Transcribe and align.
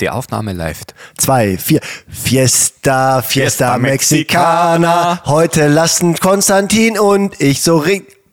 Die 0.00 0.10
Aufnahme 0.10 0.52
läuft. 0.52 0.94
Zwei, 1.16 1.56
vier. 1.56 1.80
Fiesta, 2.06 3.22
Fiesta, 3.22 3.22
Fiesta 3.22 3.78
Mexicana. 3.78 5.22
Heute 5.24 5.68
lassen 5.68 6.16
Konstantin 6.16 6.98
und 6.98 7.40
ich 7.40 7.62
so 7.62 7.82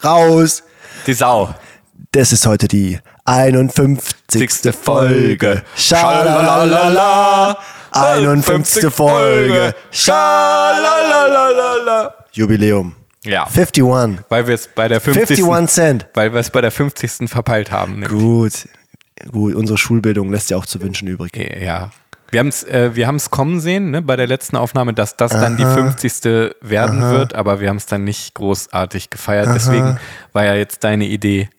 raus. 0.04 0.64
Die 1.08 1.14
Sau. 1.14 1.56
Das 2.12 2.34
ist 2.34 2.46
heute 2.46 2.68
die 2.68 3.00
51. 3.24 4.76
Folge. 4.76 5.64
Schalalala. 5.78 7.58
51. 7.94 8.94
Folge. 8.94 9.74
Schalalala. 9.90 11.06
Jubiläum. 12.34 12.94
Ja. 13.24 13.46
51. 13.46 14.26
Weil 14.28 14.48
wir 14.48 14.56
es 14.56 14.68
bei 14.68 14.90
der 14.90 15.00
50. 15.00 15.40
51 15.40 15.74
Cent. 15.74 16.08
Weil 16.14 16.34
wir 16.34 16.42
es 16.42 16.50
bei 16.50 16.60
der 16.60 16.72
50. 16.72 17.30
verpeilt 17.30 17.72
haben. 17.72 18.02
nämlich. 18.02 18.10
Gut. 18.12 18.68
Gut, 19.32 19.56
unsere 19.56 19.78
Schulbildung 19.78 20.32
lässt 20.32 20.50
ja 20.50 20.58
auch 20.58 20.66
zu 20.66 20.82
wünschen 20.82 21.08
übrig. 21.08 21.36
Ja. 21.62 21.92
Wir 22.32 22.40
haben 22.40 22.48
es 22.48 22.64
äh, 22.64 22.96
wir 22.96 23.06
haben's 23.06 23.30
kommen 23.30 23.60
sehen, 23.60 23.92
ne, 23.92 24.02
bei 24.02 24.16
der 24.16 24.26
letzten 24.26 24.58
Aufnahme, 24.58 24.94
dass 24.94 25.18
das 25.18 25.32
dann 25.32 25.56
die 25.56 25.66
50. 25.66 26.24
werden 26.62 27.00
wird, 27.02 27.36
aber 27.36 27.60
wir 27.60 27.70
haben 27.70 27.78
es 27.78 27.86
dann 27.86 28.04
nicht 28.04 28.34
großartig 28.34 29.12
gefeiert. 29.12 29.50
Deswegen 29.54 30.00
war 30.32 30.44
ja 30.44 30.56
jetzt 30.56 30.84
deine 30.84 31.06
Idee 31.06 31.50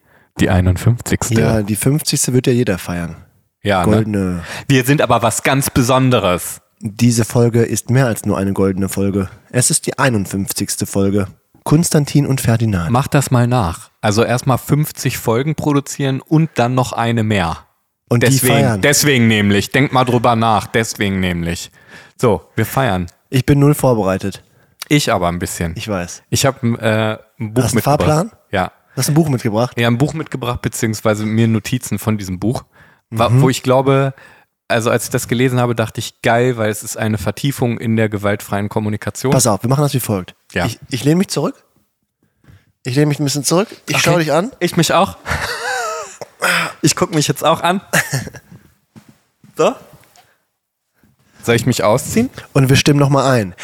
die 0.41 0.51
51. 0.51 1.21
Ja, 1.31 1.62
die 1.62 1.77
50. 1.77 2.33
wird 2.33 2.48
ja 2.48 2.53
jeder 2.53 2.79
feiern. 2.79 3.17
Ja, 3.62 3.87
ne? 3.87 3.93
Goldene. 3.93 4.43
Wir 4.69 4.84
sind 4.84 5.01
aber 5.01 5.23
was 5.23 5.45
ganz 5.45 5.71
Besonderes. 5.71 6.61
Diese 6.81 7.25
Folge 7.25 7.62
ist 7.62 7.89
mehr 7.89 8.07
als 8.07 8.27
nur 8.27 8.37
eine 8.37 8.53
goldene 8.53 8.89
Folge. 8.89 9.29
Es 9.51 9.71
ist 9.71 9.87
die 9.87 9.98
51. 9.98 10.89
Folge. 10.89 11.29
Konstantin 11.65 12.27
und 12.27 12.41
Ferdinand. 12.41 12.91
Mach 12.91 13.09
das 13.09 13.31
mal 13.31 13.47
nach. 13.47 13.91
Also 14.01 14.23
erstmal 14.23 14.59
50 14.59 15.19
Folgen 15.19 15.55
produzieren 15.55 16.21
und 16.21 16.51
dann 16.55 16.75
noch 16.75 16.93
eine 16.93 17.23
mehr. 17.25 17.59
Und 18.09 18.23
die 18.23 18.27
Deswegen, 18.29 18.53
feiern. 18.55 18.81
deswegen 18.83 19.29
nämlich. 19.29 19.71
Denk 19.71 19.93
mal 19.93 20.05
drüber 20.05 20.37
nach. 20.37 20.67
Deswegen 20.67 21.21
nämlich. 21.21 21.71
So, 22.21 22.43
wir 22.55 22.67
feiern. 22.67 23.06
Ich 23.31 23.47
bin 23.47 23.59
null 23.59 23.75
vorbereitet. 23.75 24.45
Ich 24.89 25.11
aber 25.11 25.29
ein 25.29 25.39
bisschen. 25.39 25.73
Ich 25.77 25.89
weiß. 25.89 26.23
Ich 26.29 26.45
habe 26.45 26.79
äh, 26.79 27.43
ein 27.43 27.55
Buch 27.55 27.65
Hast 27.65 27.75
du 27.75 27.78
einen 27.78 27.97
mitgebracht. 27.97 27.99
Fahrplan? 27.99 28.31
Ja. 28.53 28.73
Hast 28.95 29.09
du 29.09 29.12
ein 29.12 29.15
Buch 29.15 29.28
mitgebracht? 29.31 29.81
Ja, 29.81 29.89
ein 29.89 29.99
Buch 29.99 30.12
mitgebracht, 30.12 30.61
beziehungsweise 30.62 31.25
mir 31.25 31.49
Notizen 31.49 31.99
von 31.99 32.19
diesem 32.19 32.39
Buch. 32.39 32.65
Mhm. 33.11 33.41
Wo 33.41 33.49
ich 33.49 33.62
glaube, 33.62 34.12
also 34.69 34.91
als 34.91 35.05
ich 35.05 35.11
das 35.11 35.29
gelesen 35.29 35.61
habe, 35.61 35.75
dachte 35.75 36.01
ich, 36.01 36.23
geil, 36.23 36.57
weil 36.57 36.70
es 36.70 36.83
ist 36.83 36.97
eine 36.97 37.19
Vertiefung 37.19 37.79
in 37.79 37.97
der 37.97 38.09
gewaltfreien 38.09 38.69
Kommunikation. 38.69 39.33
Pass 39.33 39.47
auf, 39.47 39.62
wir 39.62 39.69
machen 39.71 39.83
das 39.83 39.95
wie 39.95 40.01
folgt. 40.01 40.34
Ja. 40.53 40.67
Ich, 40.67 40.79
ich 40.91 41.05
lehne 41.05 41.17
mich 41.17 41.29
zurück. 41.29 41.55
Ich 42.84 42.95
lehne 42.97 43.06
mich 43.06 43.19
ein 43.19 43.25
bisschen 43.25 43.45
zurück. 43.45 43.69
Ich 43.87 43.95
Okay. 43.97 44.03
schaue 44.05 44.19
dich 44.21 44.33
an. 44.33 44.53
Ich 44.61 44.77
mich 44.77 44.93
auch. 44.93 45.17
Ich 46.83 46.95
gucke 46.95 47.15
mich 47.15 47.27
jetzt 47.27 47.43
auch 47.43 47.62
an. 47.62 47.81
So. 49.56 49.75
Soll 51.43 51.55
ich 51.55 51.65
mich 51.65 51.83
ausziehen? 51.83 52.28
Und 52.53 52.69
wir 52.69 52.77
stimmen 52.77 52.99
nochmal 53.01 53.31
ein. 53.41 53.55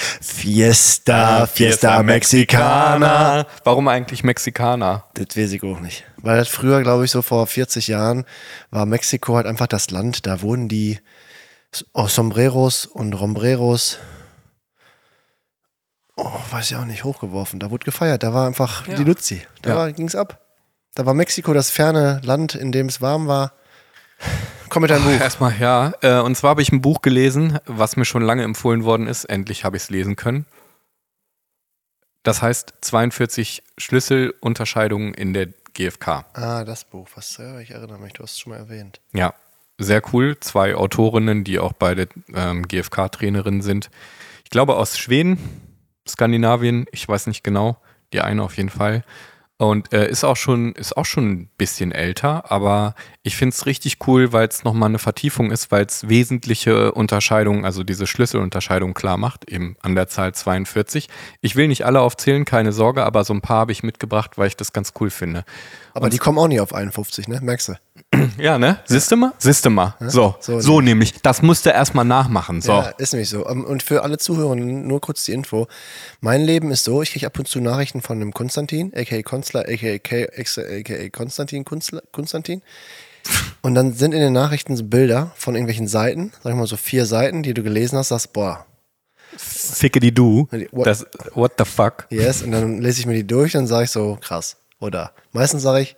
Fiesta, 0.41 1.47
Fiesta 1.47 2.03
Mexicana. 2.03 3.47
Warum 3.63 3.89
eigentlich 3.89 4.25
Mexikaner? 4.25 5.05
Das 5.15 5.37
weiß 5.37 5.53
ich 5.53 5.63
auch 5.63 5.81
nicht. 5.81 6.05
Weil 6.17 6.39
das 6.39 6.49
früher, 6.49 6.83
glaube 6.83 7.05
ich, 7.05 7.11
so 7.11 7.21
vor 7.21 7.47
40 7.47 7.89
Jahren 7.89 8.25
war 8.71 8.87
Mexiko 8.87 9.37
halt 9.37 9.47
einfach 9.47 9.67
das 9.67 9.91
Land. 9.91 10.27
Da 10.27 10.41
wurden 10.41 10.69
die 10.69 10.99
oh, 11.93 12.07
Sombreros 12.07 12.87
und 12.87 13.13
Rombreros, 13.13 13.99
oh, 16.17 16.31
weiß 16.51 16.71
ich 16.71 16.77
auch 16.79 16.87
nicht, 16.87 17.05
hochgeworfen. 17.05 17.61
Da 17.61 17.71
wurde 17.71 17.85
gefeiert. 17.85 18.23
Da 18.23 18.33
war 18.33 18.47
einfach 18.47 18.87
Ja. 18.89 18.95
die 18.95 19.05
Luzi. 19.05 19.43
Da 19.61 19.71
Ja. 19.71 19.77
war 19.77 19.93
ging's 19.93 20.15
ab. 20.15 20.41
Da 20.95 21.05
war 21.05 21.13
Mexiko 21.15 21.53
das 21.53 21.71
ferne 21.71 22.21
Land, 22.25 22.55
in 22.55 22.73
dem 22.73 22.87
es 22.87 23.01
warm 23.03 23.29
war. 23.29 23.53
Komm 24.71 24.83
mit 24.83 24.91
deinem 24.91 25.03
Buch. 25.03 25.21
Erstmal, 25.21 25.59
ja. 25.59 25.93
Äh, 26.01 26.21
und 26.21 26.37
zwar 26.37 26.51
habe 26.51 26.63
ich 26.63 26.71
ein 26.71 26.81
Buch 26.81 27.03
gelesen, 27.03 27.59
was 27.67 27.97
mir 27.97 28.05
schon 28.05 28.23
lange 28.23 28.45
empfohlen 28.45 28.85
worden 28.85 29.09
ist. 29.09 29.25
Endlich 29.25 29.65
habe 29.65 29.77
ich 29.77 29.83
es 29.83 29.91
lesen 29.91 30.15
können. 30.15 30.47
Das 32.23 32.41
heißt 32.41 32.75
42 32.81 33.65
Schlüsselunterscheidungen 33.79 35.13
in 35.15 35.35
der 35.35 35.49
GfK. 35.73 36.25
Ah, 36.35 36.65
das 36.65 36.85
Buch. 36.85 37.09
Was, 37.17 37.37
ja, 37.39 37.59
ich 37.59 37.73
erinnere 37.73 37.99
mich, 37.99 38.13
du 38.13 38.23
hast 38.23 38.33
es 38.33 38.39
schon 38.39 38.53
mal 38.53 38.59
erwähnt. 38.59 39.01
Ja, 39.13 39.35
sehr 39.79 40.03
cool. 40.13 40.39
Zwei 40.39 40.77
Autorinnen, 40.77 41.43
die 41.43 41.59
auch 41.59 41.73
beide 41.73 42.09
ähm, 42.33 42.69
GfK-Trainerinnen 42.69 43.63
sind. 43.63 43.91
Ich 44.45 44.51
glaube 44.51 44.77
aus 44.77 44.97
Schweden, 44.99 45.39
Skandinavien, 46.07 46.87
ich 46.93 47.09
weiß 47.09 47.27
nicht 47.27 47.43
genau. 47.43 47.77
Die 48.13 48.21
eine 48.21 48.43
auf 48.43 48.57
jeden 48.57 48.71
Fall. 48.71 49.05
Und 49.61 49.93
äh, 49.93 50.09
ist 50.09 50.25
auch 50.25 50.39
schon, 50.39 50.73
ist 50.73 50.97
auch 50.97 51.05
schon 51.05 51.33
ein 51.33 51.51
bisschen 51.59 51.93
älter, 51.93 52.51
aber 52.51 52.95
ich 53.23 53.37
finde 53.37 53.53
es 53.53 53.67
richtig 53.67 53.99
cool, 54.07 54.33
weil 54.33 54.49
es 54.49 54.65
nochmal 54.65 54.89
eine 54.89 54.99
Vertiefung 54.99 55.51
ist, 55.51 55.71
weil 55.71 55.85
es 55.85 56.09
wesentliche 56.09 56.93
Unterscheidungen, 56.93 57.67
also 57.67 57.85
diese 57.85 58.07
Schlüsselunterscheidung 58.07 58.95
klar 58.95 59.19
macht, 59.19 59.51
eben 59.51 59.77
an 59.83 59.95
der 59.95 60.09
Zahl 60.09 60.33
42. 60.33 61.11
Ich 61.43 61.57
will 61.57 61.69
nicht 61.69 61.85
alle 61.85 62.01
aufzählen, 62.01 62.47
keine 62.47 62.73
Sorge, 62.73 63.05
aber 63.05 63.23
so 63.23 63.35
ein 63.35 63.43
paar 63.43 63.59
habe 63.59 63.73
ich 63.73 63.83
mitgebracht, 63.83 64.39
weil 64.39 64.47
ich 64.47 64.57
das 64.57 64.73
ganz 64.73 64.95
cool 64.99 65.11
finde. 65.11 65.45
Aber 65.95 66.09
die 66.11 66.19
kommen 66.19 66.39
auch 66.39 66.49
nicht 66.49 66.61
auf 66.61 66.75
51, 66.75 67.29
ne? 67.29 67.41
Merkst 67.43 67.69
du? 67.69 67.73
Ja, 68.39 68.59
ne? 68.59 68.79
Siehst 68.87 69.11
du 69.11 69.17
mal? 69.17 69.33
Siehst 69.39 69.65
du 69.65 69.71
mal. 69.71 69.95
So, 70.01 70.35
So 70.41 70.61
so, 70.61 70.81
nämlich. 70.81 71.21
Das 71.23 71.43
musst 71.43 71.67
du 71.67 71.71
erstmal 71.71 72.05
nachmachen. 72.05 72.61
So. 72.61 72.73
Ja, 72.73 72.89
ist 72.99 73.13
nämlich 73.13 73.29
so. 73.29 73.47
Ähm, 73.49 73.65
Und 73.65 73.83
für 73.83 74.03
alle 74.03 74.19
Zuhörer 74.19 74.55
nur 74.57 75.01
kurz 75.01 75.25
die 75.25 75.33
Info. 75.33 75.69
Mein 76.21 76.43
Leben 76.43 76.71
ist 76.71 76.85
so, 76.85 77.03
ich 77.03 77.13
kriege 77.13 77.27
ab 77.27 77.39
und 77.39 77.47
zu 77.49 77.61
Nachrichten 77.61 78.01
von 78.03 78.17
einem 78.21 78.33
Konstantin, 78.33 78.93
a.k.a. 78.95 79.23
Kunstler, 79.23 79.61
a.k.a. 79.69 80.25
a.k.a. 80.25 81.09
Konstantin, 81.11 81.65
Kunstler, 81.65 82.03
Konstantin. 82.13 82.63
Und 83.63 83.75
dann 83.75 83.93
sind 83.93 84.13
in 84.15 84.21
den 84.21 84.33
Nachrichten 84.33 84.77
so 84.77 84.85
Bilder 84.85 85.33
von 85.37 85.55
irgendwelchen 85.55 85.87
Seiten, 85.89 86.33
sag 86.43 86.53
ich 86.53 86.59
mal 86.59 86.67
so 86.67 86.77
vier 86.79 87.05
Seiten, 87.05 87.43
die 87.43 87.53
du 87.53 87.63
gelesen 87.63 87.99
hast, 87.99 88.09
sagst, 88.09 88.33
boah, 88.33 88.65
Ficke 89.37 90.01
die 90.01 90.13
du. 90.15 90.49
What- 90.73 90.87
Das, 90.87 91.07
what 91.35 91.53
the 91.59 91.65
fuck? 91.65 92.07
yes. 92.11 92.43
Und 92.43 92.53
dann 92.53 92.81
lese 92.81 93.01
ich 93.01 93.07
mir 93.07 93.15
die 93.15 93.27
durch, 93.27 93.53
dann 93.53 93.67
sage 93.67 93.85
ich 93.85 93.91
so, 93.91 94.19
krass. 94.21 94.57
Oder 94.81 95.13
meistens 95.33 95.63
sage 95.63 95.81
ich, 95.83 95.97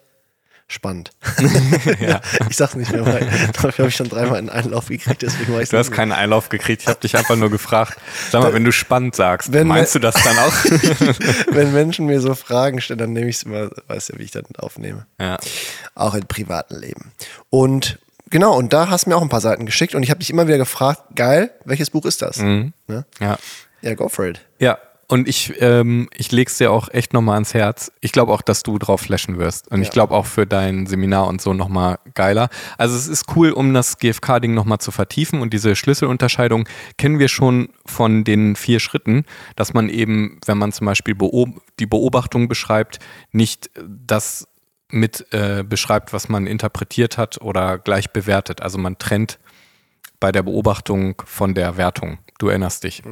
spannend. 0.69 1.11
Ja. 2.01 2.21
Ich 2.49 2.57
sag's 2.57 2.75
nicht 2.75 2.91
mehr, 2.93 3.05
weil 3.07 3.27
dafür 3.53 3.73
habe 3.85 3.89
ich 3.89 3.97
schon 3.97 4.09
dreimal 4.09 4.37
einen 4.39 4.49
Einlauf 4.51 4.87
gekriegt, 4.89 5.23
deswegen 5.23 5.53
weiß 5.55 5.65
ich 5.65 5.69
Du 5.71 5.79
hast 5.79 5.91
keinen 5.93 6.13
Einlauf 6.13 6.49
gekriegt. 6.49 6.83
Ich 6.83 6.89
habe 6.89 6.99
dich 7.01 7.17
einfach 7.17 7.37
nur 7.37 7.51
gefragt. 7.51 7.99
Sag 8.31 8.43
mal, 8.43 8.53
wenn 8.55 8.65
du 8.65 8.73
spannend 8.73 9.15
sagst, 9.15 9.53
Wenn- 9.53 9.67
meinst 9.69 9.95
du 9.95 9.99
das 9.99 10.15
dann 10.15 10.39
auch? 10.39 10.53
Wenn 11.51 11.73
Menschen 11.73 12.07
mir 12.07 12.21
so 12.21 12.35
Fragen 12.35 12.81
stellen, 12.81 12.99
dann 12.99 13.13
nehme 13.13 13.29
ich 13.29 13.37
es 13.37 13.43
immer, 13.45 13.71
weiß 13.89 14.09
ja, 14.09 14.19
wie 14.19 14.23
ich 14.25 14.31
das 14.31 14.45
aufnehme. 14.59 15.07
ja. 15.21 15.39
Auch 15.95 16.15
im 16.15 16.27
privaten 16.27 16.77
Leben. 16.77 17.13
Und 17.51 17.99
genau, 18.31 18.57
und 18.57 18.73
da 18.73 18.89
hast 18.89 19.05
du 19.05 19.11
mir 19.11 19.17
auch 19.17 19.23
ein 19.23 19.29
paar 19.29 19.43
Seiten 19.43 19.67
geschickt 19.67 19.95
und 19.95 20.03
ich 20.03 20.11
habe 20.11 20.21
dich 20.21 20.31
immer 20.31 20.47
wieder 20.49 20.59
gefragt, 20.59 21.03
geil, 21.17 21.51
welches 21.65 21.91
Buch 21.91 22.07
ist 22.07 22.23
das? 22.23 22.39
Ne? 22.39 22.73
ja. 23.21 23.39
Ja, 23.83 23.95
go 23.95 24.09
for 24.09 24.25
it. 24.27 24.41
Ja. 24.59 24.79
Und 25.13 25.29
ich, 25.29 25.53
ähm, 25.61 26.09
ich 26.17 26.33
leg's 26.33 26.57
dir 26.57 26.73
auch 26.73 26.89
echt 26.89 27.13
nochmal 27.13 27.35
ans 27.35 27.53
Herz. 27.53 27.93
Ich 28.01 28.13
glaube 28.13 28.33
auch, 28.33 28.41
dass 28.41 28.63
du 28.63 28.79
drauf 28.79 29.03
flashen 29.03 29.37
wirst. 29.39 29.69
Und 29.71 29.83
ich 29.83 29.89
Ja. 29.89 29.93
glaube 29.93 30.15
auch 30.15 30.25
für 30.25 30.47
dein 30.47 30.87
Seminar 30.87 31.27
und 31.27 31.43
so 31.43 31.53
nochmal 31.53 31.99
geiler. 32.15 32.49
Also 32.79 32.97
es 32.97 33.09
ist 33.09 33.27
cool, 33.37 33.51
um 33.51 33.75
das 33.75 33.99
GfK-Ding 33.99 34.55
nochmal 34.55 34.79
zu 34.79 34.91
vertiefen. 34.91 35.43
Und 35.43 35.53
diese 35.53 35.77
Schlüsselunterscheidung 35.77 36.67
kennen 36.97 37.19
wir 37.19 37.29
schon 37.29 37.69
von 37.85 38.25
den 38.25 38.57
vier 38.57 38.81
Schritten, 38.81 39.27
dass 39.55 39.75
man 39.75 39.91
eben, 39.91 40.41
wenn 40.47 40.57
man 40.57 40.73
zum 40.73 40.87
Beispiel 40.87 41.15
beob 41.15 41.61
die 41.79 41.85
Beobachtung 41.87 42.49
beschreibt, 42.49 42.99
nicht 43.33 43.69
das 43.87 44.49
mit 44.89 45.27
äh, 45.35 45.63
beschreibt, 45.63 46.15
was 46.15 46.31
man 46.31 46.47
interpretiert 46.47 47.19
hat 47.19 47.39
oder 47.43 47.77
gleich 47.77 48.13
bewertet. 48.13 48.63
Also 48.63 48.79
man 48.79 48.97
trennt 48.97 49.39
bei 50.21 50.33
der 50.33 50.43
Beobachtung 50.43 51.21
von 51.27 51.53
der 51.55 51.77
Wertung. 51.77 52.17
Du 52.39 52.49
erinnerst 52.49 52.85
dich. 52.85 53.03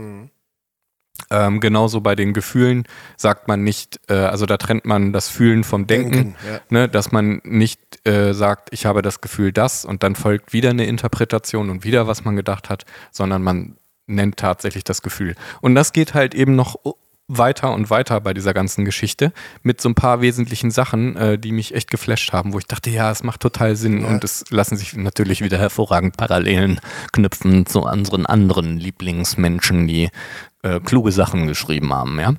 Ähm, 1.30 1.60
genauso 1.60 2.00
bei 2.00 2.14
den 2.14 2.32
Gefühlen 2.32 2.84
sagt 3.16 3.48
man 3.48 3.62
nicht, 3.62 4.00
äh, 4.08 4.14
also 4.14 4.46
da 4.46 4.56
trennt 4.56 4.84
man 4.84 5.12
das 5.12 5.28
Fühlen 5.28 5.64
vom 5.64 5.86
Denken, 5.86 6.12
Denken, 6.12 6.36
ja. 6.46 6.60
ne, 6.70 6.88
dass 6.88 7.12
man 7.12 7.40
nicht 7.44 7.80
äh, 8.06 8.32
sagt, 8.32 8.70
ich 8.72 8.86
habe 8.86 9.02
das 9.02 9.20
Gefühl 9.20 9.52
das 9.52 9.84
und 9.84 10.02
dann 10.02 10.14
folgt 10.14 10.52
wieder 10.52 10.70
eine 10.70 10.86
Interpretation 10.86 11.70
und 11.70 11.84
wieder, 11.84 12.06
was 12.06 12.24
man 12.24 12.36
gedacht 12.36 12.70
hat, 12.70 12.84
sondern 13.10 13.42
man 13.42 13.76
nennt 14.06 14.36
tatsächlich 14.36 14.84
das 14.84 15.02
Gefühl. 15.02 15.34
Und 15.60 15.74
das 15.74 15.92
geht 15.92 16.14
halt 16.14 16.34
eben 16.34 16.56
noch 16.56 16.76
weiter 17.30 17.72
und 17.72 17.90
weiter 17.90 18.20
bei 18.20 18.34
dieser 18.34 18.52
ganzen 18.52 18.84
Geschichte 18.84 19.32
mit 19.62 19.80
so 19.80 19.88
ein 19.88 19.94
paar 19.94 20.20
wesentlichen 20.20 20.70
Sachen, 20.70 21.16
äh, 21.16 21.38
die 21.38 21.52
mich 21.52 21.74
echt 21.74 21.90
geflasht 21.90 22.32
haben, 22.32 22.52
wo 22.52 22.58
ich 22.58 22.66
dachte, 22.66 22.90
ja, 22.90 23.10
es 23.10 23.22
macht 23.22 23.40
total 23.40 23.76
Sinn 23.76 24.04
und 24.04 24.24
es 24.24 24.44
lassen 24.50 24.76
sich 24.76 24.94
natürlich 24.94 25.40
wieder 25.40 25.58
hervorragend 25.58 26.16
Parallelen 26.16 26.80
knüpfen 27.12 27.66
zu 27.66 27.82
unseren 27.82 28.26
anderen 28.26 28.78
Lieblingsmenschen, 28.78 29.86
die 29.86 30.08
äh, 30.62 30.80
kluge 30.80 31.12
Sachen 31.12 31.46
geschrieben 31.46 31.94
haben, 31.94 32.18
ja. 32.18 32.34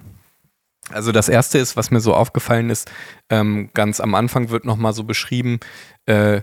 Also 0.89 1.13
das 1.13 1.29
erste 1.29 1.57
ist, 1.57 1.77
was 1.77 1.89
mir 1.91 2.01
so 2.01 2.13
aufgefallen 2.13 2.69
ist, 2.69 2.91
ähm, 3.29 3.69
ganz 3.73 4.01
am 4.01 4.13
Anfang 4.13 4.49
wird 4.49 4.65
nochmal 4.65 4.93
so 4.93 5.05
beschrieben, 5.05 5.59
äh, 6.05 6.41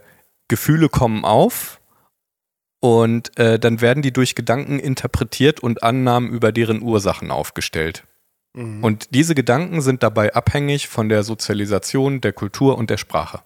Gefühle 0.48 0.88
kommen 0.88 1.26
auf 1.26 1.80
und 2.80 3.36
äh, 3.38 3.58
dann 3.58 3.82
werden 3.82 4.02
die 4.02 4.12
durch 4.12 4.34
Gedanken 4.34 4.78
interpretiert 4.78 5.60
und 5.60 5.82
Annahmen 5.82 6.30
über 6.30 6.52
deren 6.52 6.80
Ursachen 6.80 7.30
aufgestellt. 7.30 8.04
Und 8.54 9.14
diese 9.14 9.34
Gedanken 9.34 9.82
sind 9.82 10.02
dabei 10.02 10.34
abhängig 10.34 10.88
von 10.88 11.08
der 11.08 11.22
Sozialisation, 11.22 12.20
der 12.20 12.32
Kultur 12.32 12.76
und 12.76 12.90
der 12.90 12.96
Sprache. 12.96 13.42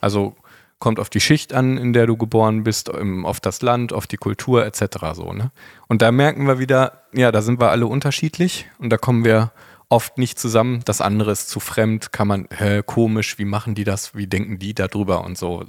Also 0.00 0.36
kommt 0.78 0.98
auf 0.98 1.08
die 1.08 1.20
Schicht 1.20 1.54
an, 1.54 1.78
in 1.78 1.92
der 1.94 2.06
du 2.06 2.16
geboren 2.16 2.62
bist, 2.64 2.90
auf 2.92 3.40
das 3.40 3.62
Land, 3.62 3.92
auf 3.92 4.06
die 4.06 4.18
Kultur 4.18 4.66
etc. 4.66 5.14
So, 5.14 5.32
ne? 5.32 5.50
Und 5.88 6.02
da 6.02 6.12
merken 6.12 6.46
wir 6.46 6.58
wieder, 6.58 7.04
ja, 7.12 7.32
da 7.32 7.40
sind 7.40 7.58
wir 7.58 7.70
alle 7.70 7.86
unterschiedlich 7.86 8.68
und 8.78 8.90
da 8.90 8.98
kommen 8.98 9.24
wir 9.24 9.52
oft 9.88 10.18
nicht 10.18 10.38
zusammen. 10.38 10.82
Das 10.84 11.00
andere 11.00 11.30
ist 11.30 11.48
zu 11.48 11.60
fremd, 11.60 12.12
kann 12.12 12.28
man, 12.28 12.48
hä, 12.54 12.82
komisch, 12.84 13.38
wie 13.38 13.44
machen 13.46 13.74
die 13.74 13.84
das, 13.84 14.14
wie 14.14 14.26
denken 14.26 14.58
die 14.58 14.74
darüber 14.74 15.24
und 15.24 15.38
so. 15.38 15.64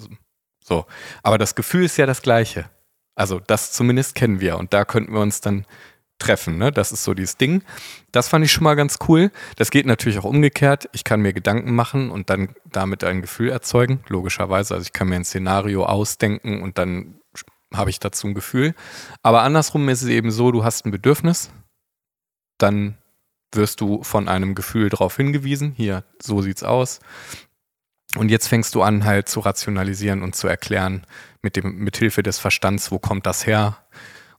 So. 0.60 0.86
Aber 1.24 1.38
das 1.38 1.56
Gefühl 1.56 1.86
ist 1.86 1.98
ja 1.98 2.08
das 2.08 2.22
gleiche. 2.22 2.66
Also 3.16 3.40
das 3.40 3.72
zumindest 3.72 4.16
kennen 4.16 4.42
wir 4.42 4.58
und 4.58 4.74
da 4.74 4.84
könnten 4.84 5.14
wir 5.14 5.22
uns 5.22 5.40
dann 5.40 5.66
treffen. 6.20 6.58
Ne? 6.58 6.72
Das 6.72 6.92
ist 6.92 7.04
so 7.04 7.14
dieses 7.14 7.38
Ding. 7.38 7.64
Das 8.12 8.28
fand 8.28 8.46
ich 8.46 8.52
schon 8.52 8.64
mal 8.64 8.76
ganz 8.76 9.00
cool. 9.08 9.32
Das 9.58 9.72
geht 9.72 9.86
natürlich 9.86 10.18
auch 10.20 10.24
umgekehrt. 10.26 10.90
Ich 10.94 11.04
kann 11.04 11.22
mir 11.22 11.34
Gedanken 11.34 11.76
machen 11.76 12.10
und 12.10 12.30
dann 12.30 12.56
damit 12.72 13.04
ein 13.04 13.22
Gefühl 13.22 13.50
erzeugen, 13.50 14.04
logischerweise. 14.08 14.74
Also 14.76 14.86
ich 14.86 14.94
kann 14.94 15.10
mir 15.10 15.16
ein 15.16 15.26
Szenario 15.26 15.86
ausdenken 15.86 16.62
und 16.62 16.78
dann 16.78 17.20
habe 17.74 17.90
ich 17.90 18.00
dazu 18.00 18.28
ein 18.28 18.34
Gefühl. 18.34 18.74
Aber 19.22 19.42
andersrum 19.42 19.90
ist 19.90 20.02
es 20.02 20.08
eben 20.08 20.32
so, 20.32 20.52
du 20.52 20.64
hast 20.64 20.86
ein 20.86 20.92
Bedürfnis, 20.92 21.52
dann 22.58 22.98
wirst 23.54 23.82
du 23.82 24.04
von 24.04 24.28
einem 24.28 24.56
Gefühl 24.56 24.90
darauf 24.90 25.16
hingewiesen, 25.16 25.74
hier, 25.76 26.04
so 26.22 26.42
sieht's 26.42 26.64
aus. 26.64 27.00
Und 28.18 28.30
jetzt 28.30 28.48
fängst 28.48 28.76
du 28.76 28.82
an, 28.82 29.04
halt 29.04 29.28
zu 29.28 29.42
rationalisieren 29.42 30.24
und 30.24 30.36
zu 30.36 30.48
erklären, 30.48 31.06
mit 31.42 31.58
dem, 31.58 31.78
mit 31.78 31.98
Hilfe 31.98 32.24
des 32.24 32.40
Verstands, 32.40 32.92
wo 32.92 33.00
kommt 33.00 33.26
das 33.26 33.46
her? 33.46 33.78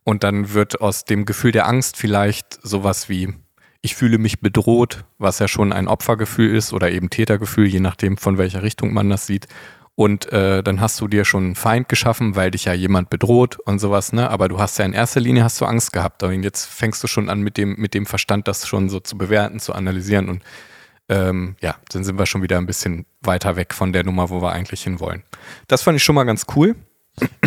Und 0.08 0.22
dann 0.22 0.54
wird 0.54 0.80
aus 0.80 1.04
dem 1.04 1.24
Gefühl 1.24 1.50
der 1.50 1.66
Angst 1.66 1.96
vielleicht 1.96 2.60
sowas 2.62 3.08
wie, 3.08 3.34
ich 3.82 3.96
fühle 3.96 4.18
mich 4.18 4.38
bedroht, 4.40 5.04
was 5.18 5.40
ja 5.40 5.48
schon 5.48 5.72
ein 5.72 5.88
Opfergefühl 5.88 6.54
ist 6.54 6.72
oder 6.72 6.92
eben 6.92 7.10
Tätergefühl, 7.10 7.66
je 7.66 7.80
nachdem, 7.80 8.16
von 8.16 8.38
welcher 8.38 8.62
Richtung 8.62 8.94
man 8.94 9.10
das 9.10 9.26
sieht. 9.26 9.48
Und 9.96 10.32
äh, 10.32 10.62
dann 10.62 10.80
hast 10.80 11.00
du 11.00 11.08
dir 11.08 11.24
schon 11.24 11.44
einen 11.44 11.54
Feind 11.56 11.88
geschaffen, 11.88 12.36
weil 12.36 12.52
dich 12.52 12.66
ja 12.66 12.72
jemand 12.72 13.10
bedroht 13.10 13.58
und 13.64 13.80
sowas, 13.80 14.12
ne? 14.12 14.30
Aber 14.30 14.48
du 14.48 14.60
hast 14.60 14.78
ja 14.78 14.84
in 14.84 14.92
erster 14.92 15.18
Linie 15.18 15.42
hast 15.42 15.60
du 15.60 15.64
Angst 15.64 15.92
gehabt. 15.92 16.22
Und 16.22 16.44
jetzt 16.44 16.66
fängst 16.66 17.02
du 17.02 17.08
schon 17.08 17.28
an, 17.28 17.40
mit 17.40 17.56
dem, 17.56 17.74
mit 17.76 17.92
dem 17.92 18.06
Verstand 18.06 18.46
das 18.46 18.68
schon 18.68 18.88
so 18.88 19.00
zu 19.00 19.18
bewerten, 19.18 19.58
zu 19.58 19.72
analysieren. 19.72 20.28
Und 20.28 20.42
ähm, 21.08 21.56
ja, 21.60 21.74
dann 21.90 22.04
sind 22.04 22.16
wir 22.16 22.26
schon 22.26 22.42
wieder 22.42 22.58
ein 22.58 22.66
bisschen 22.66 23.06
weiter 23.22 23.56
weg 23.56 23.74
von 23.74 23.92
der 23.92 24.04
Nummer, 24.04 24.30
wo 24.30 24.40
wir 24.40 24.52
eigentlich 24.52 24.84
hinwollen. 24.84 25.24
Das 25.66 25.82
fand 25.82 25.96
ich 25.96 26.04
schon 26.04 26.14
mal 26.14 26.24
ganz 26.24 26.44
cool. 26.54 26.76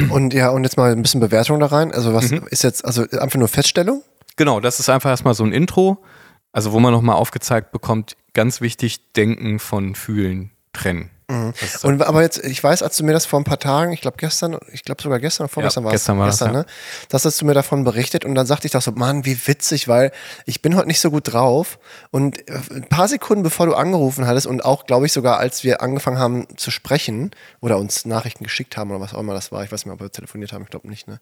Und 0.10 0.34
ja, 0.34 0.50
und 0.50 0.64
jetzt 0.64 0.78
mal 0.78 0.92
ein 0.92 1.02
bisschen 1.02 1.20
Bewertung 1.20 1.60
da 1.60 1.68
rein. 1.68 1.92
Also 1.92 2.14
was 2.14 2.32
mhm. 2.32 2.48
ist 2.50 2.64
jetzt, 2.64 2.84
also 2.86 3.04
einfach 3.04 3.38
nur 3.38 3.48
Feststellung? 3.48 4.04
Genau, 4.36 4.60
das 4.60 4.80
ist 4.80 4.90
einfach 4.90 5.10
erstmal 5.10 5.34
so 5.34 5.44
ein 5.44 5.52
Intro, 5.52 6.04
also 6.52 6.72
wo 6.72 6.80
man 6.80 6.94
nochmal 6.94 7.18
aufgezeigt 7.18 7.72
bekommt, 7.72 8.16
ganz 8.34 8.62
wichtig, 8.62 9.12
Denken 9.14 9.60
von 9.60 9.96
Fühlen 9.96 10.52
trennen. 10.74 11.12
Mhm. 11.30 11.54
Und 11.84 12.02
aber 12.02 12.24
jetzt, 12.24 12.44
ich 12.44 12.64
weiß, 12.64 12.82
als 12.82 12.98
du 12.98 13.04
mir 13.04 13.14
das 13.14 13.28
vor 13.28 13.40
ein 13.40 13.44
paar 13.44 13.60
Tagen, 13.60 13.94
ich 13.94 14.02
glaube 14.02 14.18
gestern, 14.18 14.58
ich 14.74 14.84
glaube 14.84 15.00
sogar 15.04 15.20
gestern 15.20 15.44
oder 15.44 15.54
vorgestern 15.54 15.84
ja, 15.84 15.86
war 15.86 15.92
gestern 15.92 16.18
war 16.18 16.26
gestern, 16.26 16.54
das, 16.54 16.56
ja. 16.56 16.60
ne? 16.62 16.66
Das 17.10 17.24
hast 17.24 17.40
du 17.40 17.46
mir 17.46 17.54
davon 17.54 17.84
berichtet 17.84 18.26
und 18.26 18.34
dann 18.34 18.48
sagte 18.48 18.66
ich 18.66 18.72
doch 18.72 18.82
so, 18.82 18.92
Mann, 18.94 19.26
wie 19.26 19.40
witzig, 19.48 19.88
weil 19.88 20.12
ich 20.48 20.64
bin 20.64 20.76
heute 20.76 20.88
nicht 20.88 21.00
so 21.00 21.12
gut 21.12 21.32
drauf 21.32 21.78
und 22.10 22.50
äh, 22.50 22.60
ein 22.74 22.90
paar 22.90 23.08
Sekunden 23.08 23.44
bevor 23.44 23.68
du 23.68 23.76
angerufen 23.76 24.26
hattest 24.26 24.48
und 24.48 24.66
auch, 24.66 24.88
glaube 24.88 25.06
ich, 25.06 25.14
sogar 25.14 25.38
als 25.38 25.64
wir 25.64 25.84
angefangen 25.84 26.18
haben 26.18 26.48
zu 26.58 26.72
sprechen 26.72 27.30
oder 27.62 27.78
uns 27.78 28.06
Nachrichten 28.06 28.44
geschickt 28.44 28.76
haben 28.76 28.90
oder 28.90 29.00
was 29.00 29.14
auch 29.14 29.20
immer 29.20 29.36
das 29.36 29.52
war, 29.52 29.64
ich 29.64 29.72
weiß 29.72 29.86
nicht, 29.86 29.94
ob 29.94 30.02
wir 30.02 30.12
telefoniert 30.12 30.52
haben, 30.52 30.64
ich 30.64 30.70
glaube 30.70 30.90
nicht, 30.90 31.08
ne? 31.08 31.20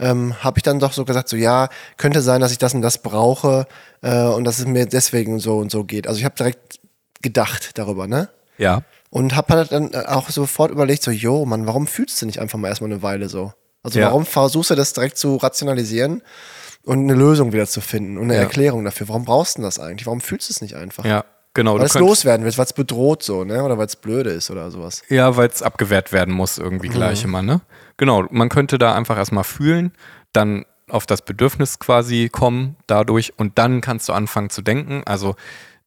Ähm, 0.00 0.34
habe 0.42 0.58
ich 0.58 0.64
dann 0.64 0.80
doch 0.80 0.92
so 0.92 1.04
gesagt, 1.04 1.28
so 1.28 1.36
ja, 1.36 1.68
könnte 1.96 2.22
sein, 2.22 2.40
dass 2.40 2.50
ich 2.50 2.58
das 2.58 2.74
und 2.74 2.82
das 2.82 2.98
brauche 2.98 3.68
äh, 4.02 4.24
und 4.24 4.42
dass 4.42 4.58
es 4.58 4.66
mir 4.66 4.86
deswegen 4.86 5.38
so 5.38 5.58
und 5.58 5.70
so 5.70 5.84
geht. 5.84 6.08
Also 6.08 6.18
ich 6.18 6.24
habe 6.24 6.34
direkt 6.34 6.80
gedacht 7.22 7.78
darüber, 7.78 8.08
ne? 8.08 8.30
Ja. 8.58 8.82
Und 9.14 9.36
hab 9.36 9.48
halt 9.48 9.70
dann 9.70 9.94
auch 9.94 10.28
sofort 10.28 10.72
überlegt, 10.72 11.04
so, 11.04 11.12
jo, 11.12 11.44
Mann, 11.44 11.68
warum 11.68 11.86
fühlst 11.86 12.20
du 12.20 12.26
nicht 12.26 12.40
einfach 12.40 12.58
mal 12.58 12.66
erstmal 12.66 12.90
eine 12.90 13.00
Weile 13.00 13.28
so? 13.28 13.52
Also 13.84 14.00
ja. 14.00 14.06
warum 14.06 14.26
versuchst 14.26 14.70
du 14.70 14.74
das 14.74 14.92
direkt 14.92 15.18
zu 15.18 15.36
rationalisieren 15.36 16.20
und 16.82 16.98
eine 16.98 17.14
Lösung 17.14 17.52
wieder 17.52 17.68
zu 17.68 17.80
finden 17.80 18.18
und 18.18 18.24
eine 18.24 18.34
ja. 18.34 18.40
Erklärung 18.40 18.84
dafür? 18.84 19.08
Warum 19.08 19.24
brauchst 19.24 19.56
du 19.56 19.62
das 19.62 19.78
eigentlich? 19.78 20.06
Warum 20.06 20.20
fühlst 20.20 20.48
du 20.48 20.54
es 20.54 20.60
nicht 20.60 20.74
einfach? 20.74 21.04
Ja, 21.04 21.24
genau. 21.54 21.78
Weil 21.78 21.86
es 21.86 21.94
loswerden 21.94 22.44
willst, 22.44 22.58
weil 22.58 22.64
es 22.64 22.72
bedroht 22.72 23.22
so, 23.22 23.44
ne? 23.44 23.62
Oder 23.62 23.78
weil 23.78 23.86
es 23.86 23.94
blöde 23.94 24.30
ist 24.30 24.50
oder 24.50 24.68
sowas. 24.72 25.02
Ja, 25.08 25.36
weil 25.36 25.46
es 25.46 25.62
abgewehrt 25.62 26.10
werden 26.10 26.34
muss 26.34 26.58
irgendwie 26.58 26.88
mhm. 26.88 26.94
gleich 26.94 27.22
immer, 27.22 27.40
ne? 27.40 27.60
Genau, 27.98 28.24
man 28.30 28.48
könnte 28.48 28.78
da 28.78 28.96
einfach 28.96 29.16
erstmal 29.16 29.44
fühlen, 29.44 29.92
dann 30.32 30.64
auf 30.88 31.06
das 31.06 31.22
Bedürfnis 31.22 31.78
quasi 31.78 32.30
kommen 32.32 32.74
dadurch 32.88 33.34
und 33.36 33.58
dann 33.60 33.80
kannst 33.80 34.08
du 34.08 34.12
anfangen 34.12 34.50
zu 34.50 34.60
denken. 34.60 35.02
Also 35.06 35.36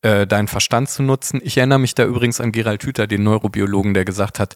äh, 0.08 0.26
deinen 0.26 0.48
Verstand 0.48 0.90
zu 0.90 1.04
nutzen. 1.04 1.42
Ich 1.44 1.58
erinnere 1.58 1.80
mich 1.80 1.94
da 1.94 2.06
übrigens 2.06 2.40
an 2.40 2.54
Gerald 2.54 2.82
Hüther, 2.84 3.08
den 3.08 3.24
Neurobiologen, 3.24 3.94
der 3.94 4.06
gesagt 4.06 4.40
hat, 4.40 4.56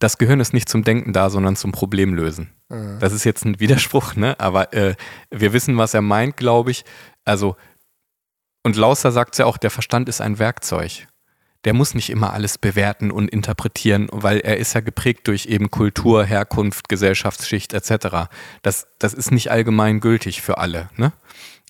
das 0.00 0.18
Gehirn 0.18 0.40
ist 0.40 0.52
nicht 0.52 0.68
zum 0.68 0.82
Denken 0.82 1.12
da, 1.12 1.30
sondern 1.30 1.54
zum 1.54 1.70
Problemlösen. 1.70 2.50
Mhm. 2.68 2.98
Das 2.98 3.12
ist 3.12 3.22
jetzt 3.22 3.44
ein 3.44 3.60
Widerspruch, 3.60 4.16
ne? 4.16 4.34
aber 4.40 4.72
äh, 4.72 4.96
wir 5.30 5.52
wissen, 5.52 5.78
was 5.78 5.94
er 5.94 6.02
meint, 6.02 6.36
glaube 6.36 6.72
ich. 6.72 6.84
Also, 7.24 7.54
und 8.64 8.74
Lausser 8.74 9.12
sagt 9.12 9.38
ja 9.38 9.46
auch, 9.46 9.56
der 9.56 9.70
Verstand 9.70 10.08
ist 10.08 10.20
ein 10.20 10.40
Werkzeug. 10.40 11.06
Der 11.64 11.74
muss 11.74 11.94
nicht 11.94 12.10
immer 12.10 12.32
alles 12.32 12.58
bewerten 12.58 13.12
und 13.12 13.28
interpretieren, 13.28 14.08
weil 14.10 14.40
er 14.40 14.56
ist 14.56 14.72
ja 14.74 14.80
geprägt 14.80 15.28
durch 15.28 15.46
eben 15.46 15.70
Kultur, 15.70 16.24
Herkunft, 16.24 16.88
Gesellschaftsschicht 16.88 17.72
etc. 17.72 18.32
Das, 18.62 18.88
das 18.98 19.14
ist 19.14 19.30
nicht 19.30 19.52
allgemein 19.52 20.00
gültig 20.00 20.42
für 20.42 20.58
alle. 20.58 20.90
Ne? 20.96 21.12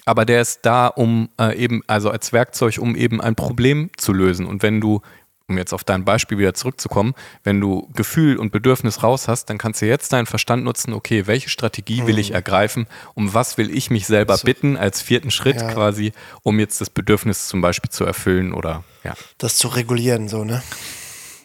Aber 0.05 0.25
der 0.25 0.41
ist 0.41 0.61
da, 0.63 0.89
um 0.89 1.29
äh, 1.39 1.57
eben, 1.57 1.83
also 1.87 2.11
als 2.11 2.33
Werkzeug, 2.33 2.79
um 2.79 2.97
eben 2.97 3.21
ein 3.21 3.35
Problem 3.35 3.91
zu 3.97 4.13
lösen. 4.13 4.47
Und 4.47 4.63
wenn 4.63 4.81
du, 4.81 5.01
um 5.47 5.59
jetzt 5.59 5.73
auf 5.73 5.85
dein 5.85 6.05
Beispiel 6.05 6.39
wieder 6.39 6.55
zurückzukommen, 6.55 7.15
wenn 7.45 7.61
du 7.61 7.89
Gefühl 7.95 8.37
und 8.37 8.51
Bedürfnis 8.51 9.03
raus 9.03 9.29
hast, 9.29 9.47
dann 9.47 9.59
kannst 9.59 9.81
du 9.81 9.87
jetzt 9.87 10.13
deinen 10.13 10.27
Verstand 10.27 10.65
nutzen, 10.65 10.93
okay, 10.93 11.27
welche 11.27 11.51
Strategie 11.51 12.07
will 12.07 12.19
ich 12.19 12.31
mhm. 12.31 12.37
ergreifen, 12.37 12.87
um 13.15 13.33
was 13.33 13.59
will 13.59 13.71
ich 13.75 13.91
mich 13.91 14.07
selber 14.07 14.39
bitten 14.39 14.77
als 14.77 15.03
vierten 15.03 15.31
Schritt 15.31 15.61
ja. 15.61 15.73
quasi, 15.73 16.13
um 16.43 16.59
jetzt 16.59 16.81
das 16.81 16.91
Bedürfnis 16.91 17.47
zum 17.47 17.61
Beispiel 17.61 17.91
zu 17.91 18.05
erfüllen 18.05 18.53
oder 18.53 18.83
ja. 19.05 19.15
Das 19.39 19.57
zu 19.57 19.69
regulieren, 19.69 20.29
so, 20.29 20.45
ne? 20.45 20.63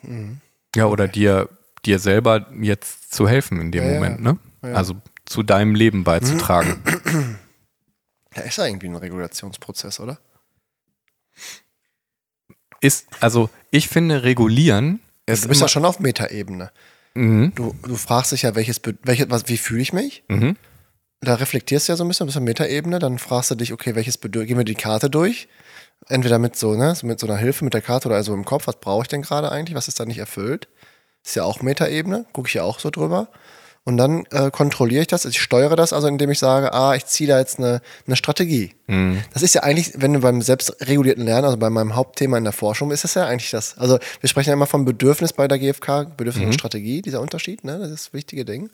Mhm. 0.01 0.41
Ja, 0.75 0.85
oder 0.85 1.07
dir, 1.07 1.49
dir 1.85 1.99
selber 1.99 2.47
jetzt 2.59 3.13
zu 3.13 3.27
helfen 3.27 3.59
in 3.61 3.71
dem 3.71 3.83
ja, 3.83 3.93
Moment, 3.93 4.21
ne? 4.21 4.37
Ja. 4.63 4.73
Also 4.73 4.95
zu 5.25 5.43
deinem 5.43 5.75
Leben 5.75 6.03
beizutragen. 6.03 6.81
Ja, 8.37 8.43
ist 8.43 8.57
ja 8.57 8.65
irgendwie 8.65 8.87
ein 8.87 8.95
Regulationsprozess, 8.95 9.99
oder? 9.99 10.19
Ist, 12.79 13.07
also 13.19 13.49
ich 13.71 13.87
finde, 13.87 14.23
regulieren 14.23 14.99
ist. 15.25 15.45
Du 15.45 15.49
bist 15.49 15.61
ja 15.61 15.67
schon 15.67 15.85
auf 15.85 15.99
Metaebene. 15.99 16.71
Mhm. 17.15 17.53
Du, 17.55 17.73
du 17.81 17.95
fragst 17.95 18.31
dich 18.31 18.43
ja, 18.43 18.53
welches, 18.53 18.79
welches 19.03 19.29
was, 19.29 19.47
wie 19.47 19.57
fühle 19.57 19.81
ich 19.81 19.91
mich? 19.91 20.23
Mhm. 20.27 20.55
Da 21.21 21.33
reflektierst 21.33 21.87
du 21.87 21.93
ja 21.93 21.97
so 21.97 22.03
ein 22.03 22.07
bisschen, 22.07 22.27
bist 22.27 22.37
auf 22.37 22.43
Metaebene, 22.43 22.99
dann 22.99 23.17
fragst 23.17 23.49
du 23.49 23.55
dich, 23.55 23.73
okay, 23.73 23.95
welches 23.95 24.19
Bedürfnis, 24.19 24.49
gehen 24.49 24.57
wir 24.57 24.65
die 24.65 24.75
Karte 24.75 25.09
durch? 25.09 25.47
Entweder 26.07 26.37
mit 26.37 26.55
so, 26.55 26.75
ne, 26.75 26.95
mit 27.01 27.19
so 27.19 27.25
einer 27.25 27.37
Hilfe 27.37 27.65
mit 27.65 27.73
der 27.73 27.81
Karte 27.81 28.07
oder 28.07 28.17
also 28.17 28.35
im 28.35 28.45
Kopf, 28.45 28.67
was 28.67 28.79
brauche 28.79 29.01
ich 29.01 29.07
denn 29.07 29.23
gerade 29.23 29.51
eigentlich? 29.51 29.75
Was 29.75 29.87
ist 29.87 29.99
da 29.99 30.05
nicht 30.05 30.19
erfüllt? 30.19 30.67
Ist 31.25 31.35
ja 31.35 31.43
auch 31.43 31.63
Metaebene, 31.63 32.27
gucke 32.33 32.47
ich 32.47 32.53
ja 32.53 32.63
auch 32.63 32.79
so 32.79 32.91
drüber. 32.91 33.29
Und 33.87 33.95
dann 33.95 34.25
äh, 34.31 34.51
kontrolliere 34.51 35.03
ich 35.03 35.07
das, 35.07 35.23
ich 35.23 35.39
steuere 35.39 35.77
das 35.77 35.93
also, 35.93 36.09
indem 36.09 36.29
ich 36.29 36.39
sage, 36.39 36.73
ah, 36.73 36.93
ich 36.95 37.05
ziehe 37.05 37.29
da 37.29 37.39
jetzt 37.39 37.57
eine, 37.57 37.81
eine 38.05 38.17
Strategie. 38.17 38.73
Mhm. 38.87 39.23
Das 39.33 39.43
ist 39.43 39.55
ja 39.55 39.63
eigentlich, 39.63 39.93
wenn 39.95 40.11
du 40.11 40.19
beim 40.19 40.41
selbstregulierten 40.41 41.23
Lernen, 41.23 41.45
also 41.45 41.55
bei 41.55 41.69
meinem 41.69 41.95
Hauptthema 41.95 42.37
in 42.37 42.43
der 42.43 42.51
Forschung, 42.51 42.91
ist 42.91 43.05
das 43.05 43.13
ja 43.13 43.25
eigentlich 43.25 43.49
das. 43.49 43.77
Also 43.77 43.97
wir 44.19 44.27
sprechen 44.27 44.49
ja 44.49 44.55
immer 44.55 44.65
von 44.65 44.83
Bedürfnis 44.83 45.31
bei 45.31 45.47
der 45.47 45.57
GfK, 45.57 46.17
Bedürfnis 46.17 46.41
mhm. 46.41 46.47
und 46.47 46.53
Strategie, 46.53 47.01
dieser 47.01 47.21
Unterschied, 47.21 47.63
ne? 47.63 47.79
Das 47.79 47.89
ist 47.89 48.07
das 48.07 48.13
wichtige 48.13 48.43
Ding. 48.43 48.71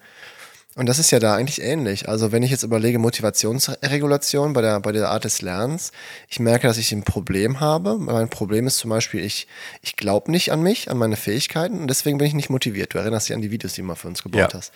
Und 0.75 0.89
das 0.89 0.97
ist 0.97 1.11
ja 1.11 1.19
da 1.19 1.35
eigentlich 1.35 1.61
ähnlich. 1.61 2.09
Also 2.09 2.31
wenn 2.31 2.41
ich 2.41 2.49
jetzt 2.49 2.63
überlege, 2.63 2.97
Motivationsregulation 2.97 4.53
bei 4.53 4.61
der, 4.61 4.79
bei 4.79 4.91
der 4.91 5.09
Art 5.09 5.23
des 5.23 5.41
Lernens, 5.43 5.91
ich 6.27 6.39
merke, 6.39 6.67
dass 6.67 6.77
ich 6.77 6.91
ein 6.91 7.03
Problem 7.03 7.59
habe. 7.59 7.97
Mein 7.99 8.27
Problem 8.27 8.65
ist 8.65 8.79
zum 8.79 8.89
Beispiel, 8.89 9.23
ich, 9.23 9.47
ich 9.83 9.95
glaube 9.95 10.31
nicht 10.31 10.51
an 10.51 10.63
mich, 10.63 10.89
an 10.89 10.97
meine 10.97 11.15
Fähigkeiten 11.15 11.79
und 11.79 11.87
deswegen 11.87 12.17
bin 12.17 12.25
ich 12.25 12.33
nicht 12.33 12.49
motiviert. 12.49 12.93
Du 12.93 12.97
erinnerst 12.97 13.29
dich 13.29 13.35
an 13.35 13.41
die 13.43 13.51
Videos, 13.51 13.73
die 13.73 13.81
du 13.81 13.87
mal 13.87 13.95
für 13.95 14.07
uns 14.07 14.23
gebaut 14.23 14.39
ja. 14.39 14.49
hast. 14.51 14.73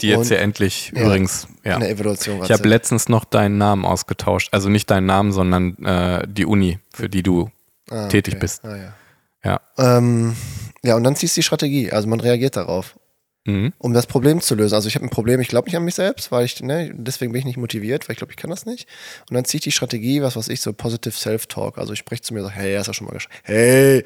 Die 0.00 0.08
jetzt 0.08 0.18
und, 0.18 0.30
ja 0.30 0.38
endlich 0.38 0.92
ja, 0.94 1.02
übrigens, 1.02 1.46
ja. 1.64 1.74
In 1.74 1.80
der 1.80 1.90
Evaluation. 1.90 2.42
Ich 2.42 2.50
habe 2.50 2.68
letztens 2.68 3.08
noch 3.08 3.24
deinen 3.24 3.56
Namen 3.56 3.84
ausgetauscht. 3.84 4.48
Also 4.52 4.68
nicht 4.68 4.90
deinen 4.90 5.06
Namen, 5.06 5.30
sondern 5.30 5.76
äh, 5.84 6.26
die 6.26 6.44
Uni, 6.44 6.80
für 6.92 7.08
die 7.08 7.22
du 7.22 7.50
ah, 7.88 8.08
tätig 8.08 8.34
okay. 8.34 8.40
bist. 8.40 8.64
Ah, 8.64 8.76
ja. 8.76 8.94
Ja. 9.44 9.60
Ähm, 9.78 10.34
ja, 10.82 10.96
und 10.96 11.04
dann 11.04 11.14
ziehst 11.14 11.36
du 11.36 11.38
die 11.38 11.44
Strategie. 11.44 11.92
Also 11.92 12.08
man 12.08 12.18
reagiert 12.18 12.56
darauf 12.56 12.96
mhm. 13.46 13.72
um 13.78 13.92
das 13.92 14.06
Problem 14.06 14.40
zu 14.40 14.54
lösen. 14.54 14.74
Also 14.74 14.88
ich 14.88 14.94
habe 14.94 15.06
ein 15.06 15.10
Problem, 15.10 15.40
ich 15.40 15.48
glaube 15.48 15.68
nicht 15.68 15.76
an 15.76 15.84
mich 15.84 15.94
selbst, 15.94 16.32
weil 16.32 16.44
ich, 16.44 16.60
ne, 16.62 16.92
deswegen 16.94 17.32
bin 17.32 17.40
ich 17.40 17.44
nicht 17.44 17.56
motiviert, 17.56 18.08
weil 18.08 18.14
ich 18.14 18.18
glaube, 18.18 18.32
ich 18.32 18.36
kann 18.36 18.50
das 18.50 18.66
nicht. 18.66 18.86
Und 19.28 19.34
dann 19.34 19.44
ziehe 19.44 19.58
ich 19.58 19.64
die 19.64 19.72
Strategie, 19.72 20.22
was 20.22 20.36
weiß 20.36 20.48
ich, 20.48 20.60
so 20.60 20.72
Positive 20.72 21.14
Self-Talk. 21.14 21.78
Also 21.78 21.92
ich 21.92 21.98
spreche 21.98 22.22
zu 22.22 22.34
mir 22.34 22.42
so, 22.42 22.50
hey, 22.50 22.76
hast 22.76 22.88
du 22.88 22.92
schon 22.92 23.06
mal 23.06 23.14
geschafft. 23.14 23.34
Hey, 23.44 24.04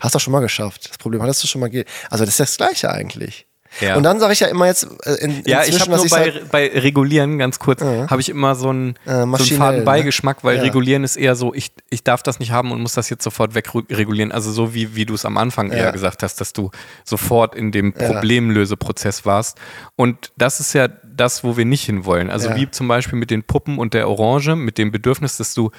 hast 0.00 0.14
du 0.14 0.18
schon 0.18 0.32
mal 0.32 0.40
geschafft. 0.40 0.90
Das 0.90 0.98
Problem 0.98 1.22
hattest 1.22 1.42
du 1.42 1.48
schon 1.48 1.60
mal. 1.60 1.70
Also 2.10 2.24
das 2.24 2.34
ist 2.34 2.40
das 2.40 2.56
Gleiche 2.56 2.90
eigentlich. 2.90 3.46
Ja. 3.80 3.96
Und 3.96 4.02
dann 4.02 4.20
sage 4.20 4.32
ich 4.34 4.40
ja 4.40 4.48
immer 4.48 4.66
jetzt 4.66 4.86
äh, 5.04 5.14
in, 5.24 5.42
Ja, 5.46 5.64
ich 5.64 5.80
habe 5.80 5.90
nur 5.90 6.04
ich 6.04 6.10
bei, 6.10 6.30
sag, 6.32 6.50
bei 6.50 6.68
Regulieren, 6.68 7.38
ganz 7.38 7.58
kurz, 7.58 7.80
habe 7.82 8.20
ich 8.20 8.28
immer 8.28 8.54
so 8.54 8.68
einen, 8.68 8.96
Äh, 9.06 9.10
so 9.10 9.10
einen 9.12 9.30
maschinell, 9.30 9.58
faden 9.58 9.80
ne? 9.84 10.36
Weil 10.42 10.56
Ja. 10.56 10.62
Regulieren 10.62 11.04
ist 11.04 11.16
eher 11.16 11.34
so, 11.34 11.54
ich, 11.54 11.72
ich 11.90 12.04
darf 12.04 12.22
das 12.22 12.38
nicht 12.38 12.50
haben 12.52 12.70
und 12.72 12.80
muss 12.80 12.94
das 12.94 13.08
jetzt 13.10 13.24
sofort 13.24 13.54
wegregulieren. 13.54 14.30
Also 14.32 14.52
so 14.52 14.74
wie, 14.74 14.94
wie 14.94 15.06
du 15.06 15.14
es 15.14 15.24
am 15.24 15.38
Anfang 15.38 15.70
Ja. 15.72 15.78
eher 15.78 15.92
gesagt 15.92 16.22
hast, 16.22 16.40
dass 16.40 16.52
du 16.52 16.70
sofort 17.04 17.54
in 17.54 17.72
dem. 17.72 17.92
Problemlöseprozess 17.92 19.24
warst. 19.24 19.58
Und 19.96 20.32
das 20.36 20.60
ist 20.60 20.72
ja 20.72 20.88
das, 20.88 21.44
wo 21.44 21.56
wir 21.56 21.64
nicht 21.64 21.84
hinwollen. 21.84 22.30
Also 22.30 22.54
wie 22.54 22.70
zum 22.70 22.88
Beispiel 22.88 23.18
mit 23.18 23.30
den 23.30 23.42
Puppen 23.42 23.78
und 23.78 23.94
der 23.94 24.08
Orange, 24.08 24.56
mit 24.56 24.78
dem 24.78 24.90
Bedürfnis, 24.90 25.36
dass 25.36 25.54
du 25.54 25.70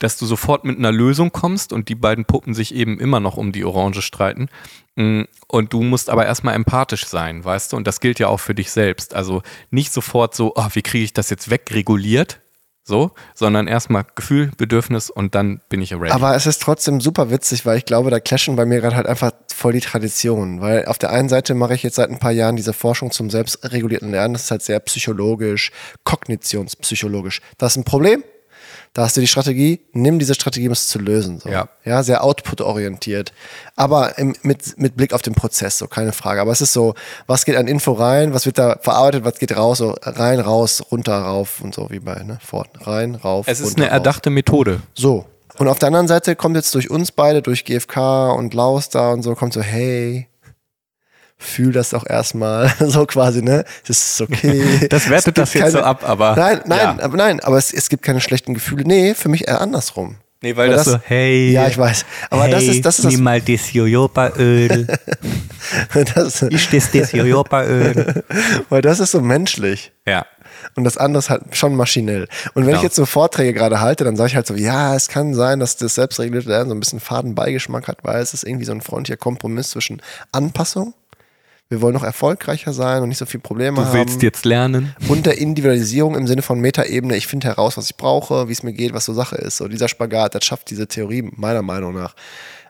dass 0.00 0.16
du 0.16 0.26
sofort 0.26 0.64
mit 0.64 0.78
einer 0.78 0.90
Lösung 0.90 1.30
kommst 1.30 1.72
und 1.72 1.88
die 1.88 1.94
beiden 1.94 2.24
Puppen 2.24 2.54
sich 2.54 2.74
eben 2.74 2.98
immer 2.98 3.20
noch 3.20 3.36
um 3.36 3.52
die 3.52 3.64
Orange 3.64 4.02
streiten. 4.02 4.48
Mm, 4.96 5.22
Und 5.46 5.72
du 5.72 5.82
musst 5.82 6.10
aber 6.10 6.26
erstmal 6.26 6.54
empathisch 6.54 7.06
sein, 7.06 7.44
weißt 7.44 7.72
du? 7.72 7.76
Und 7.76 7.86
das 7.86 8.00
gilt 8.00 8.18
ja 8.18 8.26
auch 8.26 8.40
für 8.40 8.54
dich 8.54 8.72
selbst. 8.72 9.14
Also 9.14 9.42
nicht 9.70 9.92
sofort 9.92 10.34
so, 10.34 10.54
oh, 10.56 10.68
wie 10.72 10.82
kriege 10.82 11.04
ich 11.04 11.12
das 11.12 11.30
jetzt 11.30 11.50
wegreguliert? 11.50 12.40
So, 12.82 13.12
sondern 13.34 13.68
erstmal 13.68 14.04
Gefühl, 14.16 14.50
Bedürfnis 14.56 15.10
und 15.10 15.34
dann 15.34 15.60
bin 15.68 15.82
ich 15.82 15.92
ready. 15.92 16.10
Aber 16.10 16.34
es 16.34 16.46
ist 16.46 16.62
trotzdem 16.62 17.00
super 17.00 17.30
witzig, 17.30 17.64
weil 17.66 17.76
ich 17.76 17.84
glaube, 17.84 18.10
da 18.10 18.18
clashen 18.20 18.56
bei 18.56 18.64
mir 18.64 18.80
gerade 18.80 18.96
halt 18.96 19.06
einfach 19.06 19.32
voll 19.54 19.74
die 19.74 19.80
Traditionen. 19.80 20.60
Weil 20.62 20.86
auf 20.86 20.98
der 20.98 21.10
einen 21.10 21.28
Seite 21.28 21.54
mache 21.54 21.74
ich 21.74 21.82
jetzt 21.82 21.96
seit 21.96 22.10
ein 22.10 22.18
paar 22.18 22.32
Jahren 22.32 22.56
diese 22.56 22.72
Forschung 22.72 23.10
zum 23.10 23.30
selbstregulierten 23.30 24.10
Lernen. 24.10 24.32
Das 24.32 24.44
ist 24.44 24.50
halt 24.50 24.62
sehr 24.62 24.80
psychologisch, 24.80 25.70
kognitionspsychologisch. 26.04 27.42
Das 27.58 27.74
ist 27.74 27.76
ein 27.76 27.84
Problem. 27.84 28.24
Da 28.92 29.02
hast 29.02 29.16
du 29.16 29.20
die 29.20 29.28
Strategie, 29.28 29.80
nimm 29.92 30.18
diese 30.18 30.34
Strategie, 30.34 30.66
um 30.66 30.72
es 30.72 30.88
zu 30.88 30.98
lösen. 30.98 31.38
So. 31.38 31.48
Ja. 31.48 31.68
ja, 31.84 32.02
sehr 32.02 32.24
output-orientiert. 32.24 33.32
Aber 33.76 34.18
im, 34.18 34.34
mit, 34.42 34.78
mit 34.78 34.96
Blick 34.96 35.12
auf 35.12 35.22
den 35.22 35.34
Prozess, 35.34 35.78
so 35.78 35.86
keine 35.86 36.12
Frage. 36.12 36.40
Aber 36.40 36.50
es 36.50 36.60
ist 36.60 36.72
so, 36.72 36.94
was 37.28 37.44
geht 37.44 37.54
an 37.54 37.68
Info 37.68 37.92
rein, 37.92 38.34
was 38.34 38.46
wird 38.46 38.58
da 38.58 38.78
verarbeitet, 38.80 39.24
was 39.24 39.38
geht 39.38 39.56
raus, 39.56 39.78
so 39.78 39.94
rein, 40.02 40.40
raus, 40.40 40.82
runter, 40.90 41.16
rauf 41.16 41.60
und 41.60 41.72
so 41.72 41.88
wie 41.90 42.00
bei 42.00 42.20
ne, 42.24 42.38
Ford. 42.44 42.68
Rein, 42.80 43.14
rauf. 43.14 43.46
es 43.48 43.60
ist 43.60 43.68
runter, 43.68 43.82
eine 43.82 43.90
erdachte 43.92 44.30
Methode. 44.30 44.80
So. 44.94 45.26
Und 45.58 45.68
auf 45.68 45.78
der 45.78 45.88
anderen 45.88 46.08
Seite 46.08 46.34
kommt 46.34 46.56
jetzt 46.56 46.74
durch 46.74 46.90
uns 46.90 47.12
beide, 47.12 47.42
durch 47.42 47.64
GFK 47.64 48.32
und 48.32 48.54
Laus 48.54 48.88
da 48.88 49.12
und 49.12 49.22
so, 49.22 49.36
kommt 49.36 49.52
so, 49.52 49.60
hey, 49.60 50.26
fühl 51.40 51.72
das 51.72 51.90
doch 51.90 52.06
erstmal, 52.08 52.72
so 52.86 53.06
quasi, 53.06 53.42
ne? 53.42 53.64
Es 53.88 53.90
ist 54.12 54.20
okay. 54.20 54.86
Das 54.90 55.08
wertet 55.10 55.38
das 55.38 55.54
jetzt 55.54 55.72
so 55.72 55.80
ab, 55.80 56.02
aber- 56.08 56.36
Nein, 56.36 56.60
nein, 56.66 56.78
ja. 56.78 57.04
aber 57.04 57.16
nein, 57.16 57.40
aber 57.40 57.56
es, 57.58 57.72
es 57.72 57.88
gibt 57.88 58.02
keine 58.04 58.20
schlechten 58.20 58.54
Gefühle. 58.54 58.84
Nee, 58.86 59.14
für 59.14 59.28
mich 59.28 59.48
eher 59.48 59.60
andersrum. 59.60 60.16
Nee, 60.42 60.56
weil 60.56 60.68
Weil 60.68 60.76
das, 60.76 60.84
das- 60.84 60.94
so, 60.94 61.00
hey. 61.04 61.50
Ja, 61.52 61.66
ich 61.66 61.76
weiß. 61.76 62.04
Aber 62.30 62.48
das 62.48 62.62
ist, 62.64 62.84
das 62.86 62.98
ist 62.98 63.04
das, 63.06 63.12
nimm 63.12 63.22
mal 63.24 63.40
das 63.42 63.72
Jojobaöl. 63.72 64.86
das, 66.14 66.42
ich 66.42 66.68
das, 66.70 66.90
das 66.92 67.12
Jojobaöl. 67.12 68.22
weil 68.68 68.82
das 68.82 69.00
ist 69.00 69.10
so 69.12 69.20
menschlich. 69.20 69.92
Ja. 70.06 70.26
Und 70.76 70.84
das 70.84 70.96
andere 70.98 71.18
ist 71.20 71.30
halt 71.30 71.42
schon 71.56 71.74
maschinell. 71.74 72.22
Und 72.54 72.62
wenn 72.62 72.66
Genau. 72.66 72.76
ich 72.78 72.82
jetzt 72.82 72.96
so 72.96 73.06
Vorträge 73.06 73.52
gerade 73.54 73.80
halte, 73.80 74.04
dann 74.04 74.16
sage 74.16 74.28
ich 74.30 74.36
halt 74.36 74.46
so, 74.46 74.54
ja, 74.54 74.94
es 74.94 75.08
kann 75.08 75.34
sein, 75.34 75.58
dass 75.60 75.76
das 75.76 75.94
selbstregulierte 75.94 76.48
Lernen 76.48 76.68
so 76.70 76.74
ein 76.74 76.80
bisschen 76.80 77.00
faden 77.00 77.34
Beigeschmack 77.34 77.88
hat, 77.88 77.98
weil 78.02 78.20
es 78.22 78.34
ist 78.34 78.44
irgendwie 78.44 78.64
so 78.66 78.72
ein 78.72 78.80
freundlicher 78.80 79.16
Kompromiss 79.16 79.70
zwischen 79.70 80.02
Anpassung. 80.32 80.94
Wir 81.70 81.80
wollen 81.80 81.94
noch 81.94 82.02
erfolgreicher 82.02 82.72
sein 82.72 83.00
und 83.02 83.08
nicht 83.10 83.18
so 83.18 83.26
viel 83.26 83.38
Probleme 83.38 83.76
Du 83.76 83.84
haben. 83.86 83.96
willst 83.96 84.22
jetzt 84.22 84.44
lernen. 84.44 84.92
und 85.08 85.24
der 85.24 85.38
Individualisierung 85.38 86.16
im 86.16 86.26
Sinne 86.26 86.42
von 86.42 86.58
Metaebene. 86.60 87.16
Ich 87.16 87.28
finde 87.28 87.46
heraus, 87.46 87.76
was 87.76 87.88
ich 87.88 87.96
brauche, 87.96 88.48
wie 88.48 88.52
es 88.52 88.64
mir 88.64 88.72
geht, 88.72 88.92
was 88.92 89.04
so 89.04 89.14
Sache 89.14 89.36
ist. 89.36 89.58
So 89.58 89.68
dieser 89.68 89.86
Spagat, 89.88 90.34
das 90.34 90.44
schafft 90.44 90.68
diese 90.70 90.88
Theorie 90.88 91.30
meiner 91.36 91.62
Meinung 91.62 91.94
nach. 91.94 92.16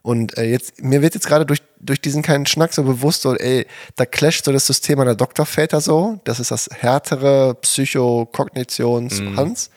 Und 0.02 0.36
äh, 0.38 0.44
jetzt, 0.44 0.82
mir 0.82 1.00
wird 1.02 1.14
jetzt 1.14 1.26
gerade 1.26 1.44
durch, 1.46 1.60
durch 1.78 2.00
diesen 2.00 2.22
kleinen 2.22 2.44
Schnack 2.46 2.72
so 2.74 2.82
bewusst, 2.84 3.22
so, 3.22 3.34
ey, 3.36 3.66
da 3.96 4.04
clasht 4.06 4.44
so 4.44 4.52
das 4.52 4.66
System 4.66 4.98
meiner 4.98 5.14
Doktorväter 5.14 5.80
so. 5.80 6.20
Das 6.24 6.38
ist 6.40 6.50
das 6.50 6.68
härtere 6.70 7.54
Psychokognitions-Hans. 7.60 9.70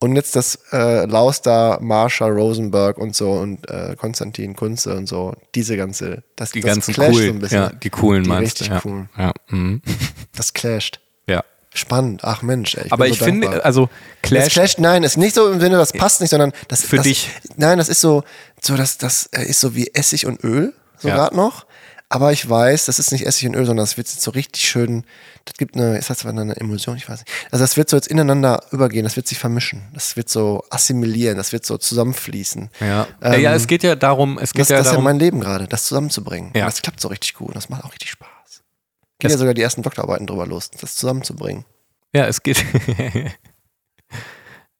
Und 0.00 0.14
jetzt 0.14 0.36
das 0.36 0.58
äh, 0.72 1.06
Lauster, 1.06 1.78
Marsha, 1.80 2.26
Rosenberg 2.26 2.98
und 2.98 3.16
so 3.16 3.32
und 3.32 3.68
äh, 3.68 3.96
Konstantin 3.96 4.54
Kunze 4.54 4.94
und 4.94 5.08
so. 5.08 5.34
Diese 5.56 5.76
ganze, 5.76 6.22
das, 6.36 6.52
Die 6.52 6.60
das 6.60 6.68
ganzen 6.72 6.94
clasht 6.94 7.10
coolen, 7.12 7.26
so 7.26 7.32
ein 7.34 7.38
bisschen. 7.40 7.58
ja, 7.62 7.68
die 7.70 7.90
coolen 7.90 8.22
Die 8.22 8.28
meinst 8.28 8.60
richtig 8.60 8.68
du. 8.68 8.74
Ja. 8.74 8.80
coolen. 8.80 9.08
Ja. 9.18 9.32
Mhm. 9.48 9.82
Das 10.36 10.52
clasht. 10.52 11.00
ja. 11.26 11.42
Spannend. 11.74 12.20
Ach 12.24 12.42
Mensch, 12.42 12.76
ey, 12.76 12.86
ich 12.86 12.92
Aber 12.92 13.04
bin 13.04 13.12
ich 13.12 13.18
so 13.18 13.24
finde, 13.24 13.46
dankbar. 13.48 13.64
also 13.66 13.88
Das 14.22 14.30
Clash, 14.30 14.52
clasht, 14.52 14.78
nein, 14.78 15.02
ist 15.02 15.16
nicht 15.16 15.34
so 15.34 15.50
im 15.52 15.60
Sinne, 15.60 15.76
das 15.78 15.92
passt 15.92 16.20
nicht, 16.20 16.30
sondern 16.30 16.52
das 16.68 16.82
Für 16.82 16.96
das, 16.96 17.04
dich. 17.04 17.30
Nein, 17.56 17.78
das 17.78 17.88
ist 17.88 18.00
so, 18.00 18.22
so 18.62 18.76
das, 18.76 18.98
das 18.98 19.26
äh, 19.32 19.42
ist 19.44 19.58
so 19.60 19.74
wie 19.74 19.90
Essig 19.94 20.26
und 20.26 20.42
Öl, 20.44 20.72
so 20.96 21.08
Ja. 21.08 21.16
gerade 21.16 21.36
noch. 21.36 21.66
Aber 22.10 22.32
ich 22.32 22.48
weiß, 22.48 22.86
das 22.86 22.98
ist 22.98 23.12
nicht 23.12 23.26
Essig 23.26 23.48
und 23.48 23.54
Öl, 23.54 23.66
sondern 23.66 23.82
das 23.84 23.98
wird 23.98 24.08
jetzt 24.08 24.22
so 24.22 24.30
richtig 24.30 24.66
schön. 24.66 25.04
Das 25.44 25.54
gibt 25.56 25.76
eine, 25.76 25.98
ist 25.98 26.08
das 26.08 26.24
eine 26.24 26.56
Emulsion, 26.56 26.96
ich 26.96 27.06
weiß 27.06 27.20
nicht. 27.20 27.30
Also 27.50 27.62
das 27.62 27.76
wird 27.76 27.90
so 27.90 27.96
jetzt 27.96 28.08
ineinander 28.08 28.62
übergehen, 28.70 29.04
das 29.04 29.16
wird 29.16 29.28
sich 29.28 29.38
vermischen, 29.38 29.82
das 29.92 30.16
wird 30.16 30.30
so 30.30 30.64
assimilieren, 30.70 31.36
das 31.36 31.52
wird 31.52 31.66
so 31.66 31.76
zusammenfließen. 31.76 32.70
ja. 32.80 33.06
Ähm, 33.20 33.42
ja, 33.42 33.54
es 33.54 33.66
geht 33.66 33.82
ja 33.82 33.94
darum, 33.94 34.38
es 34.38 34.52
geht 34.54 34.62
Das, 34.62 34.68
ja 34.70 34.76
das 34.76 34.86
ist 34.86 34.86
ja 34.86 34.92
darum, 34.92 35.04
mein 35.04 35.18
Leben 35.18 35.40
gerade, 35.40 35.68
das 35.68 35.84
zusammenzubringen. 35.84 36.52
Ja. 36.54 36.64
Und 36.64 36.72
das 36.72 36.80
klappt 36.80 37.00
so 37.00 37.08
richtig 37.08 37.34
gut, 37.34 37.54
das 37.54 37.68
macht 37.68 37.84
auch 37.84 37.92
richtig 37.92 38.10
Spaß. 38.10 38.62
Gehen 39.18 39.30
ja 39.30 39.36
sogar 39.36 39.52
die 39.52 39.62
ersten 39.62 39.82
Doktorarbeiten 39.82 40.26
drüber 40.26 40.46
los, 40.46 40.70
das 40.70 40.94
zusammenzubringen. 40.94 41.66
ja, 42.14 42.26
es 42.26 42.42
geht. 42.42 42.64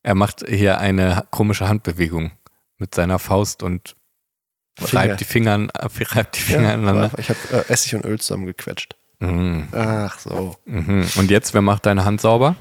er 0.03 0.15
macht 0.15 0.49
hier 0.49 0.79
eine 0.79 1.25
komische 1.31 1.69
Handbewegung 1.69 2.33
mit 2.79 2.95
seiner 2.95 3.19
Faust 3.19 3.63
und 3.63 3.97
Finger. 4.87 5.03
reibt 5.03 5.21
die 5.21 5.25
Finger, 5.25 5.69
reibt 6.13 6.37
die 6.37 6.41
Finger 6.41 6.75
aneinander. 6.75 7.11
ich 7.19 7.29
habe 7.29 7.39
äh, 7.53 7.73
Essig 7.73 7.95
und 7.95 8.05
Öl 8.05 8.19
zusammengequetscht. 8.21 8.97
Mhm. 9.21 9.69
Ach 9.73 10.19
so. 10.19 10.57
Mhm. 10.65 11.07
Und 11.17 11.31
jetzt, 11.31 11.55
wer 11.55 11.63
macht 11.63 11.87
deine 11.87 12.05
Hand 12.05 12.21
sauber? 12.21 12.57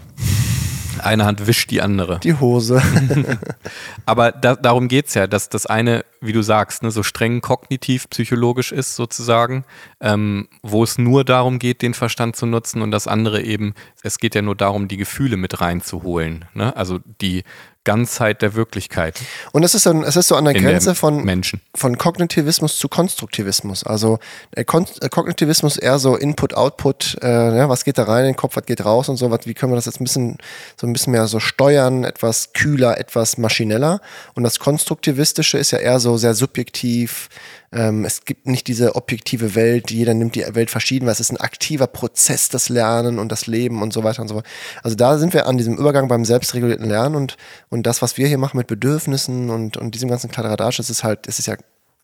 Eine 0.99 1.25
Hand 1.25 1.45
wischt 1.45 1.69
die 1.69 1.81
andere. 1.81 2.19
Die 2.19 2.33
Hose. 2.33 2.81
Aber 4.05 4.31
da, 4.31 4.55
darum 4.55 4.87
geht's 4.87 5.13
ja, 5.13 5.27
dass 5.27 5.49
das 5.49 5.65
eine, 5.65 6.05
wie 6.21 6.33
du 6.33 6.41
sagst, 6.41 6.83
ne, 6.83 6.91
so 6.91 7.03
streng 7.03 7.41
kognitiv 7.41 8.09
psychologisch 8.09 8.71
ist 8.71 8.95
sozusagen, 8.95 9.63
ähm, 10.01 10.47
wo 10.63 10.83
es 10.83 10.97
nur 10.97 11.23
darum 11.23 11.59
geht, 11.59 11.81
den 11.81 11.93
Verstand 11.93 12.35
zu 12.35 12.45
nutzen 12.45 12.81
und 12.81 12.91
das 12.91 13.07
andere 13.07 13.41
eben, 13.41 13.73
es 14.01 14.17
geht 14.17 14.35
ja 14.35 14.41
nur 14.41 14.55
darum, 14.55 14.87
die 14.87 14.97
Gefühle 14.97 15.37
mit 15.37 15.61
reinzuholen. 15.61 16.45
Ne? 16.53 16.75
Also 16.75 16.99
die 17.21 17.43
Ganzheit 17.87 18.41
der 18.41 18.53
Wirklichkeit 18.53 19.17
Und 19.53 19.63
es 19.63 19.73
ist 19.73 19.83
so, 19.83 20.03
es 20.03 20.17
ist 20.17 20.27
so 20.27 20.35
an 20.35 20.43
der 20.43 20.53
Grenze 20.53 20.87
der 20.87 20.95
von, 20.95 21.23
Menschen. 21.23 21.61
von 21.73 21.97
Kognitivismus 21.97 22.77
zu 22.77 22.89
Konstruktivismus. 22.89 23.85
Also 23.85 24.19
äh, 24.51 24.65
Kon 24.65 24.85
äh, 24.99 25.07
Kognitivismus 25.07 25.77
eher 25.77 25.97
so 25.97 26.17
Input, 26.17 26.53
Output, 26.53 27.17
äh, 27.23 27.57
ja, 27.57 27.69
was 27.69 27.85
geht 27.85 27.97
da 27.97 28.03
rein 28.03 28.25
in 28.25 28.31
den 28.31 28.35
Kopf, 28.35 28.57
was 28.57 28.65
geht 28.65 28.83
raus 28.83 29.07
und 29.07 29.15
so, 29.15 29.31
was, 29.31 29.45
wie 29.45 29.53
können 29.53 29.71
wir 29.71 29.77
das 29.77 29.85
jetzt 29.85 30.01
ein 30.01 30.03
bisschen, 30.03 30.37
so 30.75 30.85
ein 30.85 30.91
bisschen 30.91 31.13
mehr 31.13 31.27
so 31.27 31.39
steuern, 31.39 32.03
etwas 32.03 32.51
kühler, 32.51 32.99
etwas 32.99 33.37
maschineller. 33.37 34.01
Und 34.33 34.43
das 34.43 34.59
Konstruktivistische 34.59 35.57
ist 35.57 35.71
ja 35.71 35.77
eher 35.77 36.01
so 36.01 36.17
sehr 36.17 36.33
subjektiv. 36.33 37.29
Ähm, 37.71 38.05
es 38.05 38.23
gibt 38.23 38.47
nicht 38.47 38.67
diese 38.67 38.95
objektive 38.95 39.55
Welt, 39.55 39.91
jeder 39.91 40.13
nimmt 40.13 40.35
die 40.35 40.45
Welt 40.55 40.71
verschieden, 40.71 41.05
weil 41.05 41.11
es 41.11 41.19
ist 41.19 41.31
ein 41.31 41.37
aktiver 41.37 41.87
Prozess, 41.87 42.49
das 42.49 42.69
Lernen 42.69 43.19
und 43.19 43.31
das 43.31 43.45
Leben 43.47 43.81
und 43.81 43.91
so 43.91 44.03
weiter 44.03 44.21
und 44.21 44.29
so 44.29 44.35
fort. 44.35 44.45
Also 44.83 44.95
da 44.95 45.17
sind 45.17 45.33
wir 45.33 45.47
an 45.47 45.57
diesem 45.57 45.77
Übergang 45.77 46.07
beim 46.07 46.23
selbstregulierten 46.23 46.87
Lernen 46.87 47.15
und, 47.15 47.35
und 47.69 47.83
das, 47.83 48.01
was 48.01 48.17
wir 48.17 48.27
hier 48.27 48.37
machen 48.37 48.57
mit 48.57 48.67
Bedürfnissen 48.67 49.49
und, 49.49 49.75
und 49.75 49.95
diesem 49.95 50.09
ganzen 50.09 50.31
Kladderadatsch, 50.31 50.79
das 50.79 50.89
ist 50.89 51.03
halt, 51.03 51.27
es 51.27 51.39
ist 51.39 51.47
ja 51.47 51.55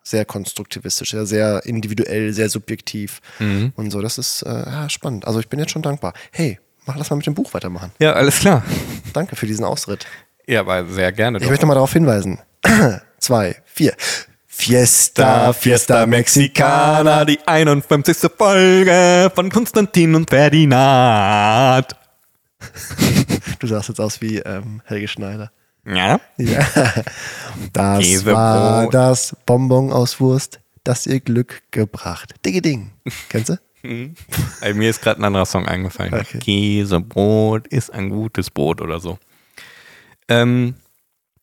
sehr 0.04 0.26
konstruktivistisch, 0.26 1.16
sehr 1.22 1.66
individuell, 1.66 2.34
sehr 2.34 2.50
subjektiv 2.50 3.22
und 3.40 3.90
so. 3.90 4.02
Das 4.02 4.18
ist 4.18 4.42
äh, 4.42 4.50
ja, 4.50 4.90
spannend. 4.90 5.26
Also 5.26 5.40
ich 5.40 5.48
bin 5.48 5.60
jetzt 5.60 5.72
schon 5.72 5.82
dankbar. 5.82 6.14
Hey, 6.32 6.60
mach 6.86 6.98
lass 6.98 7.10
mal 7.10 7.16
mit 7.16 7.26
dem 7.26 7.36
Buch 7.36 7.54
weitermachen. 7.54 7.92
Ja, 8.00 8.12
alles 8.12 8.40
klar. 8.40 8.64
Danke 9.14 9.38
für 9.38 9.48
diesen 9.48 9.64
Ausritt. 9.64 10.06
Ja, 10.46 10.60
aber 10.60 10.86
sehr 10.88 11.14
gerne. 11.14 11.38
Ich 11.38 11.44
Doch. 11.44 11.50
möchte 11.52 11.66
mal 11.66 11.76
darauf 11.76 11.94
hinweisen. 11.94 12.40
Zwei, 13.20 13.56
vier. 13.66 13.94
Fiesta, 14.56 15.52
Fiesta 15.52 16.06
Mexicana. 16.06 17.26
die 17.26 17.40
51. 17.46 18.32
Folge 18.38 19.32
von 19.34 19.50
Konstantin 19.50 20.16
und 20.16 20.30
Ferdinand. 20.30 21.88
Du 23.60 23.68
sahst 23.68 23.90
jetzt 23.90 24.00
aus 24.00 24.20
wie 24.22 24.40
ähm, 24.40 24.82
Helge 24.86 25.08
Schneider. 25.08 25.52
Ja. 25.86 26.20
Ja. 26.38 26.66
Das 27.72 28.00
Käsebrot. 28.00 28.36
war 28.36 28.90
das 28.90 29.36
Bonbon 29.46 29.92
aus 29.92 30.20
Wurst, 30.20 30.60
das 30.84 31.06
ihr 31.08 31.22
Glück 31.22 31.62
gebracht. 31.72 32.34
Digge 32.46 32.62
Ding. 32.62 32.92
Kennst 33.30 33.50
du? 33.50 33.60
Ey, 34.62 34.74
mir 34.74 34.90
ist 34.90 35.02
gerade 35.02 35.22
ein 35.22 35.24
anderer 35.26 35.46
Song 35.46 35.66
eingefallen. 35.66 36.14
Okay. 36.14 36.40
Käsebrot 36.40 37.68
ist 37.68 37.94
ein 37.94 38.10
gutes 38.10 38.50
Brot 38.50 38.82
oder 38.82 39.00
so. 39.00 39.18
Ähm, 40.28 40.76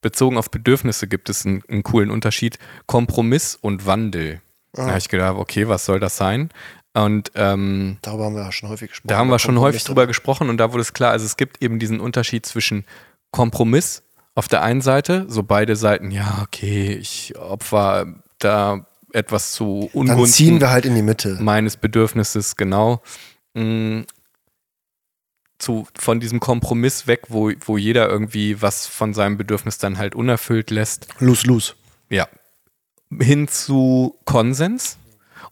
bezogen 0.01 0.37
auf 0.37 0.51
Bedürfnisse 0.51 1.07
gibt 1.07 1.29
es 1.29 1.45
einen, 1.45 1.63
einen 1.69 1.83
coolen 1.83 2.11
Unterschied. 2.11 2.59
Kompromiss 2.87 3.57
und 3.61 3.87
Wandel. 3.87 4.41
Da 4.73 4.87
habe 4.87 4.99
ich 4.99 5.09
gedacht, 5.09 5.37
okay, 5.37 5.69
was 5.69 5.85
soll 5.85 5.99
das 6.01 6.17
sein? 6.17 6.51
Und 6.95 7.31
ähm, 7.35 7.99
Darüber 8.03 8.25
haben 8.27 8.35
wir 8.35 8.43
ja 8.43 8.53
schon 8.53 8.69
häufig 8.69 8.91
gesprochen. 8.91 9.09
da 9.09 9.19
haben 9.19 9.29
wir 9.29 9.39
schon 9.39 9.59
häufig 9.61 9.85
drüber 9.85 10.07
gesprochen 10.07 10.49
und 10.49 10.59
da 10.59 10.73
wurde 10.73 10.83
es 10.83 10.93
klar, 10.93 11.13
also 11.13 11.25
es 11.25 11.37
gibt 11.37 11.63
eben 11.63 11.79
diesen 11.79 12.01
Unterschied 12.01 12.47
zwischen 12.47 12.85
Kompromiss 13.31 14.03
auf 14.35 14.49
der 14.49 14.63
einen 14.63 14.81
Seite, 14.81 15.25
so 15.29 15.43
beide 15.43 15.77
Seiten, 15.77 16.11
ja, 16.11 16.41
okay, 16.43 16.95
ich 16.95 17.37
opfer 17.39 18.07
da 18.39 18.87
etwas 19.13 19.53
zu 19.53 19.91
Dann 19.93 20.01
Ungunsten 20.03 20.33
ziehen 20.33 20.61
wir 20.61 20.71
halt 20.71 20.85
in 20.85 20.95
die 20.95 21.03
Mitte. 21.03 21.37
meines 21.41 21.77
Bedürfnisses, 21.77 22.57
genau. 22.57 23.03
Zu, 25.61 25.87
von 25.95 26.21
diesem 26.21 26.41
Kompromiss 26.41 27.07
weg, 27.07 27.23
wo, 27.29 27.51
wo 27.61 27.77
jeder 27.77 28.09
irgendwie 28.09 28.61
was 28.63 28.87
von 28.87 29.15
seinem 29.15 29.37
Bedürfnis 29.37 29.79
dann 29.79 29.99
halt 29.99 30.15
unerfüllt 30.15 30.71
lässt. 30.71 31.09
Lose, 31.19 31.47
lose. 31.47 31.75
Ja. 32.09 32.29
Hin 33.21 33.49
zu 33.49 34.19
Konsens 34.25 34.99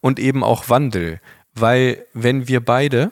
und 0.00 0.18
eben 0.18 0.42
auch 0.42 0.68
Wandel. 0.68 1.20
Weil 1.54 2.06
wenn 2.14 2.48
wir 2.48 2.64
beide 2.64 3.10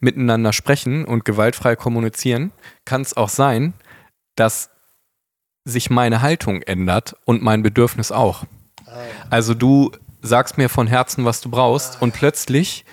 miteinander 0.00 0.52
sprechen 0.52 1.04
und 1.04 1.24
gewaltfrei 1.24 1.76
kommunizieren, 1.76 2.52
kann 2.84 3.02
es 3.02 3.16
auch 3.16 3.28
sein, 3.28 3.72
dass 4.36 4.70
sich 5.64 5.90
meine 5.90 6.22
Haltung 6.22 6.62
ändert 6.62 7.16
und 7.24 7.42
mein 7.42 7.62
Bedürfnis 7.62 8.10
auch. 8.10 8.44
Also 9.30 9.54
du 9.54 9.92
sagst 10.20 10.58
mir 10.58 10.68
von 10.68 10.86
Herzen, 10.86 11.24
was 11.24 11.40
du 11.40 11.50
brauchst 11.50 12.02
und 12.02 12.12
plötzlich 12.12 12.84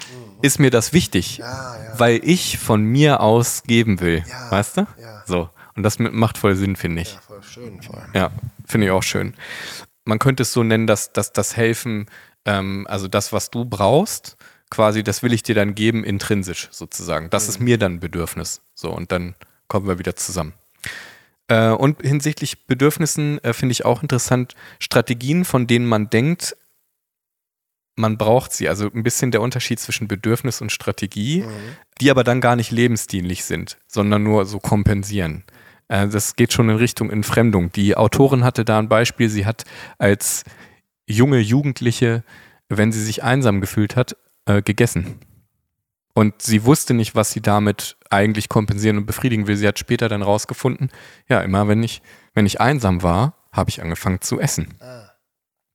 ist 0.41 0.59
mir 0.59 0.69
das 0.69 0.93
wichtig, 0.93 1.37
Ja, 1.37 1.75
ja. 1.75 1.99
weil 1.99 2.21
ich 2.23 2.57
von 2.57 2.83
mir 2.83 3.19
aus 3.21 3.63
geben 3.63 3.99
will. 3.99 4.23
Ja, 4.29 4.51
Weißt 4.51 4.77
du? 4.77 4.87
ja. 5.01 5.23
So. 5.25 5.49
Und 5.75 5.83
das 5.83 5.97
macht 5.99 6.37
voll 6.37 6.55
Sinn, 6.55 6.75
finde 6.75 7.03
ich. 7.03 7.13
Ja, 7.13 7.21
voll 7.21 7.43
schön. 7.43 7.81
Voll. 7.81 8.01
Ja, 8.13 8.31
finde 8.67 8.87
ich 8.87 8.91
auch 8.91 9.03
schön. 9.03 9.33
Man 10.03 10.19
könnte 10.19 10.43
es 10.43 10.51
so 10.51 10.63
nennen, 10.63 10.87
dass, 10.87 11.13
dass 11.13 11.31
das 11.31 11.55
Helfen, 11.55 12.07
ähm, 12.45 12.85
also 12.89 13.07
das, 13.07 13.31
was 13.31 13.49
du 13.49 13.63
brauchst, 13.65 14.35
quasi, 14.69 15.03
das 15.03 15.23
will 15.23 15.31
ich 15.33 15.43
dir 15.43 15.55
dann 15.55 15.75
geben, 15.75 16.03
intrinsisch 16.03 16.67
sozusagen. 16.71 17.29
Das 17.29 17.47
ist 17.47 17.59
mir 17.59 17.77
dann 17.77 17.93
ein 17.95 17.99
Bedürfnis. 17.99 18.61
So, 18.75 18.91
und 18.91 19.11
dann 19.11 19.35
kommen 19.67 19.87
wir 19.87 19.99
wieder 19.99 20.15
zusammen. 20.15 20.53
Äh, 21.47 21.69
und 21.69 22.01
hinsichtlich 22.01 22.67
Bedürfnissen 22.67 23.43
äh, 23.43 23.53
finde 23.53 23.71
ich 23.73 23.85
auch 23.85 24.01
interessant, 24.01 24.55
Strategien, 24.79 25.45
von 25.45 25.65
denen 25.65 25.85
man 25.85 26.09
denkt, 26.09 26.55
man 27.99 28.17
braucht 28.17 28.53
sie. 28.53 28.67
Also 28.67 28.89
ein 28.91 29.03
bisschen 29.03 29.31
der 29.31 29.41
Unterschied 29.41 29.79
zwischen 29.79 30.07
Bedürfnis 30.07 30.61
und 30.61 30.71
Strategie, 30.71 31.43
die 32.01 32.09
aber 32.09 32.23
dann 32.23 32.41
gar 32.41 32.55
nicht 32.55 32.71
lebensdienlich 32.71 33.43
sind, 33.43 33.77
sondern 33.87 34.23
nur 34.23 34.45
so 34.45 34.59
kompensieren. 34.59 35.43
Äh, 35.89 36.07
das 36.07 36.35
geht 36.35 36.53
schon 36.53 36.69
in 36.69 36.77
Richtung 36.77 37.11
Entfremdung. 37.11 37.71
Die 37.71 37.95
Autorin 37.95 38.43
hatte 38.43 38.65
da 38.65 38.79
ein 38.79 38.89
Beispiel. 38.89 39.29
Sie 39.29 39.45
hat 39.45 39.65
als 39.97 40.43
junge 41.05 41.39
Jugendliche, 41.39 42.23
wenn 42.69 42.91
sie 42.91 43.03
sich 43.03 43.23
einsam 43.23 43.61
gefühlt 43.61 43.95
hat, 43.95 44.15
äh, 44.45 44.61
gegessen. 44.61 45.19
Und 46.13 46.41
sie 46.41 46.65
wusste 46.65 46.93
nicht, 46.93 47.15
was 47.15 47.31
sie 47.31 47.41
damit 47.41 47.97
eigentlich 48.09 48.49
kompensieren 48.49 48.97
und 48.97 49.05
befriedigen 49.05 49.47
will. 49.47 49.55
Sie 49.55 49.67
hat 49.67 49.79
später 49.79 50.09
dann 50.09 50.21
rausgefunden, 50.21 50.89
ja, 51.27 51.41
immer 51.41 51.67
wenn 51.67 51.83
ich, 51.83 52.01
wenn 52.33 52.45
ich 52.45 52.59
einsam 52.59 53.03
war, 53.03 53.35
habe 53.51 53.69
ich 53.69 53.81
angefangen 53.81 54.21
zu 54.21 54.39
essen. 54.39 54.75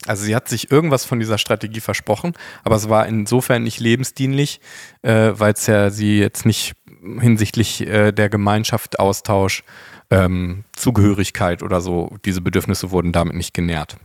Also 0.07 0.25
sie 0.25 0.37
hat 0.37 0.49
sich 0.49 0.71
irgendwas 0.71 1.05
von 1.05 1.19
dieser 1.19 1.39
Strategie 1.39 1.81
versprochen, 1.81 2.35
aber 2.63 2.77
es 2.77 2.89
war 2.89 3.07
insofern 3.07 3.63
nicht 3.63 3.81
lebensdienlich, 3.81 4.61
äh, 5.03 5.33
weil 5.35 5.55
es 5.55 5.67
ja 5.67 5.91
sie 5.91 6.19
jetzt 6.19 6.45
nicht 6.45 6.75
hinsichtlich 7.21 7.87
äh, 7.87 8.13
der 8.13 8.29
Gemeinschaft, 8.29 8.99
Austausch, 8.99 9.65
ähm, 10.11 10.65
Zugehörigkeit 10.77 11.63
oder 11.63 11.81
so, 11.81 12.17
diese 12.25 12.41
Bedürfnisse 12.41 12.91
wurden 12.91 13.13
damit 13.13 13.35
nicht 13.35 13.55
genährt. 13.55 13.97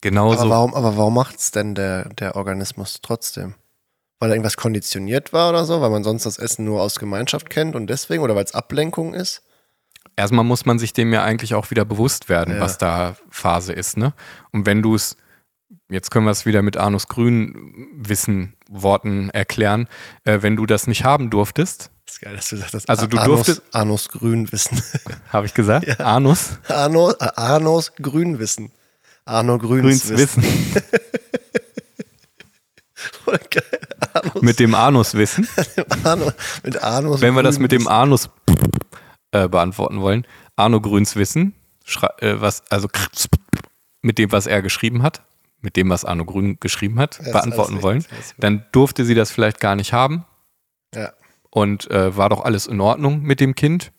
Genauso. 0.00 0.40
Aber 0.40 0.50
warum, 0.50 0.74
aber 0.74 0.96
warum 0.96 1.14
macht 1.14 1.38
es 1.38 1.50
denn 1.50 1.74
der, 1.74 2.08
der 2.10 2.36
Organismus 2.36 3.00
trotzdem? 3.02 3.54
Weil 4.18 4.30
irgendwas 4.30 4.56
konditioniert 4.56 5.32
war 5.32 5.50
oder 5.50 5.64
so? 5.64 5.80
Weil 5.80 5.90
man 5.90 6.04
sonst 6.04 6.26
das 6.26 6.38
Essen 6.38 6.64
nur 6.64 6.80
aus 6.82 6.98
Gemeinschaft 6.98 7.50
kennt 7.50 7.74
und 7.74 7.88
deswegen? 7.88 8.22
Oder 8.22 8.34
weil 8.34 8.44
es 8.44 8.54
Ablenkung 8.54 9.14
ist? 9.14 9.42
Erstmal 10.20 10.44
muss 10.44 10.64
man 10.66 10.78
sich 10.78 10.92
dem 10.92 11.12
ja 11.12 11.22
eigentlich 11.24 11.54
auch 11.54 11.70
wieder 11.70 11.84
bewusst 11.84 12.28
werden, 12.28 12.54
Ja. 12.54 12.60
was 12.60 12.78
da 12.78 13.16
Phase 13.30 13.72
ist, 13.72 13.96
ne? 13.96 14.12
Und 14.52 14.66
wenn 14.66 14.82
du 14.82 14.94
es, 14.94 15.16
jetzt 15.88 16.10
können 16.10 16.24
wir 16.26 16.30
es 16.32 16.46
wieder 16.46 16.62
mit 16.62 16.76
Arnus 16.76 17.08
Grün 17.08 17.88
Wissen 17.96 18.54
Worten 18.68 19.30
erklären, 19.30 19.88
äh, 20.24 20.38
wenn 20.42 20.56
du 20.56 20.66
das 20.66 20.86
nicht 20.86 21.04
haben 21.04 21.30
durftest, 21.30 21.90
Das 22.06 22.14
ist 22.16 22.20
geil, 22.22 22.34
dass 22.36 22.48
du 22.48 22.56
sagst, 22.56 22.74
das 22.74 22.88
Also 22.88 23.06
du 23.06 23.18
Arnos, 23.18 23.46
durftest- 23.46 23.62
Arnos 23.72 24.08
Grünwissen. 24.08 24.82
habe 25.32 25.46
ich 25.46 25.54
gesagt, 25.54 26.00
Arnus 26.00 26.58
Arno, 26.68 27.10
äh, 27.12 27.28
Arnos 27.36 27.92
Grünwissen. 27.96 28.70
Arno 29.24 29.58
Grüns, 29.58 29.82
Grüns 30.06 30.08
Wissen, 30.10 30.42
Voll 33.24 33.38
geil. 33.50 33.62
Mit 34.40 34.58
dem 34.58 34.74
Anus 34.74 35.14
Wissen, 35.14 35.46
mit 36.64 36.82
Arnos 36.82 37.20
wenn 37.20 37.34
wir 37.34 37.42
das 37.42 37.58
mit 37.58 37.70
dem. 37.72 37.86
Anus 37.86 38.28
äh, 39.32 39.48
beantworten 39.48 40.00
wollen, 40.00 40.26
Arno 40.56 40.80
Grüns 40.80 41.16
Wissen, 41.16 41.54
äh, 42.20 42.34
was, 42.40 42.62
also 42.70 42.88
mit 44.02 44.18
dem, 44.18 44.32
was 44.32 44.46
er 44.46 44.62
geschrieben 44.62 45.02
hat, 45.02 45.22
mit 45.60 45.76
dem, 45.76 45.90
was 45.90 46.04
Arno 46.04 46.24
Grün 46.24 46.58
geschrieben 46.60 46.98
hat, 46.98 47.20
alles 47.20 47.32
beantworten 47.32 47.82
wollen, 47.82 48.04
dann 48.38 48.64
durfte 48.72 49.04
sie 49.04 49.14
das 49.14 49.30
vielleicht 49.30 49.60
gar 49.60 49.76
nicht 49.76 49.92
haben, 49.92 50.24
Ja. 50.94 51.12
und 51.50 51.90
äh, 51.90 52.16
war 52.16 52.28
doch 52.30 52.44
alles 52.44 52.66
in 52.66 52.80
Ordnung 52.80 53.22
mit 53.22 53.40
dem 53.40 53.54
Kind. 53.54 53.92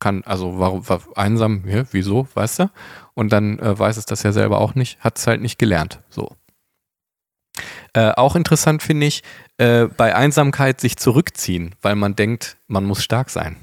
Kann, 0.00 0.22
also 0.24 0.60
warum 0.60 0.88
war 0.88 1.00
einsam, 1.16 1.64
ja, 1.66 1.82
wieso, 1.90 2.28
weißt 2.34 2.60
du? 2.60 2.70
Und 3.14 3.32
dann 3.32 3.58
äh, 3.58 3.76
weiß 3.76 3.96
es 3.96 4.04
das 4.06 4.22
ja 4.22 4.30
selber 4.30 4.60
auch 4.60 4.76
nicht, 4.76 5.00
hat 5.00 5.18
es 5.18 5.26
halt 5.26 5.40
nicht 5.40 5.58
gelernt. 5.58 6.00
So. 6.08 6.36
Äh, 7.94 8.12
auch 8.12 8.36
interessant 8.36 8.82
finde 8.82 9.06
ich, 9.06 9.22
äh, 9.56 9.86
bei 9.86 10.14
Einsamkeit 10.14 10.80
sich 10.80 10.98
zurückziehen, 10.98 11.74
weil 11.82 11.96
man 11.96 12.14
denkt, 12.14 12.58
man 12.68 12.84
muss 12.84 13.02
stark 13.02 13.30
sein. 13.30 13.56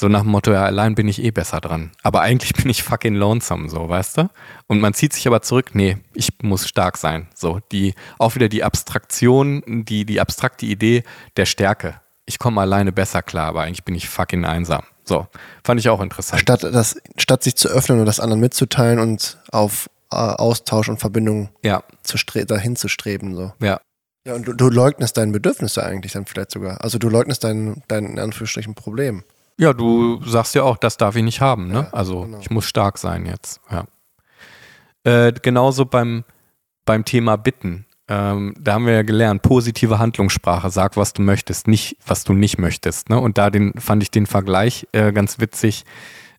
So 0.00 0.06
nach 0.06 0.22
dem 0.22 0.30
Motto, 0.30 0.52
ja, 0.52 0.64
allein 0.64 0.94
bin 0.94 1.08
ich 1.08 1.20
eh 1.20 1.32
besser 1.32 1.60
dran. 1.60 1.90
Aber 2.04 2.20
eigentlich 2.20 2.52
bin 2.54 2.70
ich 2.70 2.84
fucking 2.84 3.14
lonesome, 3.14 3.68
so, 3.68 3.88
weißt 3.88 4.18
du? 4.18 4.30
Und 4.68 4.80
man 4.80 4.94
zieht 4.94 5.12
sich 5.12 5.26
aber 5.26 5.42
zurück, 5.42 5.70
nee, 5.74 5.96
ich 6.14 6.30
muss 6.40 6.68
stark 6.68 6.96
sein. 6.96 7.26
So, 7.34 7.58
die, 7.72 7.94
auch 8.18 8.36
wieder 8.36 8.48
die 8.48 8.62
Abstraktion, 8.62 9.62
die, 9.66 10.04
die 10.04 10.20
abstrakte 10.20 10.66
Idee 10.66 11.02
der 11.36 11.46
Stärke. 11.46 12.00
Ich 12.26 12.38
komme 12.38 12.60
alleine 12.60 12.92
besser 12.92 13.22
klar, 13.22 13.48
aber 13.48 13.62
eigentlich 13.62 13.84
bin 13.84 13.96
ich 13.96 14.08
fucking 14.08 14.44
einsam. 14.44 14.84
So, 15.04 15.26
fand 15.64 15.80
ich 15.80 15.88
auch 15.88 16.00
interessant. 16.00 16.42
Statt, 16.42 16.62
das, 16.62 17.00
statt 17.16 17.42
sich 17.42 17.56
zu 17.56 17.68
öffnen 17.68 17.98
und 17.98 18.06
das 18.06 18.20
anderen 18.20 18.40
mitzuteilen 18.40 19.00
und 19.00 19.38
auf 19.50 19.90
äh, 20.12 20.16
Austausch 20.16 20.88
und 20.88 21.00
Verbindung 21.00 21.48
Ja, 21.64 21.82
zu 22.04 22.18
dahin 22.46 22.76
zu 22.76 22.86
streben. 22.86 23.34
So. 23.34 23.52
ja, 23.60 23.80
Ja, 24.24 24.34
und 24.34 24.46
du, 24.46 24.52
du 24.52 24.68
leugnest 24.68 25.16
deine 25.16 25.32
Bedürfnisse 25.32 25.82
eigentlich 25.82 26.12
dann 26.12 26.26
vielleicht 26.26 26.52
sogar. 26.52 26.84
Also 26.84 26.98
du 26.98 27.08
leugnest 27.08 27.42
dein, 27.42 27.82
dein 27.88 28.04
in 28.04 28.18
Anführungsstrichen 28.20 28.74
Problem. 28.74 29.24
Ja, 29.58 29.72
du 29.72 30.22
sagst 30.24 30.54
ja 30.54 30.62
auch, 30.62 30.76
das 30.76 30.96
darf 30.96 31.16
ich 31.16 31.22
nicht 31.22 31.40
haben, 31.40 31.68
ne? 31.68 31.88
Ja, 31.90 31.92
also 31.92 32.22
genau. 32.22 32.38
ich 32.38 32.50
muss 32.50 32.64
stark 32.64 32.96
sein 32.96 33.26
jetzt. 33.26 33.60
Ja. 33.70 33.84
Äh, 35.04 35.32
genauso 35.32 35.84
beim, 35.84 36.24
beim 36.84 37.04
Thema 37.04 37.36
Bitten. 37.36 37.86
Ähm, 38.06 38.54
da 38.58 38.74
haben 38.74 38.86
wir 38.86 38.94
ja 38.94 39.02
gelernt, 39.02 39.42
positive 39.42 39.98
Handlungssprache, 39.98 40.70
sag, 40.70 40.96
was 40.96 41.12
du 41.12 41.22
möchtest, 41.22 41.68
nicht, 41.68 41.96
was 42.06 42.24
du 42.24 42.32
nicht 42.32 42.58
möchtest. 42.58 43.10
Ne? 43.10 43.20
Und 43.20 43.36
da 43.36 43.50
den, 43.50 43.74
fand 43.78 44.02
ich 44.02 44.10
den 44.10 44.26
Vergleich 44.26 44.86
äh, 44.92 45.12
ganz 45.12 45.40
witzig, 45.40 45.84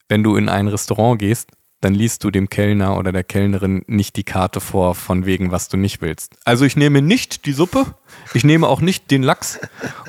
wenn 0.08 0.24
du 0.24 0.36
in 0.36 0.50
ein 0.50 0.68
Restaurant 0.68 1.20
gehst, 1.20 1.52
dann 1.82 1.94
liest 1.94 2.24
du 2.24 2.32
dem 2.32 2.50
Kellner 2.50 2.98
oder 2.98 3.12
der 3.12 3.24
Kellnerin 3.24 3.84
nicht 3.88 4.16
die 4.18 4.24
Karte 4.24 4.60
vor, 4.60 4.96
von 4.96 5.26
wegen, 5.26 5.52
was 5.52 5.70
du 5.70 5.78
nicht 5.78 6.02
willst. 6.02 6.36
Also 6.46 6.66
ich 6.66 6.76
nehme 6.76 7.02
nicht 7.02 7.46
die 7.46 7.54
Suppe, 7.54 7.86
ich 8.34 8.44
nehme 8.44 8.68
auch 8.68 8.82
nicht 8.82 9.12
den 9.12 9.24
Lachs 9.24 9.60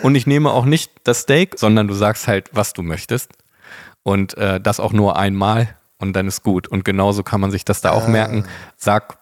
und 0.02 0.14
ich 0.16 0.26
nehme 0.26 0.50
auch 0.50 0.64
nicht 0.64 0.90
das 1.04 1.20
Steak, 1.20 1.54
sondern 1.58 1.86
du 1.88 1.94
sagst 1.94 2.26
halt, 2.28 2.50
was 2.52 2.72
du 2.72 2.82
möchtest. 2.82 3.30
Und 4.02 4.36
äh, 4.38 4.60
das 4.60 4.80
auch 4.80 4.92
nur 4.92 5.16
einmal 5.18 5.76
und 5.98 6.14
dann 6.14 6.26
ist 6.26 6.42
gut. 6.42 6.66
Und 6.66 6.84
genauso 6.84 7.22
kann 7.22 7.40
man 7.40 7.50
sich 7.50 7.64
das 7.64 7.80
da 7.82 7.90
auch 7.92 8.06
Ah. 8.06 8.08
merken. 8.08 8.44
Sag, 8.76 9.18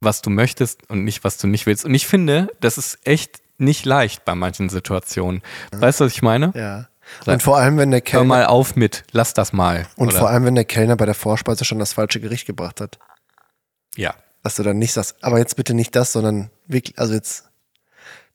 was 0.00 0.20
du 0.22 0.30
möchtest 0.30 0.88
und 0.90 1.04
nicht, 1.04 1.24
was 1.24 1.38
du 1.38 1.46
nicht 1.46 1.66
willst. 1.66 1.84
Und 1.84 1.94
ich 1.94 2.06
finde, 2.06 2.48
das 2.60 2.78
ist 2.78 2.98
echt 3.06 3.40
nicht 3.56 3.86
leicht 3.86 4.24
bei 4.24 4.34
manchen 4.34 4.68
Situationen. 4.68 5.42
Weißt 5.72 6.00
du, 6.00 6.04
was 6.04 6.12
ich 6.12 6.22
meine? 6.22 6.52
Ja. 6.54 6.88
Sag- 7.24 7.34
Und 7.34 7.42
vor 7.42 7.56
allem, 7.58 7.76
wenn 7.78 7.90
der 7.90 7.98
Hör 8.00 8.04
Kellner 8.04 8.24
mal 8.26 8.46
auf 8.46 8.76
mit, 8.76 9.04
lass 9.12 9.34
das 9.34 9.52
mal. 9.52 9.86
und 9.96 10.08
Oder- 10.08 10.18
vor 10.18 10.30
allem, 10.30 10.44
wenn 10.44 10.54
der 10.54 10.64
Kellner 10.64 10.96
bei 10.96 11.06
der 11.06 11.14
Vorspeise 11.14 11.64
schon 11.64 11.78
das 11.78 11.92
falsche 11.92 12.20
Gericht 12.20 12.46
gebracht 12.46 12.80
hat. 12.80 12.98
ja. 13.96 14.14
Dass 14.44 14.54
du 14.54 14.62
dann 14.62 14.78
nicht 14.78 14.92
sagst, 14.92 15.16
aber 15.22 15.38
jetzt 15.38 15.56
bitte 15.56 15.74
nicht 15.74 15.94
das, 15.96 16.12
sondern 16.12 16.50
wirklich, 16.68 16.96
also 16.98 17.12
jetzt 17.12 17.50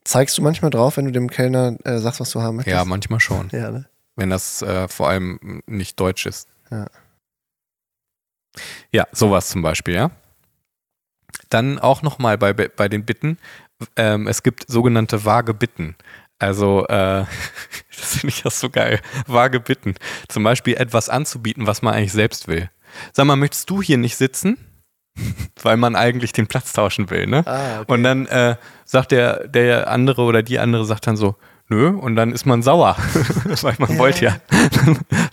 zeigst 0.04 0.38
du 0.38 0.42
manchmal 0.42 0.70
drauf, 0.70 0.98
wenn 0.98 1.06
du 1.06 1.12
dem 1.12 1.30
Kellner 1.30 1.78
äh, 1.86 1.98
sagst, 2.00 2.20
was 2.20 2.30
du 2.32 2.42
haben 2.42 2.58
möchtest. 2.58 2.76
Ja, 2.76 2.84
manchmal 2.86 3.22
schon. 3.22 3.48
ja 3.54 3.72
ne? 3.72 3.86
Wenn 4.18 4.30
das 4.30 4.62
äh, 4.62 4.88
vor 4.90 5.08
allem 5.10 5.64
nicht 5.66 5.98
deutsch 6.00 6.26
ist. 6.26 6.50
Ja. 6.70 6.88
Ja, 8.92 9.08
sowas 9.12 9.50
zum 9.50 9.62
Beispiel, 9.62 9.96
ja. 9.96 10.12
Dann 11.50 11.80
auch 11.80 12.02
nochmal 12.02 12.38
bei, 12.38 12.54
bei 12.54 12.88
den 12.90 13.06
Bitten. 13.06 13.38
Ähm, 13.96 14.28
es 14.28 14.44
gibt 14.44 14.66
sogenannte 14.68 15.26
vage 15.26 15.54
Bitten. 15.54 15.96
Also, 16.40 16.86
äh, 16.88 17.26
das 17.98 18.18
finde 18.18 18.30
ich 18.30 18.46
auch 18.46 18.52
so 18.52 18.70
geil. 18.70 19.00
Vage 19.28 19.60
Bitten. 19.60 19.96
Zum 20.28 20.44
Beispiel 20.44 20.76
etwas 20.76 21.10
anzubieten, 21.10 21.68
was 21.68 21.82
man 21.82 21.94
eigentlich 21.94 22.12
selbst 22.14 22.48
will. 22.48 22.70
Sag 23.12 23.26
mal, 23.26 23.36
möchtest 23.36 23.70
du 23.70 23.82
hier 23.82 23.98
nicht 23.98 24.18
sitzen? 24.18 24.58
Weil 25.62 25.78
man 25.78 25.96
eigentlich 25.96 26.34
den 26.34 26.48
Platz 26.48 26.74
tauschen 26.74 27.10
will, 27.10 27.28
ne? 27.28 27.44
Ah, 27.46 27.82
okay. 27.82 27.94
Und 27.94 28.04
dann 28.04 28.26
äh, 28.28 28.56
sagt 28.86 29.12
der, 29.12 29.48
der 29.48 29.90
andere 29.90 30.24
oder 30.24 30.42
die 30.44 30.60
andere 30.60 30.86
sagt 30.86 31.08
dann 31.08 31.16
so, 31.18 31.36
nö, 31.70 31.90
und 31.90 32.16
dann 32.16 32.32
ist 32.34 32.46
man 32.46 32.62
sauer. 32.64 32.98
Weil 33.62 33.76
man 33.78 33.98
wollte 33.98 34.26
ja, 34.26 34.36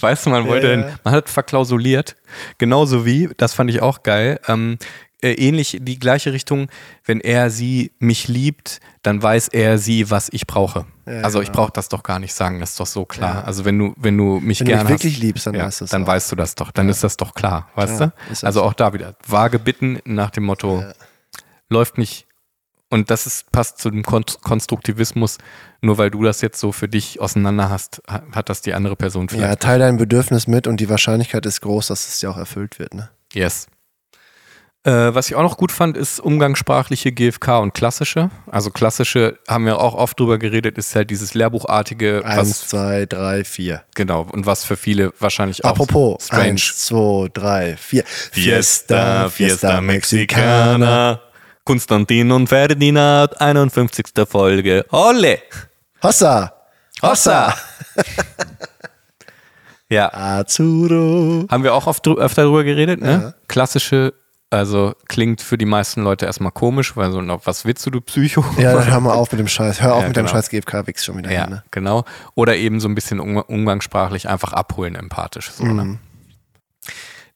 weißt 0.01 0.27
du, 0.27 0.31
man 0.31 0.47
wollte, 0.47 0.73
Ja. 0.73 0.99
man 1.05 1.15
hat 1.15 1.29
verklausuliert. 1.29 2.17
Genauso 2.59 3.05
wie, 3.07 3.31
das 3.37 3.55
fand 3.55 3.71
ich 3.71 3.81
auch 3.83 4.03
geil, 4.03 4.39
ähm, 4.49 4.79
äh, 5.23 5.33
ähnlich 5.35 5.79
die 5.81 5.99
gleiche 5.99 6.33
Richtung. 6.33 6.69
Wenn 7.05 7.21
er 7.21 7.51
sie 7.51 7.93
mich 7.99 8.29
liebt, 8.29 8.81
dann 9.03 9.23
weiß 9.23 9.49
er 9.49 9.79
sie, 9.79 10.11
was 10.11 10.29
ich 10.33 10.47
brauche. 10.47 10.87
Ja, 11.07 11.23
also 11.23 11.41
ich 11.41 11.49
genau. 11.49 11.63
brauche 11.65 11.73
das 11.73 11.89
doch 11.89 12.03
gar 12.03 12.19
nicht 12.19 12.35
sagen, 12.35 12.61
das 12.61 12.71
ist 12.71 12.81
doch 12.81 12.87
so 12.87 13.05
klar. 13.05 13.37
Ja. 13.37 13.43
Also 13.45 13.65
wenn 13.65 13.79
du, 13.79 13.95
wenn 13.97 14.17
du 14.17 14.41
mich 14.41 14.61
Wenn 14.61 14.67
du 14.67 14.71
gerne 14.73 14.85
mich 14.85 14.91
wirklich 14.93 15.15
hast, 15.15 15.23
liebst, 15.23 15.47
dann 15.47 15.55
ja, 15.55 15.67
weißt 15.67 15.81
du 15.81 15.85
Dann 15.87 16.07
weißt 16.07 16.33
du 16.33 16.37
das 16.37 16.55
doch, 16.55 16.71
dann 16.71 16.89
ist 16.89 17.03
das 17.05 17.17
doch 17.17 17.35
klar, 17.35 17.69
weißt 17.75 18.01
du? 18.01 18.13
Also 18.43 18.61
so. 18.61 18.63
auch 18.65 18.75
da 18.75 18.93
wieder 18.93 19.15
vage 19.27 19.59
Bitten 19.59 19.99
nach 20.05 20.31
dem 20.31 20.45
Motto, 20.45 20.81
Ja. 20.81 20.93
läuft 21.69 21.99
nicht. 21.99 22.27
Und 22.93 23.09
das 23.11 23.25
ist, 23.25 23.53
passt 23.53 23.79
zu 23.79 23.89
dem 23.91 24.03
Kon 24.03 24.25
Konstruktivismus. 24.43 25.39
Nur 25.81 25.97
weil 25.97 26.11
du 26.11 26.25
das 26.25 26.41
jetzt 26.41 26.59
so 26.59 26.73
für 26.73 26.89
dich 26.89 27.21
auseinander 27.21 27.71
hast, 27.71 28.03
ha- 28.11 28.23
hat 28.33 28.49
das 28.49 28.63
die 28.63 28.75
andere 28.75 28.97
Person 28.97 29.29
Ja, 29.31 29.37
vielleicht. 29.37 29.61
teil 29.61 29.79
dein 29.79 29.97
Bedürfnis 29.97 30.47
mit 30.49 30.67
und 30.67 30.79
die 30.81 30.89
Wahrscheinlichkeit 30.91 31.47
ist 31.47 31.61
groß, 31.61 31.87
dass 31.87 32.09
es 32.09 32.19
dir 32.19 32.31
auch 32.33 32.37
erfüllt 32.37 32.79
wird. 32.81 32.95
Ne? 32.95 33.09
Yes. 33.33 33.69
Äh, 34.83 35.15
was 35.15 35.29
ich 35.29 35.35
auch 35.35 35.43
noch 35.43 35.59
gut 35.59 35.73
fand, 35.73 35.97
ist 35.99 36.21
umgangssprachliche 36.21 37.13
GFK 37.13 37.59
und 37.61 37.75
klassische. 37.75 38.31
Also 38.51 38.71
klassische, 38.71 39.39
haben 39.47 39.67
wir 39.67 39.79
auch 39.79 39.95
oft 39.95 40.19
drüber 40.19 40.39
geredet, 40.39 40.79
ist 40.79 40.95
halt 40.97 41.11
dieses 41.11 41.35
Lehrbuchartige, 41.35 42.23
Eins, 42.25 42.67
zwei, 42.69 43.05
drei, 43.05 43.45
vier. 43.45 43.83
genau 43.95 44.27
und 44.33 44.47
was 44.47 44.65
für 44.65 44.77
viele 44.79 45.13
wahrscheinlich 45.21 45.65
auch 45.67 45.71
Apropos, 45.71 46.25
strange. 46.25 46.43
eins, 46.53 46.79
zwei, 46.87 47.29
drei, 47.35 47.77
vier. 47.77 48.05
Konstantin 51.65 52.33
und 52.33 52.49
Ferdinand, 52.49 53.39
51. 53.39 54.07
Folge. 54.27 54.87
Olle! 54.91 55.41
Hossa! 56.03 56.55
Hossa! 57.03 57.55
Ja, 59.93 60.13
Azuro! 60.15 61.47
haben 61.51 61.65
wir 61.65 61.75
auch 61.75 61.89
oft 61.89 62.07
öfter 62.07 62.45
drüber 62.45 62.63
geredet, 62.63 63.01
ne? 63.01 63.11
Ja. 63.11 63.35
Klassische, 63.49 64.15
also 64.51 64.95
klingt 65.09 65.41
für 65.41 65.57
die 65.57 65.65
meisten 65.65 66.03
Leute 66.03 66.27
erstmal 66.27 66.51
komisch, 66.53 66.97
weil 66.97 67.13
so, 67.13 67.21
was 67.45 67.65
willst 67.65 67.87
du, 67.87 67.91
du 67.91 68.01
Psycho? 68.01 68.45
Ja, 68.59 68.75
dann 68.75 68.87
hör 68.91 69.01
mal 69.01 69.13
auf 69.15 69.31
mit 69.31 69.39
dem 69.39 69.49
Scheiß. 69.49 69.81
Hör 69.81 69.95
auf 69.95 70.03
Ja, 70.03 70.09
mit 70.09 70.17
dem 70.17 70.25
genau. 70.27 70.35
Scheiß 70.35 70.51
GFK-Wix 70.51 71.05
schon 71.05 71.19
wieder. 71.19 71.31
Ja, 71.31 71.43
hin, 71.45 71.51
Ne? 71.51 71.65
genau. 71.71 72.05
Oder 72.35 72.57
eben 72.57 72.81
so 72.81 72.89
ein 72.89 72.95
bisschen 72.95 73.21
um, 73.21 73.37
umgangssprachlich 73.37 74.29
einfach 74.29 74.53
abholen, 74.53 74.97
empathisch. 74.97 75.51
So, 75.53 75.65
ne? 75.65 75.85
Mhm. 75.85 75.99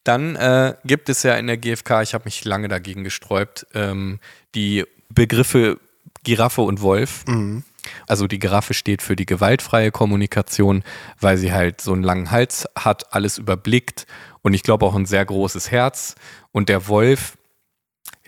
Dann 0.03 0.35
äh, 0.35 0.75
gibt 0.85 1.09
es 1.09 1.23
ja 1.23 1.35
in 1.35 1.47
der 1.47 1.57
GfK, 1.57 2.01
ich 2.03 2.13
habe 2.13 2.25
mich 2.25 2.45
lange 2.45 2.67
dagegen 2.67 3.03
gesträubt, 3.03 3.65
ähm, 3.73 4.19
die 4.53 4.85
Begriffe 5.09 5.79
Giraffe 6.23 6.61
und 6.61 6.81
Wolf. 6.81 7.23
Mhm. 7.27 7.63
Also 8.07 8.27
die 8.27 8.39
Giraffe 8.39 8.73
steht 8.73 9.01
für 9.01 9.15
die 9.15 9.25
gewaltfreie 9.27 9.91
Kommunikation, 9.91 10.83
weil 11.19 11.37
sie 11.37 11.53
halt 11.53 11.81
so 11.81 11.93
einen 11.93 12.03
langen 12.03 12.31
Hals 12.31 12.67
hat, 12.75 13.13
alles 13.13 13.37
überblickt 13.37 14.05
und 14.45 14.53
ich 14.53 14.61
glaube 14.61 14.85
auch 14.85 14.93
ein 14.93 15.07
sehr 15.07 15.25
großes 15.25 15.71
Herz. 15.71 16.13
Und 16.51 16.69
der 16.69 16.87
Wolf, 16.87 17.35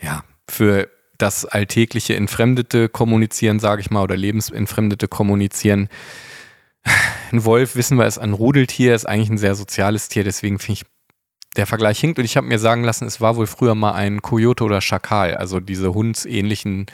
ja, 0.02 0.24
für 0.50 0.90
das 1.16 1.44
alltägliche 1.44 2.16
entfremdete 2.16 2.88
Kommunizieren, 2.88 3.60
sage 3.60 3.82
ich 3.82 3.92
mal, 3.92 4.02
oder 4.02 4.16
lebensentfremdete 4.16 5.06
Kommunizieren. 5.06 5.88
Ein 7.30 7.44
Wolf, 7.44 7.76
wissen 7.76 7.98
wir, 7.98 8.06
ist 8.06 8.18
ein 8.18 8.32
Rudeltier, 8.32 8.96
ist 8.96 9.06
eigentlich 9.06 9.30
ein 9.30 9.38
sehr 9.38 9.54
soziales 9.54 10.08
Tier, 10.08 10.24
deswegen 10.24 10.58
finde 10.58 10.80
ich, 10.80 10.86
der 11.56 11.68
Vergleich 11.68 12.00
hinkt. 12.00 12.18
Und 12.18 12.24
ich 12.24 12.36
habe 12.36 12.48
mir 12.48 12.58
sagen 12.58 12.82
lassen, 12.82 13.06
es 13.06 13.20
war 13.20 13.36
wohl 13.36 13.46
früher 13.46 13.76
mal 13.76 13.92
ein 13.92 14.20
Kojote 14.20 14.64
oder 14.64 14.80
Schakal, 14.80 15.36
also 15.36 15.60
diese 15.60 15.94
hundsähnlichen 15.94 16.86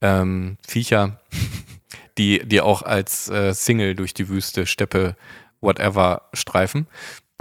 ähm, 0.00 0.56
Viecher, 0.66 1.20
die, 2.16 2.48
die 2.48 2.62
auch 2.62 2.80
als 2.80 3.28
äh, 3.28 3.52
Single 3.52 3.94
durch 3.96 4.14
die 4.14 4.30
Wüste, 4.30 4.64
Steppe, 4.64 5.14
whatever 5.60 6.22
streifen. 6.32 6.86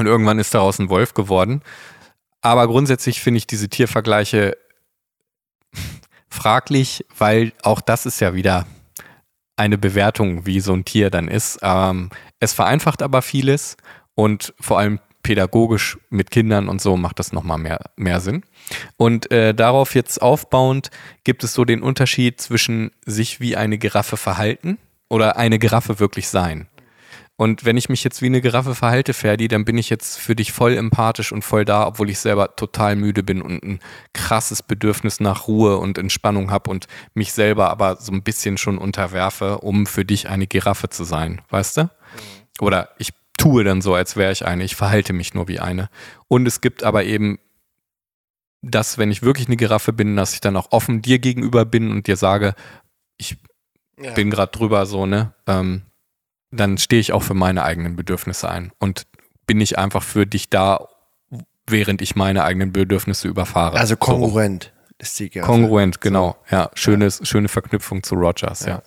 Und 0.02 0.08
irgendwann 0.08 0.40
ist 0.40 0.56
daraus 0.56 0.80
ein 0.80 0.90
Wolf 0.90 1.14
geworden. 1.14 1.62
Aber 2.42 2.66
grundsätzlich 2.66 3.22
finde 3.22 3.38
ich 3.38 3.46
diese 3.46 3.70
Tiervergleiche 3.70 4.58
fraglich, 6.28 7.06
weil 7.16 7.54
auch 7.62 7.82
das 7.82 8.08
ist 8.08 8.20
ja 8.20 8.34
wieder 8.34 8.66
eine 9.58 9.78
Bewertung, 9.78 10.48
wie 10.48 10.60
so 10.60 10.74
ein 10.74 10.86
Tier 10.86 11.12
dann 11.12 11.28
ist. 11.28 11.60
Ähm, 11.62 12.10
es 12.40 12.52
vereinfacht 12.52 13.04
aber 13.04 13.22
vieles 13.22 13.78
und 14.16 14.56
vor 14.60 14.80
allem 14.80 15.00
pädagogisch 15.22 16.00
mit 16.10 16.32
Kindern 16.32 16.68
und 16.68 16.82
so 16.82 16.98
macht 16.98 17.20
das 17.20 17.32
nochmal 17.32 17.60
mehr, 17.60 17.92
mehr 17.96 18.22
Sinn. 18.22 18.42
Und 18.98 19.30
äh, 19.30 19.54
darauf 19.54 19.94
jetzt 19.94 20.20
aufbauend 20.20 20.90
gibt 21.24 21.44
es 21.44 21.54
so 21.54 21.64
den 21.64 21.84
Unterschied 21.84 22.42
zwischen 22.42 22.90
sich 23.06 23.40
wie 23.40 23.56
eine 23.56 23.78
Giraffe 23.78 24.18
verhalten 24.18 24.80
oder 25.10 25.38
eine 25.38 25.60
Giraffe 25.60 26.00
wirklich 26.00 26.28
sein. 26.28 26.66
Und 27.42 27.66
wenn 27.66 27.76
ich 27.76 27.90
mich 27.90 28.04
jetzt 28.04 28.22
wie 28.22 28.28
eine 28.28 28.40
Giraffe 28.40 28.76
verhalte, 28.76 29.16
Ferdi, 29.16 29.48
dann 29.48 29.66
bin 29.66 29.76
ich 29.76 29.90
jetzt 29.90 30.20
für 30.20 30.36
dich 30.36 30.52
voll 30.52 30.78
empathisch 30.78 31.32
und 31.32 31.42
voll 31.42 31.66
da, 31.66 31.88
obwohl 31.88 32.12
ich 32.12 32.20
selber 32.20 32.56
total 32.56 32.96
müde 32.96 33.24
bin 33.24 33.42
und 33.42 33.64
ein 33.64 33.80
krasses 34.14 34.62
Bedürfnis 34.62 35.20
nach 35.20 35.48
Ruhe 35.48 35.78
und 35.78 35.98
Entspannung 35.98 36.52
habe 36.52 36.70
und 36.70 36.86
mich 37.16 37.34
selber 37.34 37.72
aber 37.72 37.96
so 37.96 38.12
ein 38.12 38.22
bisschen 38.22 38.60
schon 38.60 38.78
unterwerfe, 38.78 39.58
um 39.58 39.88
für 39.88 40.06
dich 40.06 40.30
eine 40.30 40.46
Giraffe 40.46 40.90
zu 40.90 41.04
sein, 41.04 41.42
weißt 41.50 41.78
du? 41.78 41.90
Oder 42.60 42.90
ich 43.00 43.10
tue 43.40 43.64
dann 43.64 43.82
so, 43.82 43.96
als 43.96 44.16
wäre 44.16 44.32
ich 44.32 44.46
eine, 44.46 44.64
ich 44.64 44.76
verhalte 44.76 45.12
mich 45.12 45.34
nur 45.34 45.48
wie 45.48 45.60
eine. 45.60 45.90
Und 46.28 46.46
es 46.46 46.62
gibt 46.62 46.84
aber 46.84 47.06
eben 47.06 47.40
das, 48.62 49.00
wenn 49.00 49.10
ich 49.10 49.24
wirklich 49.24 49.48
eine 49.48 49.58
Giraffe 49.58 49.94
bin, 49.94 50.16
dass 50.16 50.36
ich 50.36 50.42
dann 50.42 50.56
auch 50.58 50.72
offen 50.72 51.02
dir 51.02 51.18
gegenüber 51.18 51.66
bin 51.66 51.90
und 51.90 52.06
dir 52.06 52.18
sage, 52.18 52.54
ich 53.18 53.36
Ja. 54.00 54.14
bin 54.14 54.30
gerade 54.30 54.52
drüber 54.52 54.86
so, 54.86 55.08
ne? 55.08 55.34
Ähm, 55.48 55.82
dann 56.52 56.78
stehe 56.78 57.00
ich 57.00 57.14
auch 57.14 57.24
für 57.24 57.34
meine 57.34 57.64
eigenen 57.64 57.96
Bedürfnisse 57.96 58.50
ein 58.50 58.72
und 58.80 59.08
bin 59.48 59.58
nicht 59.58 59.78
einfach 59.78 60.04
für 60.04 60.26
dich 60.26 60.50
da, 60.50 60.88
während 61.68 62.02
ich 62.02 62.16
meine 62.16 62.44
eigenen 62.44 62.72
Bedürfnisse 62.74 63.28
überfahre. 63.28 63.78
Also 63.78 63.94
So. 63.94 63.98
kongruent 63.98 64.72
ist 64.98 65.20
die 65.20 65.30
Giraffe. 65.30 65.52
Kongruent, 65.52 66.02
genau. 66.02 66.38
Ja, 66.50 66.70
schönes, 66.74 67.22
schöne 67.24 67.48
Verknüpfung 67.48 68.04
zu 68.04 68.16
Rogers, 68.16 68.62
ja. 68.66 68.68
Ja. 68.76 68.84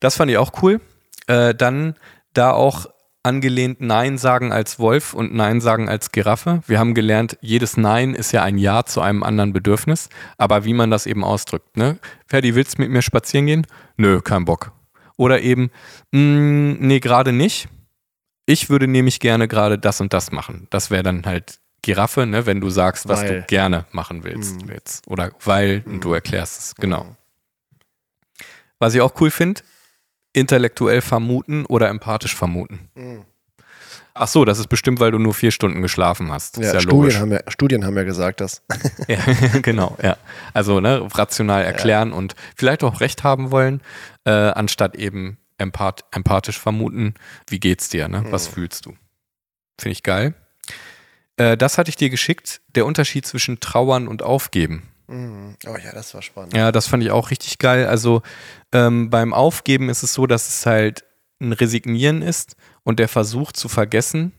Das 0.00 0.16
fand 0.16 0.30
ich 0.30 0.36
auch 0.38 0.52
cool. 0.62 0.80
Äh, 1.26 1.54
dann 1.54 1.96
da 2.34 2.50
auch 2.50 2.86
angelehnt 3.22 3.80
Nein 3.80 4.18
sagen 4.18 4.52
als 4.52 4.78
Wolf 4.78 5.14
und 5.14 5.34
Nein 5.34 5.62
sagen 5.62 5.88
als 5.88 6.12
Giraffe. 6.12 6.60
Wir 6.66 6.78
haben 6.78 6.92
gelernt, 6.94 7.38
jedes 7.40 7.78
Nein 7.78 8.14
ist 8.14 8.32
ja 8.32 8.42
ein 8.42 8.58
Ja 8.58 8.84
zu 8.84 9.00
einem 9.00 9.22
anderen 9.22 9.54
Bedürfnis, 9.54 10.10
aber 10.36 10.64
wie 10.66 10.74
man 10.74 10.90
das 10.90 11.06
eben 11.06 11.24
ausdrückt. 11.24 11.76
Ne? 11.78 11.98
Ferdi, 12.26 12.54
willst 12.54 12.76
du 12.76 12.82
mit 12.82 12.90
mir 12.90 13.00
spazieren 13.00 13.46
gehen? 13.46 13.66
Nö, 13.96 14.20
kein 14.20 14.44
Bock. 14.44 14.72
Oder 15.16 15.40
eben, 15.42 15.70
"Mm, 16.12 16.72
nee, 16.80 17.00
gerade 17.00 17.32
nicht. 17.32 17.68
Ich 18.46 18.68
würde 18.68 18.86
nämlich 18.88 19.20
gerne 19.20 19.48
gerade 19.48 19.78
das 19.78 20.00
und 20.00 20.12
das 20.12 20.32
machen. 20.32 20.66
Das 20.70 20.90
wäre 20.90 21.02
dann 21.02 21.24
halt 21.24 21.60
Giraffe, 21.82 22.26
ne, 22.26 22.46
wenn 22.46 22.60
du 22.60 22.70
sagst, 22.70 23.08
was 23.08 23.20
Weil. 23.22 23.40
du 23.40 23.46
gerne 23.46 23.86
machen 23.92 24.24
willst. 24.24 24.62
Mhm. 24.62 24.70
Jetzt. 24.72 25.06
Oder 25.08 25.30
weil 25.44 25.82
und 25.86 26.02
du 26.02 26.12
erklärst 26.14 26.58
es. 26.60 26.74
Genau. 26.76 27.16
Was 28.78 28.94
ich 28.94 29.00
auch 29.00 29.18
cool 29.20 29.30
finde, 29.30 29.62
intellektuell 30.32 31.00
vermuten 31.00 31.64
oder 31.66 31.88
empathisch 31.88 32.34
vermuten. 32.34 32.88
Mhm. 32.94 33.24
Ach 34.16 34.28
so, 34.28 34.44
das 34.44 34.60
ist 34.60 34.68
bestimmt, 34.68 35.00
weil 35.00 35.10
du 35.10 35.18
nur 35.18 35.34
vier 35.34 35.50
Stunden 35.50 35.82
geschlafen 35.82 36.30
hast. 36.30 36.56
Ja, 36.58 36.74
ja 36.74 36.80
Studien, 36.80 37.00
logisch. 37.00 37.16
haben 37.18 37.32
ja, 37.32 37.40
Studien 37.48 37.84
haben 37.84 37.96
ja 37.96 38.04
gesagt, 38.04 38.40
dass. 38.40 38.62
Ja, 39.08 39.18
genau, 39.62 39.96
ja. 40.00 40.16
Also 40.52 40.80
ne, 40.80 41.06
rational 41.14 41.64
erklären 41.64 42.12
und 42.12 42.36
vielleicht 42.56 42.84
auch 42.84 43.00
recht 43.00 43.24
haben 43.24 43.50
wollen, 43.50 43.80
äh, 44.24 44.30
anstatt 44.30 44.94
eben 44.94 45.38
empath 45.58 46.04
empathisch 46.12 46.58
vermuten, 46.58 47.14
wie 47.48 47.58
geht's 47.58 47.88
dir, 47.88 48.08
ne? 48.08 48.24
Was 48.30 48.46
fühlst 48.46 48.86
du? 48.86 48.94
Finde 49.80 49.92
ich 49.92 50.02
geil. 50.04 50.34
Äh, 51.36 51.56
das 51.56 51.76
hatte 51.76 51.88
ich 51.88 51.96
dir 51.96 52.10
geschickt, 52.10 52.60
der 52.76 52.86
Unterschied 52.86 53.26
zwischen 53.26 53.58
Trauern 53.58 54.06
und 54.06 54.22
Aufgeben. 54.22 54.84
Mhm. 55.08 55.56
Oh 55.66 55.76
ja, 55.76 55.92
das 55.92 56.14
war 56.14 56.22
spannend. 56.22 56.54
Ja, 56.54 56.70
das 56.72 56.86
fand 56.86 57.02
ich 57.02 57.10
auch 57.10 57.30
richtig 57.30 57.58
geil. 57.58 57.86
Also 57.86 58.22
ähm, 58.72 59.10
beim 59.10 59.34
Aufgeben 59.34 59.88
ist 59.88 60.02
es 60.02 60.14
so, 60.14 60.26
dass 60.26 60.48
es 60.48 60.66
halt 60.66 61.04
ein 61.40 61.52
Resignieren 61.52 62.22
ist 62.22 62.56
und 62.82 62.98
der 62.98 63.08
Versuch 63.08 63.52
zu 63.52 63.68
vergessen 63.68 64.32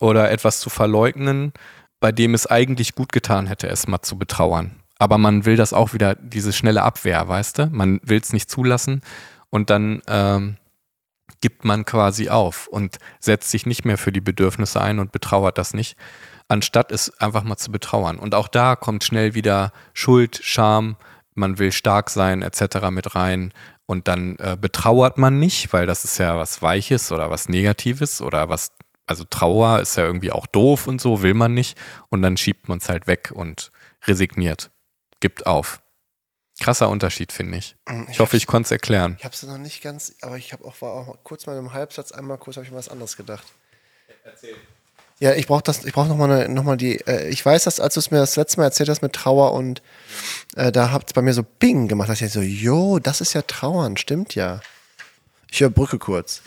oder 0.00 0.30
etwas 0.30 0.60
zu 0.60 0.70
verleugnen, 0.70 1.52
bei 2.00 2.12
dem 2.12 2.34
es 2.34 2.46
eigentlich 2.46 2.94
gut 2.94 3.12
getan 3.12 3.46
hätte, 3.46 3.68
es 3.68 3.86
mal 3.86 4.02
zu 4.02 4.18
betrauern. 4.18 4.82
Aber 4.98 5.18
man 5.18 5.44
will 5.44 5.56
das 5.56 5.72
auch 5.72 5.92
wieder, 5.92 6.14
diese 6.14 6.52
schnelle 6.52 6.82
Abwehr, 6.82 7.26
weißt 7.26 7.58
du? 7.58 7.66
Man 7.66 8.00
will 8.02 8.20
es 8.20 8.32
nicht 8.32 8.50
zulassen 8.50 9.02
und 9.50 9.70
dann 9.70 10.02
ähm, 10.06 10.56
gibt 11.40 11.64
man 11.64 11.84
quasi 11.84 12.28
auf 12.28 12.68
und 12.68 12.98
setzt 13.20 13.50
sich 13.50 13.66
nicht 13.66 13.84
mehr 13.84 13.98
für 13.98 14.12
die 14.12 14.20
Bedürfnisse 14.20 14.80
ein 14.80 14.98
und 14.98 15.12
betrauert 15.12 15.58
das 15.58 15.74
nicht, 15.74 15.96
anstatt 16.48 16.92
es 16.92 17.18
einfach 17.20 17.42
mal 17.42 17.56
zu 17.56 17.70
betrauern. 17.70 18.18
Und 18.18 18.34
auch 18.34 18.48
da 18.48 18.76
kommt 18.76 19.04
schnell 19.04 19.34
wieder 19.34 19.72
Schuld, 19.92 20.40
Scham, 20.42 20.96
man 21.34 21.58
will 21.58 21.72
stark 21.72 22.10
sein 22.10 22.42
etc. 22.42 22.90
mit 22.90 23.14
rein 23.14 23.52
und 23.86 24.08
dann 24.08 24.36
äh, 24.36 24.56
betrauert 24.60 25.18
man 25.18 25.38
nicht, 25.38 25.72
weil 25.72 25.86
das 25.86 26.04
ist 26.04 26.18
ja 26.18 26.38
was 26.38 26.62
Weiches 26.62 27.12
oder 27.12 27.30
was 27.30 27.48
Negatives 27.48 28.20
oder 28.20 28.48
was, 28.48 28.72
also 29.06 29.24
Trauer 29.24 29.80
ist 29.80 29.96
ja 29.96 30.04
irgendwie 30.04 30.32
auch 30.32 30.46
doof 30.46 30.86
und 30.86 31.00
so, 31.00 31.22
will 31.22 31.34
man 31.34 31.54
nicht 31.54 31.78
und 32.08 32.22
dann 32.22 32.36
schiebt 32.36 32.68
man 32.68 32.78
es 32.78 32.88
halt 32.88 33.06
weg 33.06 33.32
und 33.34 33.72
resigniert, 34.06 34.70
gibt 35.20 35.46
auf. 35.46 35.80
Krasser 36.60 36.88
Unterschied, 36.88 37.32
finde 37.32 37.58
ich. 37.58 37.76
Ich 38.08 38.20
hoffe, 38.20 38.36
ich 38.36 38.46
konnte 38.46 38.66
es 38.66 38.70
erklären. 38.70 39.16
Ich 39.18 39.24
habe 39.24 39.34
es 39.34 39.42
noch 39.42 39.58
nicht 39.58 39.82
ganz, 39.82 40.14
aber 40.22 40.36
ich 40.36 40.52
habe 40.52 40.64
auch, 40.64 40.80
war 40.80 40.92
auch 40.92 41.18
kurz 41.24 41.46
mal 41.46 41.58
im 41.58 41.72
Halbsatz, 41.72 42.12
einmal 42.12 42.38
kurz 42.38 42.56
habe 42.56 42.64
ich 42.64 42.70
mal 42.70 42.78
was 42.78 42.88
anderes 42.88 43.16
gedacht. 43.16 43.44
Ja, 45.24 45.32
ich 45.32 45.46
brauche 45.46 45.62
das, 45.62 45.86
ich 45.86 45.94
brauche 45.94 46.08
nochmal 46.08 46.50
noch 46.50 46.64
mal 46.64 46.76
die, 46.76 47.00
äh, 47.06 47.30
ich 47.30 47.46
weiß, 47.46 47.64
dass 47.64 47.80
als 47.80 47.94
du 47.94 48.00
es 48.00 48.10
mir 48.10 48.18
das 48.18 48.36
letzte 48.36 48.60
Mal 48.60 48.64
erzählt 48.64 48.90
hast 48.90 49.00
mit 49.00 49.14
Trauer 49.14 49.54
und 49.54 49.80
äh, 50.54 50.70
da 50.70 50.90
habt 50.90 51.08
es 51.08 51.12
bei 51.14 51.22
mir 51.22 51.32
so 51.32 51.42
Bing 51.42 51.88
gemacht, 51.88 52.10
dass 52.10 52.20
ich 52.20 52.30
so, 52.30 52.42
jo, 52.42 52.98
das 52.98 53.22
ist 53.22 53.32
ja 53.32 53.40
Trauern, 53.40 53.96
stimmt 53.96 54.34
ja. 54.34 54.60
Ich 55.50 55.62
überbrücke 55.62 55.98
kurz. 55.98 56.42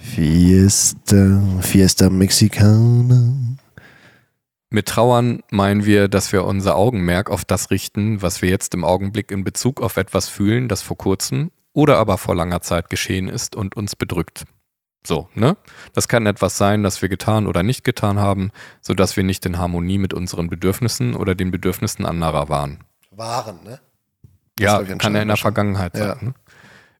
Fiesta, 0.00 1.42
Fiesta 1.60 2.08
Mexicana. 2.08 3.34
Mit 4.70 4.86
Trauern 4.86 5.42
meinen 5.50 5.84
wir, 5.84 6.08
dass 6.08 6.32
wir 6.32 6.46
unser 6.46 6.76
Augenmerk 6.76 7.28
auf 7.28 7.44
das 7.44 7.70
richten, 7.70 8.22
was 8.22 8.40
wir 8.40 8.48
jetzt 8.48 8.72
im 8.72 8.84
Augenblick 8.84 9.30
in 9.30 9.44
Bezug 9.44 9.82
auf 9.82 9.98
etwas 9.98 10.30
fühlen, 10.30 10.68
das 10.68 10.80
vor 10.80 10.96
kurzem 10.96 11.50
oder 11.74 11.98
aber 11.98 12.16
vor 12.16 12.34
langer 12.34 12.62
Zeit 12.62 12.88
geschehen 12.88 13.28
ist 13.28 13.54
und 13.54 13.76
uns 13.76 13.96
bedrückt. 13.96 14.46
So, 15.06 15.28
ne? 15.34 15.56
Das 15.94 16.08
kann 16.08 16.26
etwas 16.26 16.58
sein, 16.58 16.82
das 16.82 17.00
wir 17.00 17.08
getan 17.08 17.46
oder 17.46 17.62
nicht 17.62 17.84
getan 17.84 18.18
haben, 18.18 18.50
sodass 18.80 19.16
wir 19.16 19.24
nicht 19.24 19.46
in 19.46 19.58
Harmonie 19.58 19.98
mit 19.98 20.12
unseren 20.12 20.48
Bedürfnissen 20.48 21.14
oder 21.14 21.34
den 21.34 21.50
Bedürfnissen 21.50 22.04
anderer 22.04 22.48
waren. 22.48 22.84
Waren, 23.10 23.62
ne? 23.64 23.80
Ja, 24.58 24.82
kann 24.82 25.14
ja 25.14 25.22
in 25.22 25.28
der 25.28 25.36
Vergangenheit 25.36 25.96
ja. 25.96 26.14
sein. 26.14 26.18
Ne? 26.28 26.34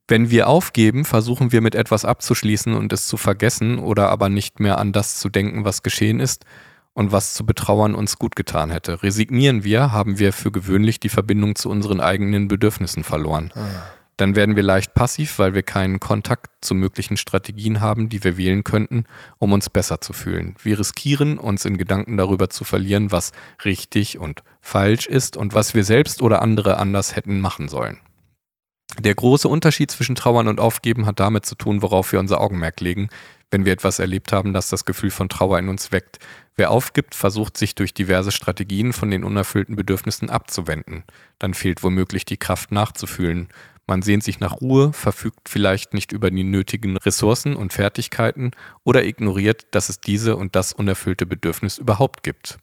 Wenn 0.06 0.30
wir 0.30 0.48
aufgeben, 0.48 1.04
versuchen 1.04 1.52
wir 1.52 1.60
mit 1.60 1.74
etwas 1.74 2.04
abzuschließen 2.04 2.72
und 2.72 2.92
es 2.92 3.06
zu 3.06 3.18
vergessen 3.18 3.78
oder 3.78 4.08
aber 4.08 4.30
nicht 4.30 4.58
mehr 4.58 4.78
an 4.78 4.92
das 4.92 5.18
zu 5.18 5.28
denken, 5.28 5.64
was 5.66 5.82
geschehen 5.82 6.18
ist 6.18 6.46
und 6.94 7.12
was 7.12 7.34
zu 7.34 7.44
betrauern 7.44 7.94
uns 7.94 8.18
gut 8.18 8.34
getan 8.34 8.70
hätte. 8.70 9.02
Resignieren 9.02 9.64
wir, 9.64 9.92
haben 9.92 10.18
wir 10.18 10.32
für 10.32 10.50
gewöhnlich 10.50 10.98
die 10.98 11.10
Verbindung 11.10 11.56
zu 11.56 11.68
unseren 11.68 12.00
eigenen 12.00 12.48
Bedürfnissen 12.48 13.04
verloren. 13.04 13.52
Ah. 13.54 13.66
Dann 14.18 14.34
werden 14.34 14.56
wir 14.56 14.64
leicht 14.64 14.94
passiv, 14.94 15.38
weil 15.38 15.54
wir 15.54 15.62
keinen 15.62 16.00
Kontakt 16.00 16.50
zu 16.60 16.74
möglichen 16.74 17.16
Strategien 17.16 17.80
haben, 17.80 18.08
die 18.08 18.22
wir 18.24 18.36
wählen 18.36 18.64
könnten, 18.64 19.04
um 19.38 19.52
uns 19.52 19.70
besser 19.70 20.00
zu 20.00 20.12
fühlen. 20.12 20.56
Wir 20.60 20.78
riskieren, 20.78 21.38
uns 21.38 21.64
in 21.64 21.78
Gedanken 21.78 22.16
darüber 22.16 22.50
zu 22.50 22.64
verlieren, 22.64 23.12
was 23.12 23.30
richtig 23.64 24.18
und 24.18 24.42
falsch 24.60 25.06
ist 25.06 25.36
und 25.36 25.54
was 25.54 25.74
wir 25.74 25.84
selbst 25.84 26.20
oder 26.20 26.42
andere 26.42 26.78
anders 26.78 27.14
hätten 27.14 27.40
machen 27.40 27.68
sollen. 27.68 27.98
Der 28.98 29.14
große 29.14 29.46
Unterschied 29.46 29.90
zwischen 29.92 30.16
Trauern 30.16 30.48
und 30.48 30.58
Aufgeben 30.58 31.06
hat 31.06 31.20
damit 31.20 31.46
zu 31.46 31.54
tun, 31.54 31.82
worauf 31.82 32.10
wir 32.10 32.18
unser 32.18 32.40
Augenmerk 32.40 32.80
legen, 32.80 33.10
wenn 33.52 33.64
wir 33.64 33.72
etwas 33.72 34.00
erlebt 34.00 34.32
haben, 34.32 34.52
das 34.52 34.68
das 34.68 34.84
Gefühl 34.84 35.10
von 35.10 35.28
Trauer 35.28 35.60
in 35.60 35.68
uns 35.68 35.92
weckt. 35.92 36.18
Wer 36.56 36.72
aufgibt, 36.72 37.14
versucht 37.14 37.56
sich 37.56 37.76
durch 37.76 37.94
diverse 37.94 38.32
Strategien 38.32 38.92
von 38.92 39.12
den 39.12 39.22
unerfüllten 39.22 39.76
Bedürfnissen 39.76 40.28
abzuwenden. 40.28 41.04
Dann 41.38 41.54
fehlt 41.54 41.84
womöglich 41.84 42.24
die 42.24 42.36
Kraft 42.36 42.72
nachzufühlen. 42.72 43.48
Man 43.88 44.02
sehnt 44.02 44.22
sich 44.22 44.38
nach 44.38 44.60
Ruhe, 44.60 44.92
verfügt 44.92 45.48
vielleicht 45.48 45.94
nicht 45.94 46.12
über 46.12 46.30
die 46.30 46.44
nötigen 46.44 46.98
Ressourcen 46.98 47.56
und 47.56 47.72
Fertigkeiten 47.72 48.50
oder 48.84 49.02
ignoriert, 49.04 49.66
dass 49.70 49.88
es 49.88 49.98
diese 49.98 50.36
und 50.36 50.54
das 50.54 50.74
unerfüllte 50.74 51.24
Bedürfnis 51.24 51.78
überhaupt 51.78 52.22
gibt. 52.22 52.58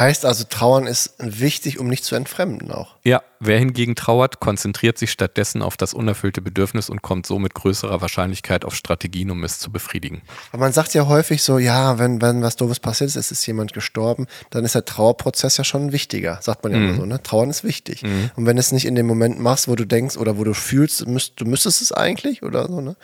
Heißt 0.00 0.24
also, 0.24 0.44
Trauern 0.48 0.86
ist 0.86 1.12
wichtig, 1.18 1.78
um 1.78 1.86
nicht 1.86 2.04
zu 2.04 2.14
entfremden 2.14 2.70
auch. 2.70 2.96
Ja, 3.04 3.22
wer 3.38 3.58
hingegen 3.58 3.94
trauert, 3.96 4.40
konzentriert 4.40 4.96
sich 4.96 5.10
stattdessen 5.10 5.60
auf 5.60 5.76
das 5.76 5.92
unerfüllte 5.92 6.40
Bedürfnis 6.40 6.88
und 6.88 7.02
kommt 7.02 7.26
so 7.26 7.38
mit 7.38 7.52
größerer 7.52 8.00
Wahrscheinlichkeit 8.00 8.64
auf 8.64 8.74
Strategien, 8.74 9.30
um 9.30 9.44
es 9.44 9.58
zu 9.58 9.70
befriedigen. 9.70 10.22
Aber 10.52 10.60
man 10.60 10.72
sagt 10.72 10.94
ja 10.94 11.06
häufig 11.06 11.42
so, 11.42 11.58
ja, 11.58 11.98
wenn, 11.98 12.22
wenn 12.22 12.40
was 12.40 12.56
Doofes 12.56 12.80
passiert 12.80 13.08
ist, 13.08 13.16
es 13.16 13.30
ist 13.30 13.44
jemand 13.46 13.74
gestorben, 13.74 14.26
dann 14.48 14.64
ist 14.64 14.74
der 14.74 14.86
Trauerprozess 14.86 15.58
ja 15.58 15.64
schon 15.64 15.92
wichtiger, 15.92 16.38
sagt 16.40 16.64
man 16.64 16.72
ja 16.72 16.78
mhm. 16.78 16.88
immer 16.88 16.96
so, 16.96 17.04
ne? 17.04 17.22
Trauern 17.22 17.50
ist 17.50 17.62
wichtig. 17.62 18.02
Mhm. 18.02 18.30
Und 18.36 18.46
wenn 18.46 18.56
es 18.56 18.72
nicht 18.72 18.86
in 18.86 18.94
dem 18.94 19.06
Moment 19.06 19.38
machst, 19.38 19.68
wo 19.68 19.76
du 19.76 19.84
denkst 19.84 20.16
oder 20.16 20.38
wo 20.38 20.44
du 20.44 20.54
fühlst, 20.54 21.06
müsst, 21.06 21.38
du 21.38 21.44
müsstest 21.44 21.82
es 21.82 21.92
eigentlich 21.92 22.42
oder 22.42 22.68
so, 22.68 22.80
ne? 22.80 22.96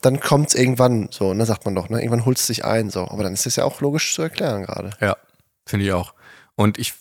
Dann 0.00 0.18
kommt 0.18 0.48
es 0.48 0.56
irgendwann 0.56 1.10
so, 1.12 1.32
ne, 1.32 1.46
sagt 1.46 1.64
man 1.64 1.76
doch, 1.76 1.90
ne? 1.90 1.98
Irgendwann 1.98 2.26
holst 2.26 2.48
du 2.48 2.52
dich 2.52 2.64
ein, 2.64 2.90
so. 2.90 3.06
Aber 3.06 3.22
dann 3.22 3.34
ist 3.34 3.46
das 3.46 3.54
ja 3.54 3.62
auch 3.62 3.80
logisch 3.80 4.12
zu 4.16 4.22
erklären 4.22 4.64
gerade. 4.64 4.90
Ja, 5.00 5.16
finde 5.64 5.86
ich 5.86 5.92
auch. 5.92 6.12
Und 6.56 6.78
ich 6.78 6.94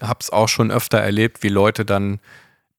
habe 0.00 0.20
es 0.20 0.30
auch 0.30 0.48
schon 0.48 0.70
öfter 0.70 0.98
erlebt, 0.98 1.42
wie 1.42 1.48
Leute 1.48 1.84
dann 1.84 2.20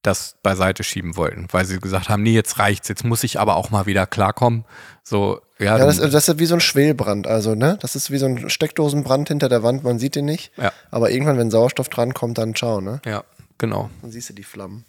das 0.01 0.37
beiseite 0.41 0.83
schieben 0.83 1.15
wollten, 1.15 1.47
weil 1.51 1.65
sie 1.65 1.79
gesagt 1.79 2.09
haben, 2.09 2.23
nee, 2.23 2.33
jetzt 2.33 2.57
reicht's, 2.57 2.87
jetzt 2.87 3.03
muss 3.03 3.23
ich 3.23 3.39
aber 3.39 3.55
auch 3.55 3.69
mal 3.69 3.85
wieder 3.85 4.07
klarkommen. 4.07 4.65
So, 5.03 5.41
ja, 5.59 5.77
ja 5.77 5.85
das, 5.85 5.97
das, 5.97 6.27
ist 6.27 6.39
wie 6.39 6.45
so 6.47 6.55
ein 6.55 6.59
Schwelbrand, 6.59 7.27
also, 7.27 7.53
ne? 7.53 7.77
Das 7.81 7.95
ist 7.95 8.09
wie 8.09 8.17
so 8.17 8.25
ein 8.25 8.49
Steckdosenbrand 8.49 9.27
hinter 9.27 9.47
der 9.47 9.61
Wand, 9.61 9.83
man 9.83 9.99
sieht 9.99 10.15
den 10.15 10.25
nicht. 10.25 10.51
Ja. 10.57 10.71
Aber 10.89 11.11
irgendwann, 11.11 11.37
wenn 11.37 11.51
Sauerstoff 11.51 11.89
drankommt, 11.89 12.39
dann 12.39 12.55
ciao, 12.55 12.81
ne? 12.81 12.99
Ja, 13.05 13.23
genau. 13.59 13.91
Dann 14.01 14.11
siehst 14.11 14.29
du 14.29 14.33
die 14.33 14.43
Flammen. 14.43 14.85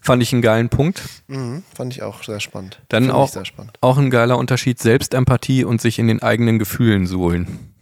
Fand 0.00 0.22
ich 0.22 0.32
einen 0.32 0.42
geilen 0.42 0.68
Punkt. 0.68 1.02
Mhm, 1.26 1.64
fand 1.74 1.94
ich 1.94 2.02
auch 2.02 2.22
sehr 2.22 2.40
spannend. 2.40 2.80
Dann 2.88 3.10
auch, 3.10 3.32
spannend. 3.44 3.78
auch 3.80 3.96
ein 3.96 4.10
geiler 4.10 4.38
Unterschied, 4.38 4.78
Selbstempathie 4.78 5.64
und 5.64 5.80
sich 5.80 5.98
in 5.98 6.06
den 6.08 6.22
eigenen 6.22 6.58
Gefühlen 6.58 7.06
suhlen. 7.06 7.73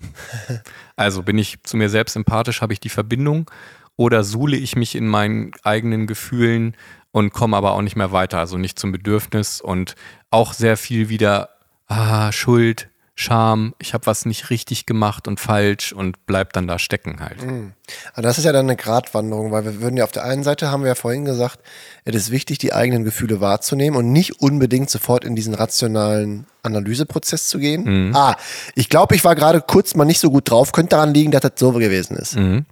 Also 0.96 1.22
bin 1.22 1.38
ich 1.38 1.62
zu 1.62 1.76
mir 1.76 1.88
selbst 1.88 2.16
empathisch, 2.16 2.62
habe 2.62 2.72
ich 2.72 2.80
die 2.80 2.88
Verbindung 2.88 3.50
oder 3.96 4.24
suhle 4.24 4.56
ich 4.56 4.76
mich 4.76 4.94
in 4.94 5.06
meinen 5.06 5.52
eigenen 5.62 6.06
Gefühlen 6.06 6.76
und 7.10 7.32
komme 7.32 7.56
aber 7.56 7.72
auch 7.72 7.82
nicht 7.82 7.96
mehr 7.96 8.12
weiter, 8.12 8.38
also 8.38 8.58
nicht 8.58 8.78
zum 8.78 8.92
Bedürfnis 8.92 9.60
und 9.60 9.94
auch 10.30 10.54
sehr 10.54 10.76
viel 10.76 11.08
wieder 11.08 11.50
ah, 11.86 12.32
Schuld, 12.32 12.88
Scham, 13.22 13.74
ich 13.78 13.94
habe 13.94 14.06
was 14.06 14.26
nicht 14.26 14.50
richtig 14.50 14.86
gemacht 14.86 15.28
und 15.28 15.40
falsch 15.40 15.92
und 15.92 16.26
bleib 16.26 16.52
dann 16.52 16.66
da 16.66 16.78
stecken 16.78 17.20
halt. 17.20 17.42
Mhm. 17.42 17.72
Aber 18.12 18.22
das 18.22 18.38
ist 18.38 18.44
ja 18.44 18.52
dann 18.52 18.66
eine 18.66 18.76
Gratwanderung, 18.76 19.52
weil 19.52 19.64
wir 19.64 19.80
würden 19.80 19.96
ja 19.96 20.04
auf 20.04 20.12
der 20.12 20.24
einen 20.24 20.42
Seite, 20.42 20.70
haben 20.70 20.82
wir 20.82 20.88
ja 20.88 20.94
vorhin 20.94 21.24
gesagt, 21.24 21.60
es 22.04 22.14
ist 22.16 22.30
wichtig, 22.30 22.58
die 22.58 22.72
eigenen 22.72 23.04
Gefühle 23.04 23.40
wahrzunehmen 23.40 23.96
und 23.98 24.12
nicht 24.12 24.40
unbedingt 24.40 24.90
sofort 24.90 25.24
in 25.24 25.36
diesen 25.36 25.54
rationalen 25.54 26.46
Analyseprozess 26.62 27.48
zu 27.48 27.58
gehen. 27.58 28.08
Mhm. 28.08 28.16
Ah, 28.16 28.36
ich 28.74 28.88
glaube, 28.88 29.14
ich 29.14 29.24
war 29.24 29.34
gerade 29.34 29.60
kurz 29.60 29.94
mal 29.94 30.04
nicht 30.04 30.20
so 30.20 30.30
gut 30.30 30.50
drauf, 30.50 30.72
könnte 30.72 30.90
daran 30.90 31.14
liegen, 31.14 31.30
dass 31.30 31.42
das 31.42 31.52
so 31.56 31.72
gewesen 31.72 32.16
ist. 32.16 32.36
Mhm 32.36 32.66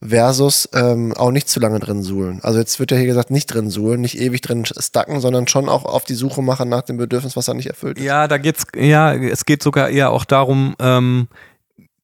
versus 0.00 0.68
ähm, 0.74 1.12
auch 1.14 1.32
nicht 1.32 1.48
zu 1.48 1.58
lange 1.58 1.80
drin 1.80 2.02
suhlen. 2.02 2.40
Also 2.42 2.58
jetzt 2.58 2.78
wird 2.78 2.92
ja 2.92 2.96
hier 2.96 3.06
gesagt, 3.06 3.30
nicht 3.30 3.46
drin 3.46 3.68
suhlen, 3.68 4.00
nicht 4.00 4.18
ewig 4.18 4.40
drin 4.40 4.64
stacken, 4.64 5.20
sondern 5.20 5.48
schon 5.48 5.68
auch 5.68 5.84
auf 5.84 6.04
die 6.04 6.14
Suche 6.14 6.40
machen 6.42 6.68
nach 6.68 6.82
dem 6.82 6.96
Bedürfnis, 6.96 7.36
was 7.36 7.48
er 7.48 7.54
nicht 7.54 7.66
erfüllt 7.66 7.98
ist. 7.98 8.04
Ja, 8.04 8.28
da 8.28 8.38
geht's, 8.38 8.66
ja, 8.76 9.12
es 9.14 9.44
geht 9.44 9.62
sogar 9.62 9.88
eher 9.88 10.10
auch 10.10 10.24
darum, 10.24 10.76
ähm, 10.78 11.28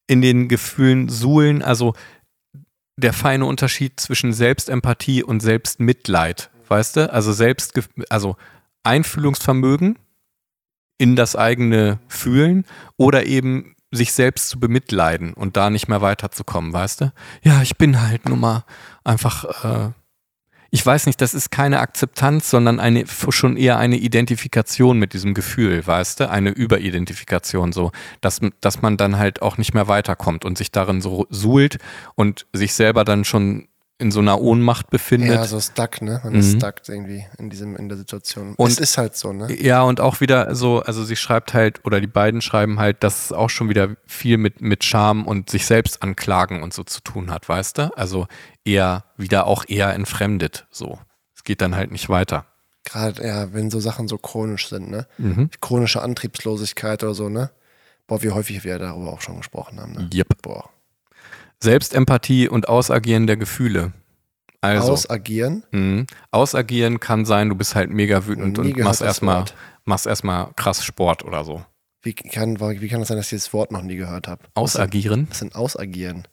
in 0.07 0.21
den 0.21 0.47
Gefühlen 0.49 1.09
suhlen, 1.09 1.61
also 1.61 1.93
der 2.97 3.13
feine 3.13 3.45
Unterschied 3.45 3.99
zwischen 3.99 4.33
Selbstempathie 4.33 5.23
und 5.23 5.41
Selbstmitleid, 5.41 6.49
weißt 6.67 6.97
du? 6.97 7.13
Also 7.13 7.33
selbst, 7.33 7.79
also 8.09 8.35
Einfühlungsvermögen 8.83 9.97
in 10.97 11.15
das 11.15 11.35
eigene 11.35 11.99
Fühlen 12.07 12.65
oder 12.97 13.25
eben 13.25 13.74
sich 13.95 14.13
selbst 14.13 14.49
zu 14.49 14.59
bemitleiden 14.59 15.33
und 15.33 15.57
da 15.57 15.69
nicht 15.69 15.87
mehr 15.87 16.01
weiterzukommen, 16.01 16.73
weißt 16.73 17.01
du? 17.01 17.13
Ja, 17.43 17.61
ich 17.61 17.77
bin 17.77 18.01
halt 18.01 18.27
nur 18.27 18.37
mal 18.37 18.65
einfach, 19.03 19.63
äh, 19.63 19.91
ich 20.71 20.85
weiß 20.85 21.05
nicht, 21.05 21.21
das 21.21 21.33
ist 21.33 21.51
keine 21.51 21.79
Akzeptanz, 21.79 22.49
sondern 22.49 22.79
eine, 22.79 23.05
schon 23.07 23.55
eher 23.55 23.77
eine 23.77 23.95
Identifikation 23.95 24.99
mit 24.99 25.13
diesem 25.13 25.33
Gefühl, 25.33 25.85
weißt 25.85 26.19
du? 26.19 26.29
Eine 26.29 26.49
Überidentifikation, 26.49 27.71
so, 27.71 27.91
dass, 28.19 28.41
dass 28.61 28.81
man 28.81 28.97
dann 28.97 29.17
halt 29.17 29.41
auch 29.41 29.57
nicht 29.57 29.73
mehr 29.73 29.87
weiterkommt 29.87 30.43
und 30.43 30.57
sich 30.57 30.71
darin 30.71 31.01
so 31.01 31.27
suhlt 31.29 31.77
und 32.15 32.45
sich 32.51 32.73
selber 32.73 33.05
dann 33.05 33.23
schon 33.23 33.67
in 33.97 34.11
so 34.11 34.19
einer 34.19 34.41
Ohnmacht 34.41 34.89
befindet. 34.89 35.35
Ja, 35.35 35.45
so 35.45 35.59
stuck, 35.61 36.01
ne? 36.01 36.19
Man 36.23 36.33
mhm. 36.33 36.39
ist 36.39 36.57
stuck 36.57 36.75
irgendwie 36.87 37.25
in 37.37 37.49
diesem, 37.49 37.77
in 37.77 37.87
der 37.87 37.97
Situation. 37.97 38.53
Und 38.55 38.69
es 38.69 38.77
ist 38.77 38.97
halt 38.97 39.15
so, 39.15 39.31
ne? 39.31 39.53
Ja, 39.61 39.83
und 39.83 40.01
auch 40.01 40.19
wieder 40.19 40.53
so, 40.53 40.81
also 40.81 41.05
sie 41.05 41.15
schreibt 41.15 41.53
halt, 41.53 41.85
oder 41.85 42.01
die 42.01 42.07
beiden 42.07 42.41
schreiben 42.41 42.79
halt, 42.79 43.03
dass 43.03 43.25
es 43.25 43.31
auch 43.31 43.49
schon 43.49 43.69
wieder 43.69 43.95
viel 44.05 44.37
mit, 44.37 44.59
mit 44.59 44.83
Scham 44.83 45.25
und 45.25 45.49
sich 45.49 45.65
selbst 45.65 46.03
anklagen 46.03 46.61
und 46.61 46.73
so 46.73 46.83
zu 46.83 47.01
tun 47.01 47.31
hat, 47.31 47.47
weißt 47.47 47.77
du? 47.77 47.97
Also 47.97 48.27
eher, 48.65 49.05
wieder 49.15 49.47
auch 49.47 49.63
eher 49.67 49.93
entfremdet, 49.93 50.67
so. 50.71 50.99
Es 51.33 51.45
geht 51.45 51.61
dann 51.61 51.75
halt 51.75 51.91
nicht 51.91 52.09
weiter. 52.09 52.45
Gerade, 52.83 53.25
ja, 53.25 53.53
wenn 53.53 53.71
so 53.71 53.79
Sachen 53.79 54.09
so 54.09 54.17
chronisch 54.17 54.67
sind, 54.67 54.89
ne? 54.89 55.07
Mhm. 55.17 55.49
Chronische 55.61 56.01
Antriebslosigkeit 56.01 57.01
oder 57.01 57.13
so, 57.13 57.29
ne? 57.29 57.49
Boah, 58.07 58.21
wie 58.21 58.31
häufig 58.31 58.63
wir 58.65 58.77
darüber 58.77 59.13
auch 59.13 59.21
schon 59.21 59.37
gesprochen 59.37 59.79
haben, 59.79 59.93
ne? 59.93 60.09
Yep. 60.13 60.41
Boah. 60.41 60.69
Selbstempathie 61.59 62.49
und 62.49 62.67
Ausagieren 62.67 63.27
der 63.27 63.37
Gefühle. 63.37 63.93
Also, 64.61 64.93
Ausagieren? 64.93 65.63
Mh, 65.71 66.05
ausagieren 66.31 66.99
kann 66.99 67.25
sein, 67.25 67.49
du 67.49 67.55
bist 67.55 67.75
halt 67.75 67.91
mega 67.91 68.25
wütend 68.25 68.57
und 68.57 68.77
machst 68.77 69.01
erstmal 69.01 69.45
machst 69.83 70.07
erstmal 70.07 70.51
krass 70.55 70.83
Sport 70.83 71.23
oder 71.23 71.43
so. 71.43 71.63
Wie 72.01 72.13
kann, 72.13 72.59
wie 72.59 72.87
kann 72.87 72.99
das 72.99 73.07
sein, 73.09 73.17
dass 73.17 73.31
ich 73.31 73.39
das 73.39 73.53
Wort 73.53 73.71
noch 73.71 73.81
nie 73.81 73.95
gehört 73.95 74.27
habe? 74.27 74.43
Ausagieren? 74.53 75.27
Was 75.29 75.39
sind 75.39 75.55
Ausagieren? 75.55 76.27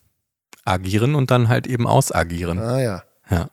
Agieren 0.64 1.14
und 1.14 1.30
dann 1.30 1.48
halt 1.48 1.66
eben 1.66 1.86
ausagieren. 1.86 2.58
Ah 2.58 2.80
ja. 2.80 3.02
Ja. 3.30 3.48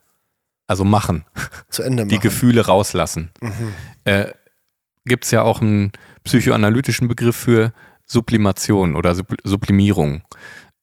Also 0.68 0.84
machen. 0.84 1.26
Zu 1.70 1.84
Ende 1.84 2.04
machen. 2.04 2.10
Die 2.10 2.20
Gefühle 2.20 2.66
rauslassen. 2.66 3.32
Mhm. 3.42 3.74
Äh, 4.04 4.34
Gibt 5.06 5.26
es 5.26 5.32
ja 5.32 5.42
auch 5.42 5.62
einen 5.62 5.92
psychoanalytischen 6.24 7.08
Begriff 7.08 7.36
für 7.36 7.74
Sublimation 8.06 8.96
oder 8.96 9.16
Sublimierung. 9.44 10.22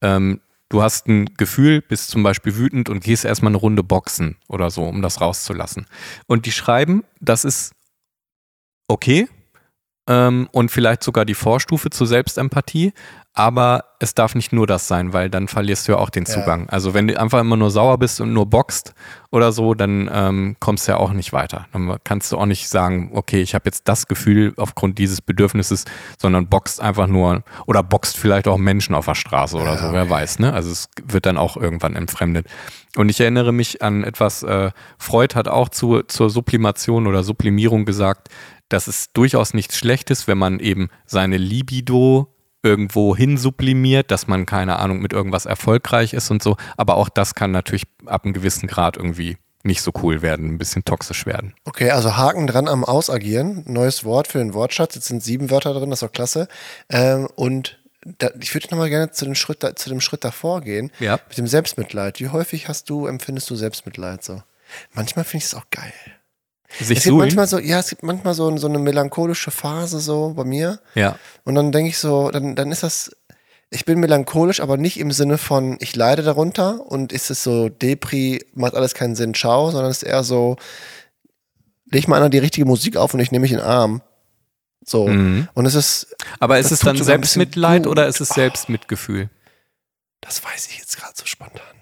Ähm, 0.01 0.41
du 0.69 0.83
hast 0.83 1.07
ein 1.07 1.27
Gefühl, 1.37 1.83
bist 1.83 2.11
zum 2.11 2.23
Beispiel 2.23 2.57
wütend 2.57 2.89
und 2.89 3.03
gehst 3.03 3.25
erstmal 3.25 3.51
eine 3.51 3.59
Runde 3.59 3.83
boxen 3.83 4.37
oder 4.49 4.71
so, 4.71 4.85
um 4.85 5.03
das 5.03 5.21
rauszulassen. 5.21 5.87
Und 6.27 6.47
die 6.47 6.53
schreiben, 6.53 7.05
das 7.21 7.45
ist 7.45 7.73
okay, 8.89 9.29
ähm, 10.07 10.49
und 10.53 10.71
vielleicht 10.71 11.03
sogar 11.03 11.25
die 11.25 11.35
Vorstufe 11.35 11.91
zur 11.91 12.07
Selbstempathie. 12.07 12.93
Aber 13.39 13.85
es 13.99 14.15
darf 14.15 14.35
nicht 14.35 14.55
nur 14.55 14.67
das 14.67 14.89
sein, 14.89 15.13
weil 15.13 15.29
dann 15.29 15.47
verlierst 15.47 15.87
du 15.87 15.93
ja 15.93 15.99
auch 15.99 16.09
den 16.09 16.25
Zugang. 16.25 16.63
Ja. 16.63 16.69
Also 16.71 16.95
wenn 16.95 17.07
du 17.07 17.21
einfach 17.21 17.39
immer 17.39 17.59
nur 17.59 17.71
sauer 17.71 17.99
bist 17.99 18.19
und 18.23 18.33
nur 18.33 18.47
boxt 18.47 18.95
oder 19.31 19.53
so, 19.53 19.75
dann 19.75 20.09
ähm, 20.11 20.57
kommst 20.59 20.89
du 20.89 20.93
ja 20.93 20.97
auch 20.97 21.13
nicht 21.13 21.35
weiter. 21.35 21.67
Dann 21.75 21.99
kannst 22.03 22.33
du 22.33 22.39
auch 22.39 22.47
nicht 22.47 22.67
sagen, 22.67 23.11
okay, 23.13 23.43
ich 23.43 23.55
habe 23.55 23.67
jetzt 23.67 23.89
das 23.89 24.07
Gefühl 24.07 24.55
aufgrund 24.57 24.97
dieses 24.97 25.21
Bedürfnisses, 25.21 25.85
sondern 26.19 26.47
boxt 26.47 26.81
einfach 26.81 27.09
nur 27.09 27.43
oder 27.67 27.83
boxt 27.83 28.17
vielleicht 28.17 28.49
auch 28.49 28.57
Menschen 28.57 28.95
auf 28.95 29.05
der 29.05 29.15
Straße 29.15 29.55
oder 29.55 29.75
ja, 29.75 29.77
so, 29.77 29.93
wer 29.93 30.05
okay. 30.05 30.11
weiß. 30.11 30.39
Ne? 30.39 30.55
Also 30.55 30.71
es 30.71 30.89
wird 31.05 31.27
dann 31.27 31.37
auch 31.37 31.59
irgendwann 31.59 31.95
entfremdet. 31.95 32.47
Und 32.97 33.11
ich 33.11 33.21
erinnere 33.21 33.53
mich 33.53 33.83
an 33.83 34.03
etwas, 34.03 34.45
äh, 34.45 34.71
Freud 34.97 35.35
hat 35.35 35.49
auch 35.49 35.69
zu, 35.69 36.03
zur 36.05 36.31
Sublimation 36.31 37.07
oder 37.07 37.23
Sublimierung 37.23 37.85
gesagt, 37.85 38.29
dass 38.69 38.87
es 38.87 39.13
durchaus 39.13 39.55
nichts 39.55 39.77
Schlechtes, 39.77 40.27
wenn 40.27 40.39
man 40.39 40.61
eben 40.61 40.89
seine 41.07 41.37
Libido 41.37 42.33
irgendwo 42.63 43.17
hin 43.17 43.39
sublimiert, 43.39 44.11
dass 44.11 44.27
man, 44.27 44.45
keine 44.45 44.79
Ahnung, 44.79 45.01
mit 45.01 45.13
irgendwas 45.13 45.47
erfolgreich 45.47 46.13
ist 46.15 46.31
und 46.31 46.43
so. 46.43 46.57
Aber 46.77 46.97
auch 46.97 47.09
das 47.09 47.35
kann 47.35 47.53
natürlich 47.53 47.85
ab 48.07 48.25
einem 48.25 48.35
gewissen 48.35 48.67
Grad 48.67 48.97
irgendwie 48.97 49.37
nicht 49.63 49.83
so 49.83 49.93
cool 50.03 50.23
werden, 50.23 50.49
ein 50.49 50.59
bisschen 50.59 50.85
toxisch 50.85 51.27
werden. 51.27 51.55
Okay, 51.65 51.91
also 51.91 52.17
Haken 52.17 52.47
dran 52.47 52.69
am 52.69 52.85
Ausagieren. 52.85 53.65
Neues 53.67 54.05
Wort 54.05 54.29
für 54.29 54.39
den 54.39 54.55
Wortschatz. 54.55 54.95
Jetzt 54.95 55.09
sind 55.09 55.23
sieben 55.23 55.51
Wörter 55.51 55.75
drin, 55.75 55.91
das 55.91 56.03
ist 56.03 56.09
doch 56.09 56.13
klasse. 56.13 56.49
Ähm, 56.89 57.29
und 57.35 57.79
da, 58.19 58.31
ich 58.41 58.55
würde 58.55 58.69
nochmal 58.71 58.89
gerne 58.89 59.11
zu 59.11 59.25
dem, 59.25 59.35
Schritt, 59.35 59.65
zu 59.77 59.89
dem 59.89 60.01
Schritt 60.01 60.25
davor 60.25 60.61
gehen. 60.61 60.91
Ja. 61.01 61.19
Mit 61.29 61.39
dem 61.39 61.47
Selbstmitleid. 61.47 62.21
Wie 62.21 62.29
häufig 62.29 62.69
hast 62.69 62.89
du, 62.91 63.07
empfindest 63.07 63.51
du 63.51 63.57
Selbstmitleid 63.57 64.23
so? 64.23 64.43
Manchmal 64.93 65.25
finde 65.25 65.45
ich 65.45 65.53
es 65.53 65.55
auch 65.55 65.67
geil. 65.71 65.93
Sich 66.81 66.99
es 66.99 67.05
gibt 67.05 67.17
manchmal 67.17 67.47
so, 67.47 67.59
ja, 67.59 67.79
es 67.79 67.89
gibt 67.89 68.03
manchmal 68.03 68.35
so, 68.35 68.55
so 68.57 68.69
eine 68.69 68.79
melancholische 68.79 69.51
Phase 69.51 70.01
so 70.01 70.35
bei 70.35 70.45
mir. 70.45 70.81
Ja. 70.95 71.19
Und 71.45 71.55
dann 71.55 71.73
denke 71.73 71.91
ich 71.91 71.99
so, 71.99 72.31
dann, 72.31 72.55
dann 72.55 72.71
ist 72.73 72.83
das, 72.83 73.11
ich 73.71 73.85
bin 73.85 73.99
melancholisch, 73.99 74.61
aber 74.61 74.77
nicht 74.77 74.99
im 74.99 75.13
Sinne 75.13 75.39
von, 75.39 75.77
ich 75.81 75.97
leide 75.97 76.23
darunter 76.23 76.87
und 76.87 77.13
ist 77.13 77.31
es 77.31 77.43
so, 77.43 77.69
Depri, 77.69 78.45
macht 78.55 78.75
alles 78.75 78.95
keinen 78.95 79.17
Sinn, 79.17 79.35
ciao, 79.35 79.71
sondern 79.71 79.91
es 79.91 80.03
ist 80.03 80.09
eher 80.09 80.25
so, 80.25 80.57
leg 81.91 82.09
mal 82.09 82.17
einer 82.17 82.31
die 82.31 82.39
richtige 82.39 82.67
Musik 82.67 82.97
auf 82.97 83.15
und 83.15 83.21
ich 83.21 83.33
nehme 83.33 83.43
mich 83.43 83.53
in 83.53 83.59
den 83.59 83.67
Arm. 83.67 84.03
So. 84.85 85.09
Mhm. 85.09 85.49
Und 85.55 85.67
es 85.67 85.75
ist. 85.75 86.15
Aber 86.39 86.59
ist 86.59 86.71
es 86.71 86.81
dann 86.81 86.97
Selbstmitleid 86.97 87.87
oder 87.87 88.07
ist 88.07 88.21
es 88.21 88.29
Selbstmitgefühl? 88.29 89.29
Das 90.21 90.45
weiß 90.45 90.69
ich 90.69 90.79
jetzt 90.79 90.97
gerade 90.97 91.13
so 91.15 91.27
spontan. 91.27 91.76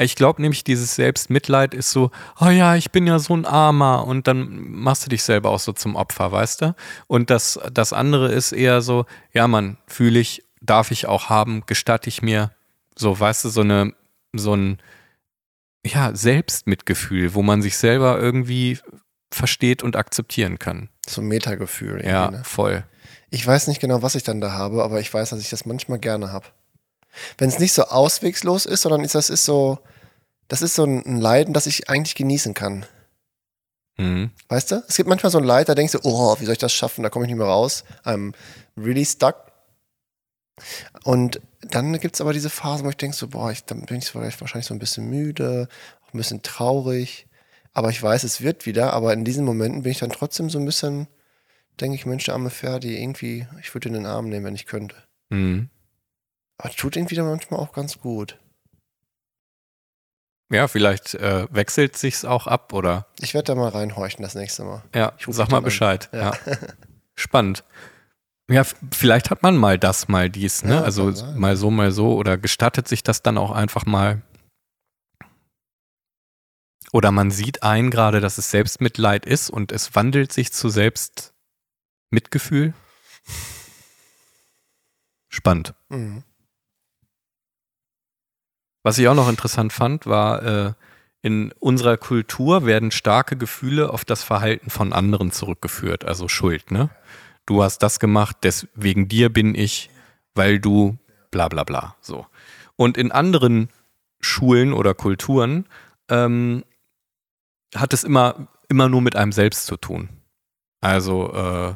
Ich 0.00 0.16
glaube 0.16 0.40
nämlich, 0.40 0.64
dieses 0.64 0.94
Selbstmitleid 0.94 1.74
ist 1.74 1.90
so, 1.90 2.10
oh 2.40 2.48
ja, 2.48 2.74
ich 2.74 2.90
bin 2.90 3.06
ja 3.06 3.18
so 3.18 3.34
ein 3.34 3.44
Armer 3.44 4.06
und 4.06 4.26
dann 4.26 4.70
machst 4.70 5.04
du 5.04 5.10
dich 5.10 5.22
selber 5.22 5.50
auch 5.50 5.60
so 5.60 5.72
zum 5.72 5.94
Opfer, 5.94 6.32
weißt 6.32 6.62
du? 6.62 6.74
Und 7.06 7.28
das, 7.28 7.60
das 7.70 7.92
andere 7.92 8.32
ist 8.32 8.52
eher 8.52 8.80
so, 8.80 9.04
ja, 9.32 9.46
man, 9.46 9.76
fühle 9.86 10.18
ich, 10.18 10.42
darf 10.62 10.90
ich 10.90 11.06
auch 11.06 11.28
haben, 11.28 11.64
gestatte 11.66 12.08
ich 12.08 12.22
mir, 12.22 12.50
so, 12.96 13.18
weißt 13.18 13.44
du, 13.44 13.48
so 13.50 13.60
eine, 13.60 13.92
so 14.32 14.54
ein, 14.54 14.78
ja, 15.84 16.14
Selbstmitgefühl, 16.14 17.34
wo 17.34 17.42
man 17.42 17.60
sich 17.60 17.76
selber 17.76 18.18
irgendwie 18.18 18.78
versteht 19.30 19.82
und 19.82 19.96
akzeptieren 19.96 20.58
kann. 20.58 20.88
So 21.06 21.20
ein 21.20 21.28
Metagefühl. 21.28 22.04
Ja, 22.04 22.30
ne? 22.30 22.42
voll. 22.44 22.84
Ich 23.30 23.46
weiß 23.46 23.68
nicht 23.68 23.80
genau, 23.80 24.02
was 24.02 24.14
ich 24.14 24.22
dann 24.22 24.40
da 24.40 24.52
habe, 24.52 24.82
aber 24.82 25.00
ich 25.00 25.12
weiß, 25.12 25.30
dass 25.30 25.40
ich 25.40 25.50
das 25.50 25.66
manchmal 25.66 25.98
gerne 25.98 26.32
habe. 26.32 26.46
Wenn 27.38 27.48
es 27.48 27.58
nicht 27.58 27.72
so 27.72 27.84
auswegslos 27.84 28.66
ist, 28.66 28.82
sondern 28.82 29.02
das 29.02 29.30
ist 29.30 29.44
so, 29.44 29.78
das 30.48 30.62
ist 30.62 30.74
so 30.74 30.84
ein 30.84 31.20
Leiden, 31.20 31.54
das 31.54 31.66
ich 31.66 31.88
eigentlich 31.88 32.14
genießen 32.14 32.54
kann. 32.54 32.86
Mhm. 33.96 34.30
Weißt 34.48 34.70
du? 34.70 34.82
Es 34.88 34.96
gibt 34.96 35.08
manchmal 35.08 35.30
so 35.30 35.38
ein 35.38 35.44
Leid, 35.44 35.68
da 35.68 35.74
denkst 35.74 35.92
du, 35.92 36.00
oh, 36.02 36.36
wie 36.40 36.44
soll 36.44 36.52
ich 36.52 36.58
das 36.58 36.72
schaffen? 36.72 37.02
Da 37.02 37.10
komme 37.10 37.24
ich 37.24 37.30
nicht 37.30 37.38
mehr 37.38 37.46
raus. 37.46 37.84
I'm 38.04 38.32
really 38.76 39.04
stuck. 39.04 39.52
Und 41.04 41.40
dann 41.62 41.98
gibt 42.00 42.14
es 42.14 42.20
aber 42.20 42.32
diese 42.32 42.50
Phasen, 42.50 42.84
wo 42.84 42.90
ich 42.90 42.96
denke 42.96 43.16
so, 43.16 43.28
boah, 43.28 43.50
ich, 43.50 43.64
dann 43.64 43.82
bin 43.86 43.98
ich 43.98 44.06
vielleicht 44.06 44.40
wahrscheinlich 44.40 44.66
so 44.66 44.74
ein 44.74 44.78
bisschen 44.78 45.08
müde, 45.08 45.68
auch 46.02 46.14
ein 46.14 46.18
bisschen 46.18 46.42
traurig. 46.42 47.26
Aber 47.72 47.90
ich 47.90 48.02
weiß, 48.02 48.24
es 48.24 48.40
wird 48.40 48.66
wieder. 48.66 48.92
Aber 48.92 49.12
in 49.12 49.24
diesen 49.24 49.44
Momenten 49.44 49.82
bin 49.82 49.92
ich 49.92 49.98
dann 49.98 50.10
trotzdem 50.10 50.50
so 50.50 50.58
ein 50.58 50.64
bisschen, 50.64 51.06
denke 51.80 51.94
ich, 51.94 52.06
Mensch, 52.06 52.24
der 52.24 52.34
arme 52.34 52.50
Ferdi, 52.50 53.00
irgendwie, 53.00 53.46
ich 53.60 53.72
würde 53.74 53.88
in 53.88 53.94
den 53.94 54.06
Arm 54.06 54.28
nehmen, 54.28 54.46
wenn 54.46 54.54
ich 54.54 54.66
könnte. 54.66 54.96
Mhm. 55.28 55.68
Aber 56.60 56.70
tut 56.74 56.96
irgendwie 56.96 57.14
dann 57.14 57.26
manchmal 57.26 57.58
auch 57.58 57.72
ganz 57.72 58.00
gut. 58.00 58.38
Ja, 60.52 60.68
vielleicht 60.68 61.14
äh, 61.14 61.46
wechselt 61.50 61.96
sich's 61.96 62.26
auch 62.26 62.46
ab, 62.46 62.74
oder? 62.74 63.06
Ich 63.18 63.32
werde 63.32 63.46
da 63.46 63.54
mal 63.54 63.70
reinhorchen 63.70 64.22
das 64.22 64.34
nächste 64.34 64.64
Mal. 64.64 64.82
Ja, 64.94 65.14
sag 65.26 65.50
mal 65.50 65.62
Bescheid. 65.62 66.10
Ja. 66.12 66.32
ja. 66.32 66.34
Spannend. 67.14 67.64
Ja, 68.50 68.64
vielleicht 68.92 69.30
hat 69.30 69.42
man 69.42 69.56
mal 69.56 69.78
das, 69.78 70.08
mal 70.08 70.28
dies, 70.28 70.62
ne? 70.62 70.74
Ja, 70.74 70.82
also 70.82 71.14
mal 71.34 71.56
so, 71.56 71.70
mal 71.70 71.92
so 71.92 72.14
oder 72.14 72.36
gestattet 72.36 72.88
sich 72.88 73.02
das 73.02 73.22
dann 73.22 73.38
auch 73.38 73.52
einfach 73.52 73.86
mal. 73.86 74.20
Oder 76.92 77.10
man 77.12 77.30
sieht 77.30 77.62
ein 77.62 77.90
gerade, 77.90 78.20
dass 78.20 78.36
es 78.36 78.50
Selbstmitleid 78.50 79.24
ist 79.24 79.48
und 79.48 79.72
es 79.72 79.94
wandelt 79.94 80.30
sich 80.32 80.52
zu 80.52 80.68
Selbstmitgefühl. 80.68 82.74
Spannend. 85.28 85.72
Mhm. 85.88 86.24
Was 88.82 88.98
ich 88.98 89.08
auch 89.08 89.14
noch 89.14 89.28
interessant 89.28 89.72
fand, 89.72 90.06
war, 90.06 90.42
äh, 90.42 90.72
in 91.22 91.52
unserer 91.58 91.96
Kultur 91.98 92.64
werden 92.64 92.90
starke 92.90 93.36
Gefühle 93.36 93.90
auf 93.92 94.04
das 94.04 94.22
Verhalten 94.22 94.70
von 94.70 94.92
anderen 94.92 95.32
zurückgeführt, 95.32 96.04
also 96.04 96.28
Schuld, 96.28 96.70
ne? 96.70 96.88
Du 97.46 97.62
hast 97.62 97.78
das 97.78 97.98
gemacht, 97.98 98.38
deswegen 98.42 99.08
dir 99.08 99.28
bin 99.28 99.54
ich, 99.54 99.90
weil 100.34 100.60
du 100.60 100.98
bla 101.30 101.48
bla 101.48 101.64
bla. 101.64 101.96
So. 102.00 102.26
Und 102.76 102.96
in 102.96 103.12
anderen 103.12 103.68
Schulen 104.20 104.72
oder 104.72 104.94
Kulturen 104.94 105.66
ähm, 106.08 106.64
hat 107.74 107.92
es 107.92 108.04
immer, 108.04 108.48
immer 108.68 108.88
nur 108.88 109.02
mit 109.02 109.16
einem 109.16 109.32
selbst 109.32 109.66
zu 109.66 109.76
tun. 109.76 110.08
Also 110.80 111.32
äh, 111.34 111.74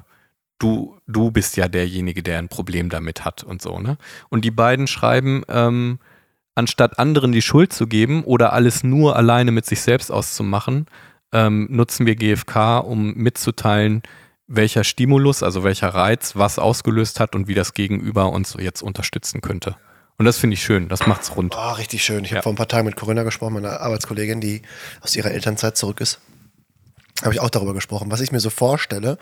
du, 0.58 0.98
du 1.06 1.30
bist 1.30 1.56
ja 1.56 1.68
derjenige, 1.68 2.22
der 2.22 2.38
ein 2.38 2.48
Problem 2.48 2.88
damit 2.88 3.24
hat 3.24 3.42
und 3.42 3.60
so, 3.60 3.78
ne? 3.78 3.98
Und 4.28 4.44
die 4.44 4.50
beiden 4.50 4.86
schreiben, 4.86 5.42
ähm, 5.48 5.98
anstatt 6.54 6.98
anderen 6.98 7.32
die 7.32 7.42
Schuld 7.42 7.72
zu 7.72 7.86
geben 7.86 8.24
oder 8.24 8.52
alles 8.52 8.84
nur 8.84 9.16
alleine 9.16 9.50
mit 9.50 9.66
sich 9.66 9.80
selbst 9.80 10.10
auszumachen, 10.10 10.86
ähm, 11.32 11.66
nutzen 11.70 12.06
wir 12.06 12.16
GFK, 12.16 12.78
um 12.78 13.14
mitzuteilen, 13.14 14.02
welcher 14.46 14.84
Stimulus, 14.84 15.42
also 15.42 15.64
welcher 15.64 15.88
Reiz, 15.88 16.36
was 16.36 16.58
ausgelöst 16.58 17.18
hat 17.18 17.34
und 17.34 17.48
wie 17.48 17.54
das 17.54 17.74
Gegenüber 17.74 18.30
uns 18.30 18.56
jetzt 18.58 18.82
unterstützen 18.82 19.40
könnte. 19.40 19.76
Und 20.16 20.26
das 20.26 20.38
finde 20.38 20.54
ich 20.54 20.62
schön, 20.62 20.88
das 20.88 21.06
macht's 21.06 21.34
rund. 21.36 21.56
Oh, 21.56 21.72
richtig 21.72 22.04
schön. 22.04 22.24
Ich 22.24 22.30
ja. 22.30 22.36
habe 22.36 22.44
vor 22.44 22.52
ein 22.52 22.56
paar 22.56 22.68
Tagen 22.68 22.86
mit 22.86 22.94
Corinna 22.94 23.24
gesprochen, 23.24 23.54
meiner 23.54 23.80
Arbeitskollegin, 23.80 24.40
die 24.40 24.62
aus 25.00 25.16
ihrer 25.16 25.32
Elternzeit 25.32 25.76
zurück 25.76 26.00
ist. 26.00 26.20
Habe 27.22 27.32
ich 27.32 27.40
auch 27.40 27.50
darüber 27.50 27.74
gesprochen, 27.74 28.10
was 28.10 28.20
ich 28.20 28.32
mir 28.32 28.40
so 28.40 28.50
vorstelle, 28.50 29.18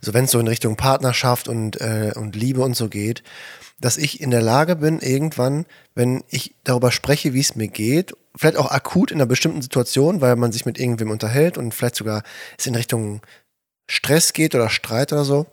so 0.00 0.12
wenn 0.12 0.24
es 0.24 0.32
so 0.32 0.40
in 0.40 0.48
Richtung 0.48 0.76
Partnerschaft 0.76 1.48
und, 1.48 1.80
äh, 1.80 2.12
und 2.16 2.34
Liebe 2.34 2.60
und 2.62 2.76
so 2.76 2.88
geht, 2.88 3.22
dass 3.80 3.96
ich 3.96 4.20
in 4.20 4.30
der 4.30 4.42
Lage 4.42 4.76
bin, 4.76 4.98
irgendwann, 5.00 5.64
wenn 5.94 6.24
ich 6.28 6.56
darüber 6.64 6.92
spreche, 6.92 7.32
wie 7.32 7.40
es 7.40 7.54
mir 7.54 7.68
geht, 7.68 8.14
vielleicht 8.36 8.56
auch 8.56 8.70
akut 8.70 9.10
in 9.10 9.18
einer 9.18 9.26
bestimmten 9.26 9.62
Situation, 9.62 10.20
weil 10.20 10.36
man 10.36 10.52
sich 10.52 10.66
mit 10.66 10.78
irgendwem 10.78 11.10
unterhält 11.10 11.56
und 11.56 11.74
vielleicht 11.74 11.96
sogar 11.96 12.22
es 12.58 12.66
in 12.66 12.74
Richtung 12.74 13.22
Stress 13.88 14.32
geht 14.32 14.54
oder 14.54 14.68
Streit 14.68 15.12
oder 15.12 15.24
so, 15.24 15.46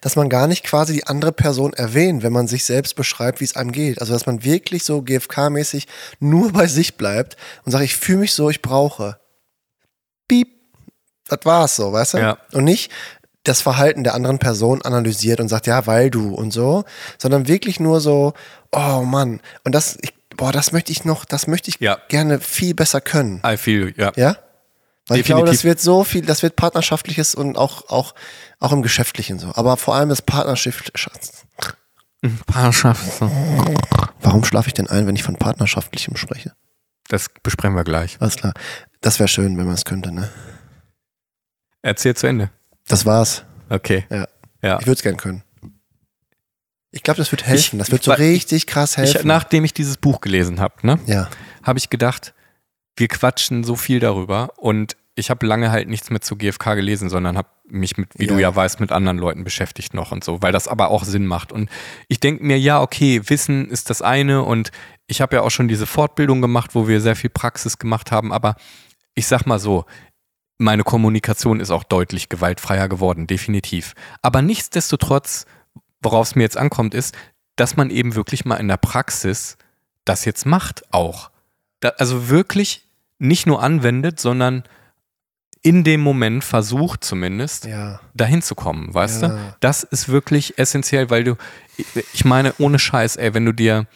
dass 0.00 0.16
man 0.16 0.28
gar 0.28 0.46
nicht 0.46 0.64
quasi 0.64 0.94
die 0.94 1.06
andere 1.06 1.32
Person 1.32 1.72
erwähnt, 1.72 2.22
wenn 2.22 2.32
man 2.32 2.48
sich 2.48 2.64
selbst 2.64 2.96
beschreibt, 2.96 3.40
wie 3.40 3.44
es 3.44 3.56
einem 3.56 3.72
geht. 3.72 4.00
Also 4.00 4.12
dass 4.12 4.26
man 4.26 4.44
wirklich 4.44 4.84
so 4.84 5.00
GFK-mäßig 5.00 5.86
nur 6.20 6.52
bei 6.52 6.66
sich 6.66 6.96
bleibt 6.96 7.36
und 7.64 7.72
sagt, 7.72 7.84
ich 7.84 7.96
fühle 7.96 8.18
mich 8.18 8.32
so, 8.32 8.50
ich 8.50 8.62
brauche. 8.62 9.18
Piep. 10.28 10.53
Das 11.28 11.40
war's 11.44 11.76
so, 11.76 11.92
weißt 11.92 12.14
du? 12.14 12.18
Ja. 12.18 12.38
Und 12.52 12.64
nicht, 12.64 12.90
das 13.44 13.60
Verhalten 13.60 14.04
der 14.04 14.14
anderen 14.14 14.38
Person 14.38 14.82
analysiert 14.82 15.40
und 15.40 15.48
sagt, 15.48 15.66
ja, 15.66 15.86
weil 15.86 16.10
du 16.10 16.34
und 16.34 16.52
so, 16.52 16.84
sondern 17.18 17.46
wirklich 17.46 17.78
nur 17.78 18.00
so, 18.00 18.32
oh 18.72 19.02
Mann, 19.02 19.40
und 19.64 19.74
das, 19.74 19.98
ich, 20.00 20.12
boah, 20.36 20.50
das 20.50 20.72
möchte 20.72 20.92
ich 20.92 21.04
noch, 21.04 21.24
das 21.24 21.46
möchte 21.46 21.70
ich 21.70 21.78
ja. 21.78 21.98
gerne 22.08 22.40
viel 22.40 22.74
besser 22.74 23.00
können. 23.00 23.42
I 23.46 23.56
feel, 23.56 23.94
ja. 23.96 24.12
Ja? 24.16 24.36
Weil 25.06 25.18
Definitiv. 25.18 25.18
ich 25.18 25.26
glaube, 25.26 25.46
das 25.46 25.64
wird 25.64 25.80
so 25.80 26.02
viel, 26.02 26.24
das 26.24 26.42
wird 26.42 26.56
partnerschaftliches 26.56 27.34
und 27.34 27.58
auch, 27.58 27.90
auch, 27.90 28.14
auch 28.58 28.72
im 28.72 28.80
Geschäftlichen 28.80 29.38
so. 29.38 29.52
Aber 29.54 29.76
vor 29.76 29.94
allem 29.94 30.08
das 30.08 30.22
Partnerschaft. 30.22 30.92
Partnerschaft. 32.46 33.20
Warum 34.22 34.44
schlafe 34.44 34.68
ich 34.68 34.74
denn 34.74 34.88
ein, 34.88 35.06
wenn 35.06 35.14
ich 35.14 35.22
von 35.22 35.36
Partnerschaftlichem 35.36 36.16
spreche? 36.16 36.54
Das 37.08 37.26
besprechen 37.42 37.76
wir 37.76 37.84
gleich. 37.84 38.16
Alles 38.20 38.36
klar. 38.36 38.54
Das 39.02 39.18
wäre 39.18 39.28
schön, 39.28 39.58
wenn 39.58 39.66
man 39.66 39.74
es 39.74 39.84
könnte, 39.84 40.10
ne? 40.10 40.30
Erzähl 41.84 42.16
zu 42.16 42.26
Ende. 42.26 42.50
Das 42.88 43.04
war's. 43.04 43.44
Okay. 43.68 44.06
Ja. 44.08 44.26
ja. 44.62 44.78
Ich 44.80 44.86
würde 44.86 44.96
es 44.96 45.02
gern 45.02 45.18
können. 45.18 45.42
Ich 46.90 47.02
glaube, 47.02 47.18
das 47.18 47.30
wird 47.30 47.44
helfen. 47.44 47.76
Ich, 47.76 47.78
das 47.78 47.90
wird 47.90 48.02
so 48.04 48.12
richtig 48.12 48.66
krass 48.66 48.96
helfen. 48.96 49.18
Ich, 49.18 49.24
nachdem 49.24 49.64
ich 49.64 49.74
dieses 49.74 49.98
Buch 49.98 50.20
gelesen 50.22 50.60
habe, 50.60 50.74
ne, 50.86 50.98
ja. 51.06 51.28
habe 51.62 51.78
ich 51.78 51.90
gedacht, 51.90 52.32
wir 52.96 53.08
quatschen 53.08 53.64
so 53.64 53.76
viel 53.76 54.00
darüber 54.00 54.52
und 54.56 54.96
ich 55.14 55.28
habe 55.28 55.44
lange 55.46 55.70
halt 55.70 55.88
nichts 55.88 56.08
mehr 56.08 56.22
zu 56.22 56.36
GFK 56.36 56.74
gelesen, 56.74 57.10
sondern 57.10 57.36
habe 57.36 57.48
mich 57.68 57.98
mit, 57.98 58.08
wie 58.16 58.24
Ja. 58.26 58.32
du 58.34 58.40
ja 58.40 58.54
weißt, 58.54 58.80
mit 58.80 58.90
anderen 58.90 59.18
Leuten 59.18 59.44
beschäftigt 59.44 59.92
noch 59.92 60.10
und 60.10 60.24
so, 60.24 60.40
weil 60.40 60.52
das 60.52 60.68
aber 60.68 60.88
auch 60.88 61.04
Sinn 61.04 61.26
macht. 61.26 61.52
Und 61.52 61.68
ich 62.08 62.18
denke 62.18 62.44
mir, 62.44 62.58
ja, 62.58 62.80
okay, 62.80 63.20
Wissen 63.28 63.68
ist 63.68 63.90
das 63.90 64.00
eine 64.00 64.42
und 64.42 64.70
ich 65.06 65.20
habe 65.20 65.36
ja 65.36 65.42
auch 65.42 65.50
schon 65.50 65.68
diese 65.68 65.86
Fortbildung 65.86 66.40
gemacht, 66.40 66.74
wo 66.74 66.88
wir 66.88 67.00
sehr 67.02 67.16
viel 67.16 67.30
Praxis 67.30 67.78
gemacht 67.78 68.10
haben, 68.10 68.32
aber 68.32 68.56
ich 69.14 69.26
sag 69.26 69.44
mal 69.46 69.58
so, 69.58 69.84
meine 70.58 70.84
Kommunikation 70.84 71.60
ist 71.60 71.70
auch 71.70 71.84
deutlich 71.84 72.28
gewaltfreier 72.28 72.88
geworden, 72.88 73.26
definitiv. 73.26 73.94
Aber 74.22 74.40
nichtsdestotrotz, 74.42 75.46
worauf 76.02 76.28
es 76.28 76.34
mir 76.36 76.42
jetzt 76.42 76.56
ankommt, 76.56 76.94
ist, 76.94 77.14
dass 77.56 77.76
man 77.76 77.90
eben 77.90 78.14
wirklich 78.14 78.44
mal 78.44 78.56
in 78.56 78.68
der 78.68 78.76
Praxis 78.76 79.56
das 80.04 80.24
jetzt 80.24 80.46
macht 80.46 80.84
auch. 80.92 81.30
Da, 81.80 81.90
also 81.98 82.28
wirklich 82.28 82.88
nicht 83.18 83.46
nur 83.46 83.62
anwendet, 83.62 84.20
sondern 84.20 84.64
in 85.62 85.82
dem 85.82 86.02
Moment 86.02 86.44
versucht 86.44 87.04
zumindest, 87.04 87.64
Ja. 87.64 88.00
dahin 88.12 88.42
zu 88.42 88.54
kommen, 88.54 88.92
weißt 88.92 89.22
Ja. 89.22 89.28
du? 89.28 89.54
Das 89.60 89.82
ist 89.82 90.08
wirklich 90.08 90.58
essentiell, 90.58 91.08
weil 91.10 91.24
du, 91.24 91.36
ich 92.12 92.24
meine, 92.24 92.54
ohne 92.58 92.78
Scheiß, 92.78 93.16
ey, 93.16 93.32
wenn 93.32 93.46
du 93.46 93.52
dir, 93.52 93.86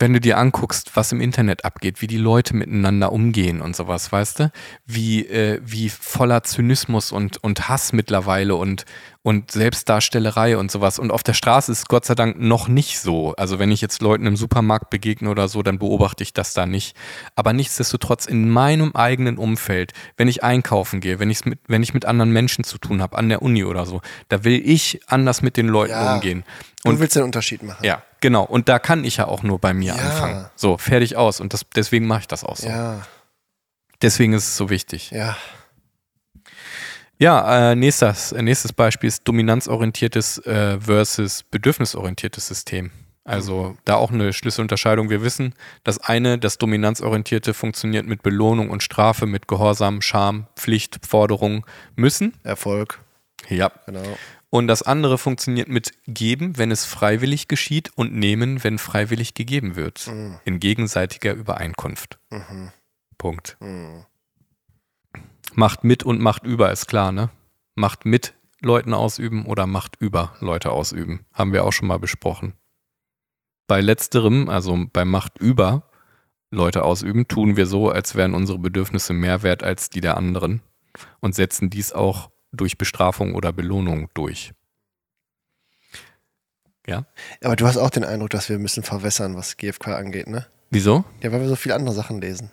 wenn 0.00 0.14
du 0.14 0.20
dir 0.20 0.38
anguckst, 0.38 0.96
was 0.96 1.12
im 1.12 1.20
Internet 1.20 1.66
abgeht, 1.66 2.00
wie 2.00 2.06
die 2.06 2.16
Leute 2.16 2.56
miteinander 2.56 3.12
umgehen 3.12 3.60
und 3.60 3.76
sowas, 3.76 4.10
weißt 4.10 4.40
du, 4.40 4.52
wie, 4.86 5.26
äh, 5.26 5.60
wie 5.62 5.90
voller 5.90 6.42
Zynismus 6.42 7.12
und, 7.12 7.36
und 7.44 7.68
Hass 7.68 7.92
mittlerweile 7.92 8.56
und, 8.56 8.86
und 9.22 9.50
Selbstdarstellerei 9.50 10.56
und 10.56 10.70
sowas. 10.70 10.98
Und 10.98 11.10
auf 11.10 11.22
der 11.22 11.34
Straße 11.34 11.70
ist 11.72 11.78
es 11.78 11.84
Gott 11.88 12.06
sei 12.06 12.14
Dank 12.14 12.38
noch 12.40 12.68
nicht 12.68 13.00
so. 13.00 13.34
Also 13.36 13.58
wenn 13.58 13.70
ich 13.70 13.82
jetzt 13.82 14.00
Leuten 14.00 14.24
im 14.26 14.34
Supermarkt 14.36 14.88
begegne 14.88 15.28
oder 15.28 15.46
so, 15.48 15.62
dann 15.62 15.78
beobachte 15.78 16.22
ich 16.22 16.32
das 16.32 16.54
da 16.54 16.64
nicht. 16.64 16.96
Aber 17.36 17.52
nichtsdestotrotz 17.52 18.24
in 18.24 18.48
meinem 18.48 18.92
eigenen 18.96 19.36
Umfeld, 19.36 19.92
wenn 20.16 20.26
ich 20.28 20.42
einkaufen 20.42 21.00
gehe, 21.00 21.18
wenn, 21.18 21.28
ich's 21.28 21.44
mit, 21.44 21.58
wenn 21.68 21.82
ich 21.82 21.92
mit 21.92 22.06
anderen 22.06 22.30
Menschen 22.30 22.64
zu 22.64 22.78
tun 22.78 23.02
habe, 23.02 23.18
an 23.18 23.28
der 23.28 23.42
Uni 23.42 23.62
oder 23.64 23.84
so, 23.84 24.00
da 24.30 24.42
will 24.44 24.62
ich 24.64 25.00
anders 25.06 25.42
mit 25.42 25.58
den 25.58 25.68
Leuten 25.68 25.92
Ja. 25.92 26.14
umgehen. 26.14 26.44
Du 26.82 26.88
Und 26.88 26.98
willst 27.00 27.14
den 27.14 27.24
Unterschied 27.24 27.62
machen. 27.62 27.84
ja, 27.84 28.02
genau. 28.20 28.44
Und 28.44 28.70
da 28.70 28.78
kann 28.78 29.04
ich 29.04 29.18
ja 29.18 29.26
auch 29.28 29.42
nur 29.42 29.58
bei 29.58 29.74
mir 29.74 29.96
Ja. 29.96 30.00
anfangen. 30.02 30.46
So, 30.56 30.78
fertig 30.78 31.16
aus. 31.16 31.40
Und 31.40 31.52
das, 31.52 31.66
deswegen 31.74 32.06
mache 32.06 32.20
ich 32.20 32.28
das 32.28 32.42
auch 32.42 32.56
so. 32.56 32.66
Ja. 32.68 33.02
Deswegen 34.00 34.32
ist 34.32 34.44
es 34.44 34.56
so 34.56 34.70
wichtig. 34.70 35.10
Ja. 35.10 35.36
Ja, 37.20 37.72
äh, 37.72 37.76
nächstes, 37.76 38.32
äh, 38.32 38.40
nächstes 38.40 38.72
Beispiel 38.72 39.08
ist 39.08 39.28
dominanzorientiertes 39.28 40.38
äh, 40.46 40.80
versus 40.80 41.42
bedürfnisorientiertes 41.42 42.48
System. 42.48 42.90
Also 43.24 43.76
da 43.84 43.96
auch 43.96 44.10
eine 44.10 44.32
Schlüsselunterscheidung. 44.32 45.10
Wir 45.10 45.22
wissen, 45.22 45.54
das 45.84 45.98
eine, 45.98 46.38
das 46.38 46.56
dominanzorientierte, 46.56 47.52
funktioniert 47.52 48.06
mit 48.06 48.22
Belohnung 48.22 48.70
und 48.70 48.82
Strafe, 48.82 49.26
mit 49.26 49.48
Gehorsam, 49.48 50.00
Scham, 50.00 50.46
Pflicht, 50.56 51.06
Forderung, 51.06 51.66
müssen. 51.94 52.32
Erfolg. 52.42 53.00
Ja. 53.50 53.70
Genau. 53.84 54.02
Und 54.48 54.66
das 54.66 54.82
andere 54.82 55.18
funktioniert 55.18 55.68
mit 55.68 55.92
Geben, 56.06 56.56
wenn 56.56 56.70
es 56.70 56.86
freiwillig 56.86 57.48
geschieht, 57.48 57.90
und 57.96 58.14
Nehmen, 58.14 58.64
wenn 58.64 58.78
freiwillig 58.78 59.34
gegeben 59.34 59.76
wird. 59.76 60.06
Mhm. 60.06 60.40
In 60.44 60.58
gegenseitiger 60.58 61.34
Übereinkunft. 61.34 62.18
Mhm. 62.30 62.72
Punkt. 63.18 63.58
Mhm. 63.60 64.06
Macht 65.54 65.84
mit 65.84 66.02
und 66.02 66.20
macht 66.20 66.44
über, 66.44 66.72
ist 66.72 66.86
klar, 66.86 67.12
ne? 67.12 67.30
Macht 67.74 68.04
mit 68.04 68.34
Leuten 68.60 68.94
ausüben 68.94 69.46
oder 69.46 69.66
macht 69.66 69.96
über 70.00 70.34
Leute 70.40 70.70
ausüben. 70.70 71.24
Haben 71.32 71.52
wir 71.52 71.64
auch 71.64 71.72
schon 71.72 71.88
mal 71.88 71.98
besprochen. 71.98 72.54
Bei 73.66 73.80
letzterem, 73.80 74.48
also 74.48 74.86
bei 74.92 75.04
Macht 75.04 75.38
über 75.38 75.84
Leute 76.50 76.82
ausüben, 76.82 77.28
tun 77.28 77.56
wir 77.56 77.66
so, 77.66 77.90
als 77.90 78.14
wären 78.14 78.34
unsere 78.34 78.58
Bedürfnisse 78.58 79.12
mehr 79.12 79.42
wert 79.42 79.62
als 79.62 79.88
die 79.90 80.00
der 80.00 80.16
anderen 80.16 80.62
und 81.20 81.34
setzen 81.34 81.70
dies 81.70 81.92
auch 81.92 82.30
durch 82.52 82.76
Bestrafung 82.76 83.34
oder 83.34 83.52
Belohnung 83.52 84.08
durch. 84.14 84.52
Ja? 86.86 87.06
Aber 87.42 87.56
du 87.56 87.66
hast 87.66 87.76
auch 87.76 87.90
den 87.90 88.04
Eindruck, 88.04 88.30
dass 88.30 88.48
wir 88.48 88.56
ein 88.56 88.62
bisschen 88.62 88.82
verwässern, 88.82 89.36
was 89.36 89.56
GFK 89.56 89.88
angeht, 89.88 90.26
ne? 90.26 90.46
Wieso? 90.70 91.04
Ja, 91.22 91.30
weil 91.32 91.40
wir 91.40 91.48
so 91.48 91.56
viele 91.56 91.74
andere 91.74 91.94
Sachen 91.94 92.20
lesen. 92.20 92.50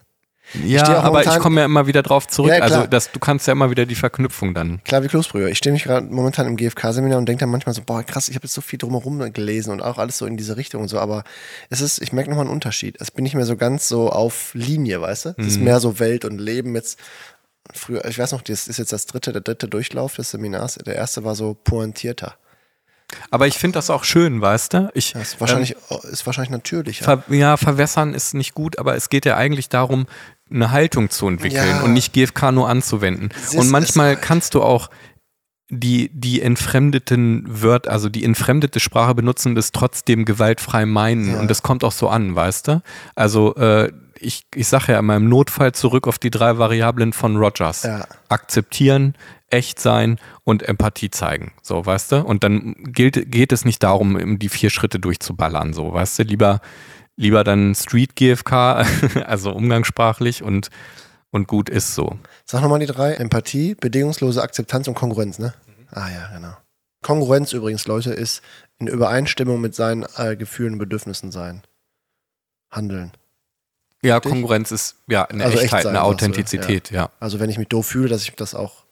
Ja, 0.64 1.00
auch 1.00 1.04
aber 1.04 1.24
ich 1.24 1.40
komme 1.40 1.60
ja 1.62 1.66
immer 1.66 1.88
wieder 1.88 2.04
drauf 2.04 2.28
zurück. 2.28 2.52
Ja, 2.52 2.60
also 2.62 2.88
das, 2.88 3.12
du 3.12 3.20
kannst 3.20 3.48
ja 3.48 3.52
immer 3.54 3.70
wieder 3.70 3.86
die 3.86 3.96
Verknüpfung 3.96 4.54
dann. 4.54 4.82
Klar 4.86 5.04
wie 5.04 5.08
Kloßbrühe. 5.08 5.50
Ich 5.50 5.58
stehe 5.58 5.74
mich 5.74 5.84
gerade 5.84 6.08
momentan 6.08 6.48
im 6.48 6.56
GFK-Seminar 6.56 7.18
und 7.18 7.26
denke 7.28 7.42
dann 7.42 7.50
manchmal 7.50 7.76
so, 7.76 7.82
boah, 7.86 8.02
krass, 8.04 8.30
ich 8.30 8.36
habe 8.36 8.46
jetzt 8.46 8.54
so 8.54 8.62
viel 8.62 8.80
drumherum 8.80 9.34
gelesen 9.34 9.72
und 9.72 9.82
auch 9.82 9.98
alles 9.98 10.18
so 10.18 10.26
in 10.26 10.38
diese 10.38 10.56
Richtung 10.58 10.82
und 10.84 10.88
so, 10.88 11.00
aber 11.00 11.24
es 11.70 11.82
ist, 11.82 12.02
ich 12.02 12.14
merke 12.14 12.30
nochmal 12.30 12.46
einen 12.46 12.54
Unterschied. 12.54 12.96
Es 13.02 13.12
bin 13.12 13.24
nicht 13.24 13.36
mehr 13.36 13.46
so 13.46 13.58
ganz 13.58 13.88
so 13.90 14.10
auf 14.10 14.52
Linie, 14.54 15.02
weißt 15.02 15.26
du? 15.26 15.30
Es 15.32 15.38
Mhm. 15.38 15.48
ist 15.48 15.60
mehr 15.60 15.80
so 15.80 16.00
Welt 16.00 16.24
und 16.26 16.40
Leben 16.40 16.76
jetzt. 16.76 16.98
Früher, 17.74 18.06
ich 18.06 18.18
weiß 18.18 18.32
noch, 18.32 18.42
das 18.42 18.70
ist 18.70 18.78
jetzt 18.80 18.94
das 18.94 19.06
dritte, 19.08 19.34
der 19.34 19.42
dritte 19.42 19.68
Durchlauf 19.68 20.16
des 20.16 20.32
Seminars. 20.32 20.76
Der 20.76 20.96
erste 20.96 21.26
war 21.26 21.36
so 21.36 21.54
pointierter. 21.54 22.36
Aber 23.32 23.48
ich 23.48 23.58
finde 23.58 23.76
das 23.78 23.90
auch 23.90 24.04
schön, 24.04 24.42
weißt 24.42 24.74
du? 24.74 24.90
Ich, 24.94 25.14
Das 25.14 25.34
ist 25.34 25.42
wahrscheinlich, 25.42 25.76
ist 26.12 26.26
wahrscheinlich 26.26 26.50
natürlicher. 26.52 27.04
Ver 27.06 27.24
ja, 27.34 27.56
verwässern 27.58 28.14
ist 28.14 28.34
nicht 28.34 28.54
gut, 28.54 28.80
aber 28.80 28.96
es 28.96 29.10
geht 29.10 29.26
ja 29.26 29.36
eigentlich 29.38 29.70
darum, 29.70 30.08
eine 30.52 30.72
Haltung 30.72 31.10
zu 31.10 31.28
entwickeln 31.28 31.68
Ja. 31.68 31.82
und 31.84 31.94
nicht 31.94 32.14
GFK 32.14 32.52
nur 32.52 32.70
anzuwenden. 32.70 33.30
Es 33.36 33.54
ist- 33.54 33.56
und 33.60 33.70
manchmal 33.70 34.14
es- 34.14 34.22
kannst 34.22 34.54
du 34.56 34.62
auch 34.64 34.90
die, 35.70 36.10
die 36.14 36.42
entfremdeten 36.42 37.44
Wörter, 37.46 37.92
also 37.92 38.08
die 38.08 38.24
entfremdete 38.24 38.80
Sprache 38.80 39.14
benutzen, 39.16 39.54
das 39.54 39.74
trotzdem 39.74 40.24
gewaltfrei 40.24 40.86
meinen. 40.86 41.32
Ja. 41.34 41.40
Und 41.42 41.50
das 41.50 41.62
kommt 41.62 41.84
auch 41.84 41.92
so 41.92 42.08
an, 42.08 42.36
weißt 42.36 42.68
du? 42.70 42.82
Also, 43.16 43.54
äh, 43.56 43.92
ich, 44.20 44.44
ich 44.56 44.68
sage 44.68 44.94
ja 44.94 45.00
immer 45.00 45.18
im 45.18 45.28
Notfall 45.30 45.74
zurück 45.74 46.08
auf 46.08 46.18
die 46.20 46.32
drei 46.32 46.58
Variablen 46.58 47.12
von 47.14 47.36
Rogers. 47.36 47.84
Ja. 47.84 48.06
Akzeptieren, 48.30 49.14
echt 49.50 49.80
sein 49.80 50.20
und 50.46 50.64
Empathie 50.64 51.10
zeigen. 51.12 51.52
So, 51.62 51.86
weißt 51.86 52.14
du? 52.14 52.22
Und 52.24 52.44
dann 52.46 52.74
gilt, 52.88 53.30
geht 53.32 53.52
es 53.52 53.66
nicht 53.66 53.84
darum, 53.84 54.16
um 54.16 54.40
die 54.40 54.50
vier 54.50 54.70
Schritte 54.70 55.00
durchzuballern, 55.00 55.74
so, 55.74 55.94
weißt 55.94 56.20
du? 56.20 56.24
Lieber, 56.24 56.62
lieber 57.18 57.44
dann 57.44 57.76
Street 57.76 58.16
GFK, 58.16 58.52
also 59.26 59.52
umgangssprachlich 59.52 60.44
und, 60.44 60.70
und 61.32 61.48
gut 61.48 61.70
ist 61.70 61.94
so. 61.94 62.18
Sag 62.46 62.62
nochmal 62.62 62.80
die 62.80 62.86
drei. 62.86 63.14
Empathie, 63.16 63.76
bedingungslose 63.76 64.42
Akzeptanz 64.42 64.88
und 64.88 64.96
Kongruenz, 64.96 65.40
ne? 65.40 65.54
Ah 65.92 66.10
ja, 66.10 66.30
genau. 66.34 66.56
Kongruenz 67.02 67.54
übrigens, 67.54 67.86
Leute, 67.86 68.14
ist 68.14 68.42
in 68.80 68.88
Übereinstimmung 68.88 69.60
mit 69.60 69.76
seinen 69.76 70.06
äh, 70.16 70.36
Gefühlen 70.36 70.74
und 70.74 70.80
Bedürfnissen 70.80 71.32
sein. 71.32 71.64
Handeln. 72.72 73.12
Ja, 74.04 74.16
Richtig? 74.16 74.32
Konkurrenz 74.32 74.72
ist 74.72 74.98
ja 75.08 75.26
eine 75.26 75.44
Also 75.46 75.58
echt 75.58 75.66
Echtheit, 75.66 75.84
sein, 75.84 75.96
eine 75.96 76.06
sagst 76.06 76.22
du, 76.22 76.26
Authentizität, 76.26 76.92
ja. 76.92 77.10
Also 77.20 77.40
wenn 77.40 77.50
ich 77.50 77.58
mich 77.58 77.68
doof 77.68 77.88
fühle, 77.88 78.10
dass 78.10 78.24
ich 78.24 78.36
das 78.36 78.54
auch, 78.54 78.86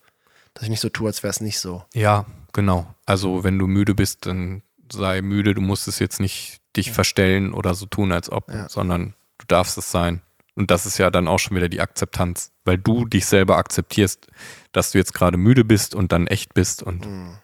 dass 0.53 0.63
ich 0.63 0.69
nicht 0.69 0.79
so 0.79 0.89
tue, 0.89 1.07
als 1.07 1.23
wäre 1.23 1.31
es 1.31 1.41
nicht 1.41 1.59
so. 1.59 1.83
Ja, 1.93 2.25
genau. 2.53 2.87
Also 3.05 3.43
wenn 3.43 3.59
du 3.59 3.67
müde 3.67 3.93
bist, 3.93 4.25
dann 4.25 4.63
sei 4.91 5.21
müde, 5.21 5.53
du 5.53 5.61
musst 5.61 5.87
es 5.87 5.99
jetzt 5.99 6.19
nicht 6.19 6.57
dich 6.75 6.91
verstellen 6.91 7.53
oder 7.53 7.73
so 7.73 7.85
tun, 7.85 8.11
als 8.11 8.31
ob, 8.31 8.51
Ja. 8.51 8.67
sondern 8.69 9.13
du 9.37 9.45
darfst 9.47 9.77
es 9.77 9.91
sein. 9.91 10.21
Und 10.55 10.71
das 10.71 10.85
ist 10.85 10.97
ja 10.97 11.09
dann 11.09 11.27
auch 11.27 11.39
schon 11.39 11.57
wieder 11.57 11.67
die 11.69 11.81
Akzeptanz, 11.81 12.51
weil 12.63 12.77
du 12.77 13.05
dich 13.05 13.25
selber 13.25 13.57
akzeptierst, 13.57 14.27
dass 14.71 14.91
du 14.91 14.97
jetzt 14.97 15.13
gerade 15.13 15.37
müde 15.37 15.65
bist 15.65 15.95
und 15.95 16.11
dann 16.11 16.27
echt 16.27 16.53
bist 16.53 16.81
und 16.83 17.05
Mhm. 17.05 17.37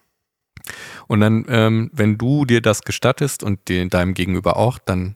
Und 1.07 1.19
dann, 1.21 1.45
ähm, 1.49 1.89
wenn 1.91 2.17
du 2.17 2.45
dir 2.45 2.61
das 2.61 2.83
gestattest 2.83 3.41
und 3.43 3.67
dir, 3.67 3.87
deinem 3.89 4.13
Gegenüber 4.13 4.57
auch, 4.57 4.77
dann 4.77 5.15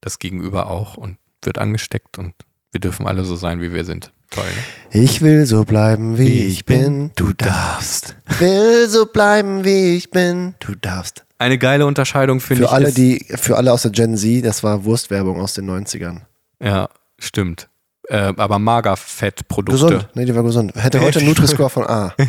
das 0.00 0.18
Gegenüber 0.18 0.66
auch 0.68 0.96
und 0.96 1.16
wird 1.42 1.58
angesteckt 1.58 2.18
und 2.18 2.34
wir 2.72 2.80
dürfen 2.80 3.06
alle 3.06 3.24
so 3.24 3.34
sein, 3.34 3.60
wie 3.60 3.72
wir 3.72 3.84
sind. 3.84 4.12
Toll. 4.30 4.44
Ne? 4.44 5.02
Ich 5.02 5.20
will 5.22 5.46
so 5.46 5.64
bleiben, 5.64 6.18
wie 6.18 6.44
ich 6.46 6.64
bin. 6.64 7.10
Du 7.16 7.32
darfst. 7.32 8.16
Will 8.38 8.88
so 8.88 9.06
bleiben, 9.06 9.64
wie 9.64 9.96
ich 9.96 10.10
bin. 10.10 10.54
Du 10.60 10.74
darfst. 10.74 11.24
Eine 11.42 11.58
geile 11.58 11.86
Unterscheidung 11.86 12.40
finde 12.40 12.64
ich. 12.64 12.68
Für 12.70 12.74
alle, 12.74 12.92
die, 12.92 13.26
für 13.36 13.56
alle 13.56 13.72
aus 13.72 13.82
der 13.82 13.90
Gen 13.90 14.16
Z, 14.16 14.44
das 14.44 14.62
war 14.62 14.84
Wurstwerbung 14.84 15.40
aus 15.40 15.54
den 15.54 15.68
90ern. 15.70 16.20
Ja, 16.62 16.88
stimmt. 17.18 17.68
Äh, 18.08 18.32
aber 18.36 18.58
Magerfettprodukte. 18.58 19.72
Gesund. 19.72 20.08
Nee, 20.14 20.24
die 20.24 20.34
war 20.34 20.42
gesund. 20.42 20.72
Hätte 20.76 21.00
heute 21.00 21.18
einen 21.18 21.28
Nutri-Score 21.28 21.70
von 21.70 21.86
A. 21.86 22.14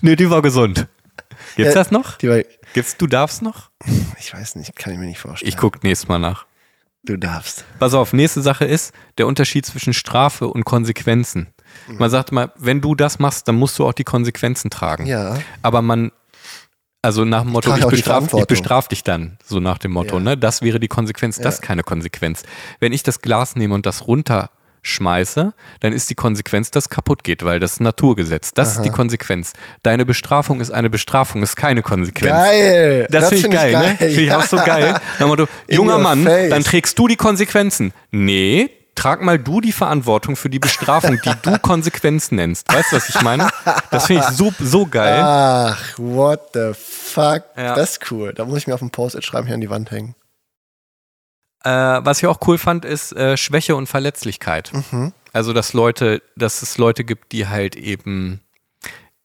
Nee, 0.00 0.14
die 0.14 0.30
war 0.30 0.40
gesund. 0.40 0.86
Gibt's 1.56 1.74
Ja. 1.74 1.80
das 1.80 1.90
noch? 1.90 2.16
Die 2.18 2.28
war, 2.28 2.38
Gibt's, 2.74 2.96
du 2.96 3.06
darfst 3.08 3.42
noch? 3.42 3.70
ich 4.20 4.32
weiß 4.32 4.54
nicht, 4.56 4.76
kann 4.76 4.92
ich 4.92 4.98
mir 5.00 5.06
nicht 5.06 5.18
vorstellen. 5.18 5.48
Ich 5.48 5.56
guck 5.56 5.82
nächstes 5.82 6.08
Mal 6.08 6.18
nach. 6.20 6.46
Du 7.04 7.16
darfst. 7.16 7.64
Pass 7.80 7.92
auf, 7.92 8.12
nächste 8.12 8.40
Sache 8.40 8.64
ist 8.64 8.94
der 9.18 9.26
Unterschied 9.26 9.66
zwischen 9.66 9.92
Strafe 9.92 10.46
und 10.48 10.64
Konsequenzen. 10.64 11.48
Mhm. 11.88 11.96
Man 11.98 12.08
sagt 12.10 12.30
mal, 12.30 12.52
wenn 12.56 12.80
du 12.80 12.94
das 12.94 13.18
machst, 13.18 13.48
dann 13.48 13.56
musst 13.56 13.78
du 13.78 13.84
auch 13.86 13.92
die 13.92 14.04
Konsequenzen 14.04 14.70
tragen. 14.70 15.06
Ja. 15.06 15.38
Aber 15.62 15.82
man, 15.82 16.12
also 17.04 17.24
nach 17.24 17.42
dem 17.42 17.52
Motto, 17.52 17.74
ich, 17.76 17.84
ich 17.98 18.04
Verantwortung. 18.04 18.46
bestraf 18.48 18.88
dich 18.88 19.04
dann, 19.04 19.38
so 19.44 19.60
nach 19.60 19.78
dem 19.78 19.92
Motto, 19.92 20.16
Ja. 20.16 20.22
ne? 20.22 20.36
Das 20.36 20.62
wäre 20.62 20.80
die 20.80 20.88
Konsequenz, 20.88 21.38
das 21.38 21.56
Ja. 21.58 21.62
keine 21.62 21.82
Konsequenz. 21.82 22.42
Wenn 22.80 22.92
ich 22.92 23.02
das 23.02 23.20
Glas 23.20 23.54
nehme 23.56 23.74
und 23.74 23.86
das 23.86 24.06
runterschmeiße, 24.06 25.52
dann 25.80 25.92
ist 25.92 26.10
die 26.10 26.14
Konsequenz, 26.14 26.70
dass 26.70 26.88
kaputt 26.88 27.24
geht, 27.24 27.44
weil 27.44 27.60
das 27.60 27.74
ist 27.74 27.80
Naturgesetz. 27.80 28.52
Das 28.54 28.72
ist 28.76 28.82
die 28.82 28.90
Konsequenz. 28.90 29.52
Deine 29.82 30.04
Bestrafung 30.04 30.60
ist 30.60 30.70
eine 30.70 30.90
Bestrafung, 30.90 31.42
ist 31.42 31.56
keine 31.56 31.82
Konsequenz. 31.82 32.32
Geil. 32.32 33.06
Das, 33.10 33.28
finde 33.28 33.36
ich 33.36 33.42
find 33.42 33.54
geil, 33.54 33.72
ne? 33.72 33.96
Finde 33.96 34.20
ich 34.22 34.32
auch 34.32 34.42
so 34.42 34.56
geil. 34.64 34.92
Nach 34.92 35.00
dem 35.18 35.28
Motto, 35.28 35.46
In 35.66 35.76
junger 35.76 35.98
Mann, 35.98 36.24
face. 36.24 36.50
dann 36.50 36.64
trägst 36.64 36.98
du 36.98 37.08
die 37.08 37.16
Konsequenzen. 37.16 37.92
Nee, 38.10 38.70
trag 38.94 39.22
mal 39.22 39.38
du 39.38 39.60
die 39.60 39.72
Verantwortung 39.72 40.36
für 40.36 40.50
die 40.50 40.58
Bestrafung, 40.58 41.20
die 41.24 41.32
du 41.42 41.58
Konsequenz 41.62 42.30
nennst. 42.30 42.72
Weißt 42.72 42.92
du, 42.92 42.96
was 42.96 43.08
ich 43.08 43.20
meine? 43.22 43.48
Das 43.90 44.06
finde 44.06 44.24
ich 44.28 44.36
so, 44.36 44.52
so 44.60 44.86
geil. 44.86 45.20
Ach, 45.22 45.98
what 45.98 46.50
the 46.54 46.72
fuck. 46.74 47.44
Ja. 47.56 47.74
Das 47.74 47.92
ist 47.92 48.10
cool. 48.10 48.32
Da 48.34 48.44
muss 48.44 48.58
ich 48.58 48.66
mir 48.66 48.74
auf 48.74 48.80
dem 48.80 48.90
Post-it 48.90 49.24
schreiben, 49.24 49.46
hier 49.46 49.54
an 49.54 49.60
die 49.60 49.70
Wand 49.70 49.90
hängen. 49.90 50.14
Äh, 51.64 51.70
was 51.70 52.18
ich 52.18 52.26
auch 52.26 52.38
cool 52.46 52.58
fand, 52.58 52.84
ist 52.84 53.12
äh, 53.12 53.36
Schwäche 53.36 53.74
und 53.76 53.86
Verletzlichkeit. 53.86 54.70
Mhm. 54.72 55.12
Also, 55.32 55.52
dass 55.52 55.72
Leute, 55.72 56.22
dass 56.36 56.62
es 56.62 56.78
Leute 56.78 57.04
gibt, 57.04 57.32
die 57.32 57.48
halt 57.48 57.74
eben 57.74 58.40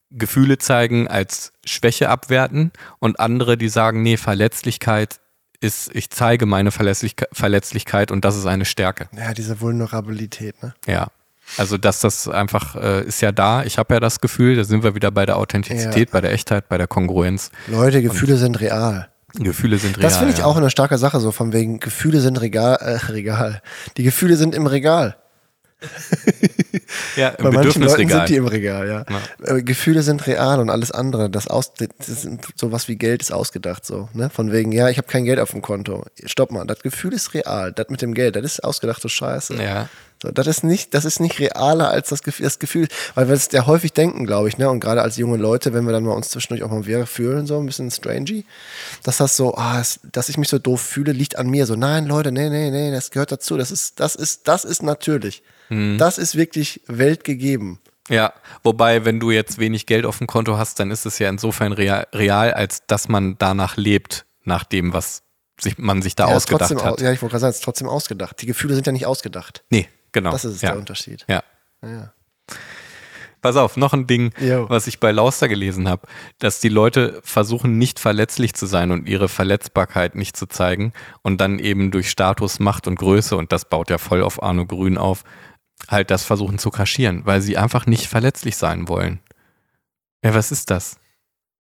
Gefühle 0.09 0.57
zeigen 0.57 1.07
als 1.07 1.53
Schwäche 1.65 2.09
abwerten 2.09 2.71
und 2.99 3.19
andere, 3.19 3.57
die 3.57 3.69
sagen, 3.69 4.01
nee, 4.01 4.17
Verletzlichkeit 4.17 5.19
ist, 5.61 5.93
ich 5.93 6.09
zeige 6.09 6.45
meine 6.45 6.71
Verletzlichkeit, 6.71 7.29
Verletzlichkeit 7.33 8.11
und 8.11 8.23
das 8.25 8.37
ist 8.37 8.45
eine 8.45 8.65
Stärke. 8.65 9.09
Ja, 9.15 9.33
diese 9.33 9.59
Vulnerabilität, 9.61 10.61
ne? 10.63 10.73
Ja. 10.87 11.07
Also, 11.57 11.77
dass 11.77 11.99
das 11.99 12.27
einfach 12.27 12.75
äh, 12.75 13.03
ist 13.03 13.21
ja 13.21 13.31
da. 13.31 13.63
Ich 13.63 13.79
habe 13.79 13.95
ja 13.95 13.99
das 13.99 14.21
Gefühl, 14.21 14.55
da 14.55 14.63
sind 14.63 14.83
wir 14.83 14.93
wieder 14.93 15.09
bei 15.09 15.25
der 15.25 15.37
Authentizität, 15.37 16.09
Ja. 16.09 16.13
bei 16.13 16.21
der 16.21 16.31
Echtheit, 16.31 16.69
bei 16.69 16.77
der 16.77 16.85
Kongruenz. 16.87 17.49
Leute, 17.67 18.01
Gefühle 18.03 18.37
sind 18.37 18.59
real. 18.61 19.09
Gefühle 19.33 19.77
sind 19.77 19.97
real. 19.97 20.03
Das 20.03 20.17
finde 20.17 20.33
ich 20.33 20.39
ja. 20.39 20.45
auch 20.45 20.57
eine 20.57 20.69
starke 20.69 20.97
Sache, 20.97 21.19
so 21.19 21.31
von 21.31 21.51
wegen, 21.53 21.79
Gefühle 21.79 22.21
sind 22.21 22.39
Regal, 22.39 22.75
äh, 22.75 22.97
Regal. 23.11 23.61
Die 23.97 24.03
Gefühle 24.03 24.37
sind 24.37 24.53
im 24.55 24.67
Regal. 24.67 25.17
Ja, 27.15 27.29
im 27.29 27.43
Bei 27.43 27.51
manchen 27.51 27.83
Leuten 27.83 28.07
sind 28.07 28.29
die 28.29 28.35
im 28.35 28.47
Regal, 28.47 28.87
ja. 28.87 29.05
Äh, 29.43 29.61
Gefühle 29.61 30.03
sind 30.03 30.25
real 30.27 30.59
und 30.59 30.69
alles 30.69 30.91
andere, 30.91 31.29
das 31.29 31.47
aus, 31.47 31.73
das 31.73 32.27
sowas 32.55 32.87
wie 32.87 32.95
Geld 32.95 33.21
ist 33.21 33.31
ausgedacht, 33.31 33.85
so, 33.85 34.09
ne? 34.13 34.29
Von 34.29 34.51
wegen, 34.51 34.71
ja, 34.71 34.89
ich 34.89 34.97
habe 34.97 35.07
kein 35.07 35.25
Geld 35.25 35.39
auf 35.39 35.51
dem 35.51 35.61
Konto. 35.61 36.05
Stopp 36.25 36.51
mal, 36.51 36.65
das 36.65 36.79
Gefühl 36.79 37.13
ist 37.13 37.33
real. 37.33 37.71
Das 37.71 37.89
mit 37.89 38.01
dem 38.01 38.13
Geld, 38.13 38.35
das 38.35 38.43
ist 38.43 38.63
ausgedachte 38.63 39.09
Scheiße. 39.09 39.55
Ja. 39.61 39.89
So, 40.21 40.31
das 40.31 40.47
ist 40.47 40.63
nicht, 40.63 40.93
das 40.93 41.05
ist 41.05 41.19
nicht 41.19 41.39
realer 41.39 41.89
als 41.89 42.09
das 42.09 42.23
Gefühl, 42.23 42.43
das 42.43 42.59
Gefühl, 42.59 42.87
weil 43.15 43.27
wir 43.29 43.35
es 43.35 43.49
ja 43.51 43.65
häufig 43.65 43.93
denken, 43.93 44.25
glaube 44.25 44.49
ich, 44.49 44.57
ne? 44.57 44.69
Und 44.69 44.81
gerade 44.81 45.01
als 45.01 45.15
junge 45.15 45.37
Leute, 45.37 45.73
wenn 45.73 45.85
wir 45.85 45.93
dann 45.93 46.03
mal 46.03 46.13
uns 46.13 46.29
zwischendurch 46.29 46.63
auch 46.63 46.71
mal 46.71 46.85
wir 46.85 47.05
fühlen, 47.05 47.47
so 47.47 47.57
ein 47.57 47.65
bisschen 47.65 47.89
strangy, 47.89 48.45
dass 49.03 49.17
das 49.17 49.37
so, 49.37 49.55
ah, 49.55 49.81
dass 50.11 50.27
ich 50.29 50.37
mich 50.37 50.49
so 50.49 50.59
doof 50.59 50.81
fühle, 50.81 51.13
liegt 51.13 51.37
an 51.37 51.49
mir. 51.49 51.65
So, 51.65 51.75
nein, 51.75 52.05
Leute, 52.05 52.31
nee, 52.33 52.49
nee, 52.49 52.69
nee, 52.69 52.91
das 52.91 53.11
gehört 53.11 53.31
dazu. 53.31 53.57
Das 53.57 53.71
ist, 53.71 53.99
das 53.99 54.15
ist, 54.15 54.47
das 54.47 54.65
ist 54.65 54.83
natürlich. 54.83 55.41
Mhm. 55.69 55.97
Das 55.97 56.17
ist 56.17 56.35
wirklich 56.35 56.81
weltgegeben. 56.87 57.79
Ja, 58.09 58.33
wobei, 58.63 59.05
wenn 59.05 59.19
du 59.19 59.31
jetzt 59.31 59.59
wenig 59.59 59.85
Geld 59.85 60.05
auf 60.05 60.17
dem 60.17 60.27
Konto 60.27 60.57
hast, 60.57 60.79
dann 60.79 60.91
ist 60.91 61.05
es 61.05 61.19
ja 61.19 61.29
insofern 61.29 61.71
real, 61.71 62.07
real 62.13 62.51
als 62.53 62.83
dass 62.87 63.07
man 63.07 63.37
danach 63.37 63.77
lebt, 63.77 64.25
nach 64.43 64.63
dem, 64.63 64.93
was 64.93 65.21
sich, 65.61 65.77
man 65.77 66.01
sich 66.01 66.15
da 66.15 66.27
Ja, 66.27 66.35
ausgedacht 66.35 66.71
trotzdem, 66.71 66.83
hat. 66.85 67.01
Ja, 67.01 67.11
ich 67.11 67.21
wollte 67.21 67.33
gerade 67.33 67.41
sagen, 67.41 67.51
es 67.51 67.57
ist 67.57 67.63
trotzdem 67.63 67.87
ausgedacht. 67.87 68.41
Die 68.41 68.47
Gefühle 68.47 68.73
sind 68.75 68.87
ja 68.87 68.93
nicht 68.93 69.05
ausgedacht. 69.05 69.63
Nee, 69.69 69.87
genau. 70.11 70.31
Das 70.31 70.45
ist 70.45 70.61
ja. 70.61 70.71
der 70.71 70.79
Unterschied. 70.79 71.25
Ja. 71.27 71.43
Ja. 71.83 72.13
Pass 73.41 73.55
auf, 73.55 73.77
noch 73.77 73.93
ein 73.93 74.05
Ding, 74.05 74.33
Jo. 74.39 74.69
was 74.69 74.87
ich 74.87 74.99
bei 74.99 75.11
Lauster 75.11 75.47
gelesen 75.47 75.87
habe, 75.87 76.07
dass 76.39 76.59
die 76.59 76.67
Leute 76.67 77.21
versuchen, 77.23 77.77
nicht 77.77 77.99
verletzlich 77.99 78.53
zu 78.53 78.65
sein 78.65 78.91
und 78.91 79.07
ihre 79.07 79.29
Verletzbarkeit 79.29 80.15
nicht 80.15 80.35
zu 80.35 80.45
zeigen 80.45 80.91
und 81.21 81.39
dann 81.39 81.57
eben 81.57 81.89
durch 81.89 82.09
Status, 82.09 82.59
Macht 82.59 82.85
und 82.85 82.95
Größe, 82.95 83.37
und 83.37 83.53
das 83.53 83.63
baut 83.63 83.89
ja 83.89 83.97
voll 83.97 84.23
auf 84.23 84.43
Arno 84.43 84.65
Grün 84.65 84.97
auf, 84.97 85.23
halt 85.87 86.11
das 86.11 86.25
versuchen 86.25 86.59
zu 86.59 86.69
kaschieren, 86.69 87.25
weil 87.25 87.41
sie 87.41 87.57
einfach 87.57 87.85
nicht 87.85 88.07
verletzlich 88.07 88.57
sein 88.57 88.89
wollen. 88.89 89.21
Ja, 90.21 90.33
was 90.33 90.51
ist 90.51 90.69
das? 90.69 90.97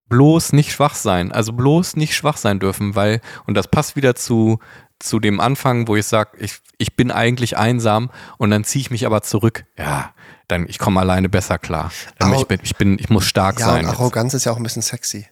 Bloß 0.09 0.51
nicht 0.51 0.73
schwach 0.73 0.95
sein, 0.95 1.31
also 1.31 1.53
bloß 1.53 1.95
nicht 1.95 2.13
schwach 2.13 2.35
sein 2.35 2.59
dürfen, 2.59 2.95
weil, 2.95 3.21
und 3.45 3.53
das 3.53 3.69
passt 3.69 3.95
wieder 3.95 4.15
zu, 4.15 4.59
zu 4.99 5.19
dem 5.19 5.39
Anfang, 5.39 5.87
wo 5.87 5.95
ich 5.95 6.05
sage, 6.05 6.31
ich, 6.39 6.59
ich 6.77 6.95
bin 6.95 7.11
eigentlich 7.11 7.57
einsam 7.57 8.11
und 8.37 8.51
dann 8.51 8.63
ziehe 8.63 8.81
ich 8.81 8.91
mich 8.91 9.05
aber 9.05 9.21
zurück. 9.21 9.65
Ja, 9.77 10.13
dann 10.47 10.67
ich 10.67 10.79
komme 10.79 10.99
alleine 10.99 11.29
besser 11.29 11.57
klar. 11.57 11.91
Dann, 12.17 12.33
ich, 12.33 12.45
bin, 12.45 12.59
ich, 12.63 12.75
bin, 12.75 12.97
ich 12.99 13.09
muss 13.09 13.25
stark 13.25 13.59
Ja, 13.59 13.67
sein. 13.67 13.85
und 13.85 13.91
jetzt. 13.91 13.99
Arroganz 13.99 14.33
ist 14.33 14.45
ja 14.45 14.51
auch 14.51 14.57
ein 14.57 14.63
bisschen 14.63 14.81
sexy. 14.81 15.27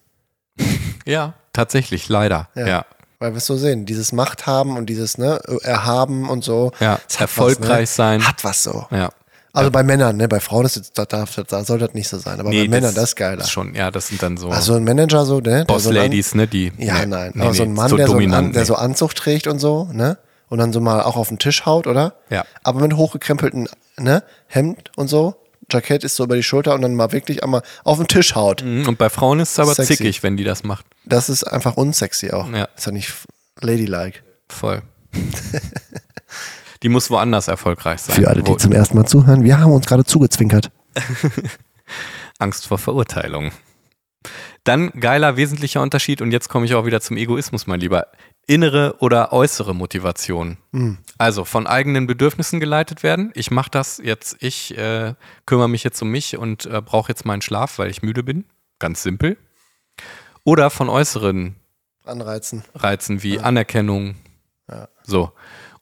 Ja, 1.05 1.35
tatsächlich, 1.53 2.09
leider. 2.09 2.49
Ja. 2.53 2.67
Ja. 2.67 2.85
Weil 3.19 3.31
wir 3.31 3.37
es 3.37 3.45
so 3.45 3.55
sehen. 3.55 3.85
Dieses 3.85 4.11
Macht 4.11 4.45
haben 4.45 4.75
und 4.75 4.87
dieses, 4.87 5.17
ne, 5.17 5.39
Erhaben 5.63 6.27
und 6.29 6.43
so. 6.43 6.71
Ja, 6.81 6.99
erfolgreich 7.17 7.83
was, 7.83 7.95
sein. 7.95 8.19
ne? 8.19 8.27
Hat 8.27 8.43
was 8.43 8.61
so. 8.61 8.85
Ja. 8.91 9.09
Also 9.53 9.71
bei 9.71 9.81
Männern, 9.83 10.17
ne, 10.17 10.27
bei 10.27 10.39
Frauen 10.39 10.65
ist 10.65 10.77
es, 10.77 10.93
da, 10.93 11.05
darf, 11.05 11.35
da 11.47 11.63
soll 11.63 11.79
das 11.79 11.93
nicht 11.93 12.07
so 12.07 12.17
sein. 12.19 12.39
Aber 12.39 12.49
bei 12.51 12.67
Männern, 12.67 12.93
das 12.93 13.05
ist 13.09 13.15
geiler. 13.15 13.41
Ist 13.41 13.49
schon, 13.51 13.73
ja, 13.73 13.89
das 13.89 14.07
sind 14.07 14.21
dann 14.21 14.37
so 14.37 14.49
Also 14.49 14.75
ein 14.75 14.83
Manager 14.83 15.25
so, 15.25 15.37
ne? 15.37 15.41
der 15.41 15.59
so 15.61 15.65
Boss-Ladies, 15.65 16.35
ne, 16.35 16.47
die. 16.47 16.71
Ja, 16.77 16.99
nee, 16.99 17.05
nein. 17.07 17.31
nee, 17.33 17.41
aber 17.41 17.53
so 17.53 17.63
ein 17.63 17.69
nee, 17.69 17.75
Mann, 17.75 17.89
so 17.89 17.97
der, 17.97 18.07
so, 18.07 18.13
dominant, 18.13 18.47
An- 18.47 18.53
der 18.53 18.61
nee. 18.61 18.67
so 18.67 18.75
Anzug 18.75 19.15
trägt 19.15 19.47
und 19.47 19.59
so, 19.59 19.89
ne? 19.91 20.17
Und 20.49 20.59
dann 20.59 20.71
so 20.71 20.79
mal 20.79 21.01
auch 21.01 21.17
auf 21.17 21.27
den 21.29 21.39
Tisch 21.39 21.65
haut, 21.65 21.87
oder? 21.87 22.13
Ja. 22.29 22.45
Aber 22.63 22.81
mit 22.81 22.95
hochgekrempelten 22.95 23.67
ne? 23.97 24.23
Hemd 24.45 24.91
und 24.95 25.07
so. 25.07 25.35
Jackett 25.69 26.05
ist 26.05 26.15
so 26.15 26.23
über 26.23 26.35
die 26.37 26.43
Schulter 26.43 26.73
und 26.75 26.81
dann 26.81 26.95
mal 26.95 27.11
wirklich 27.11 27.43
einmal 27.43 27.61
auf 27.83 27.97
den 27.97 28.07
Tisch 28.07 28.35
haut. 28.35 28.63
Mhm, 28.63 28.87
Und 28.87 28.97
bei 28.97 29.09
Frauen 29.09 29.39
ist 29.41 29.51
es 29.51 29.59
aber 29.59 29.73
Sexy. 29.75 29.97
zickig, 29.97 30.23
wenn 30.23 30.37
die 30.37 30.45
das 30.45 30.63
macht. 30.63 30.85
Das 31.03 31.27
ist 31.27 31.43
einfach 31.43 31.75
unsexy 31.75 32.31
auch. 32.31 32.49
Ja. 32.51 32.69
Ist 32.77 32.85
ja 32.85 32.93
nicht 32.93 33.11
ladylike. 33.59 34.19
Voll. 34.47 34.81
die 36.83 36.89
muss 36.89 37.09
woanders 37.09 37.47
erfolgreich 37.47 38.01
sein. 38.01 38.15
Für 38.15 38.27
alle, 38.29 38.43
die 38.43 38.51
Wo- 38.51 38.55
zum 38.55 38.71
ersten 38.71 38.95
Mal 38.97 39.05
zuhören, 39.05 39.43
wir 39.43 39.59
haben 39.59 39.71
uns 39.71 39.85
gerade 39.85 40.05
zugezwinkert. 40.05 40.71
Angst 42.39 42.67
vor 42.67 42.77
Verurteilung. 42.77 43.51
Dann 44.63 44.91
geiler 44.99 45.37
wesentlicher 45.37 45.81
Unterschied 45.81 46.21
und 46.21 46.31
jetzt 46.31 46.49
komme 46.49 46.65
ich 46.65 46.75
auch 46.75 46.85
wieder 46.85 46.99
zum 46.99 47.15
Egoismus, 47.17 47.67
mein 47.67 47.79
Lieber. 47.79 48.07
Innere 48.47 48.95
oder 48.99 49.31
äußere 49.33 49.73
Motivation. 49.73 50.57
Also 51.17 51.45
von 51.45 51.67
eigenen 51.67 52.07
Bedürfnissen 52.07 52.59
geleitet 52.59 53.03
werden. 53.03 53.31
Ich 53.35 53.51
mache 53.51 53.69
das 53.71 53.99
jetzt, 54.03 54.37
ich 54.41 54.77
äh, 54.77 55.15
kümmere 55.45 55.69
mich 55.69 55.83
jetzt 55.83 56.01
um 56.01 56.09
mich 56.09 56.37
und 56.37 56.65
äh, 56.65 56.81
brauche 56.81 57.09
jetzt 57.09 57.25
meinen 57.25 57.41
Schlaf, 57.41 57.77
weil 57.79 57.89
ich 57.89 58.01
müde 58.01 58.23
bin. 58.23 58.45
Ganz 58.79 59.03
simpel. 59.03 59.37
Oder 60.43 60.69
von 60.69 60.87
äußeren 60.89 61.55
Anreizen. 62.05 62.63
Reizen 62.75 63.23
wie 63.23 63.39
Anerkennung. 63.39 64.15
So. 65.03 65.31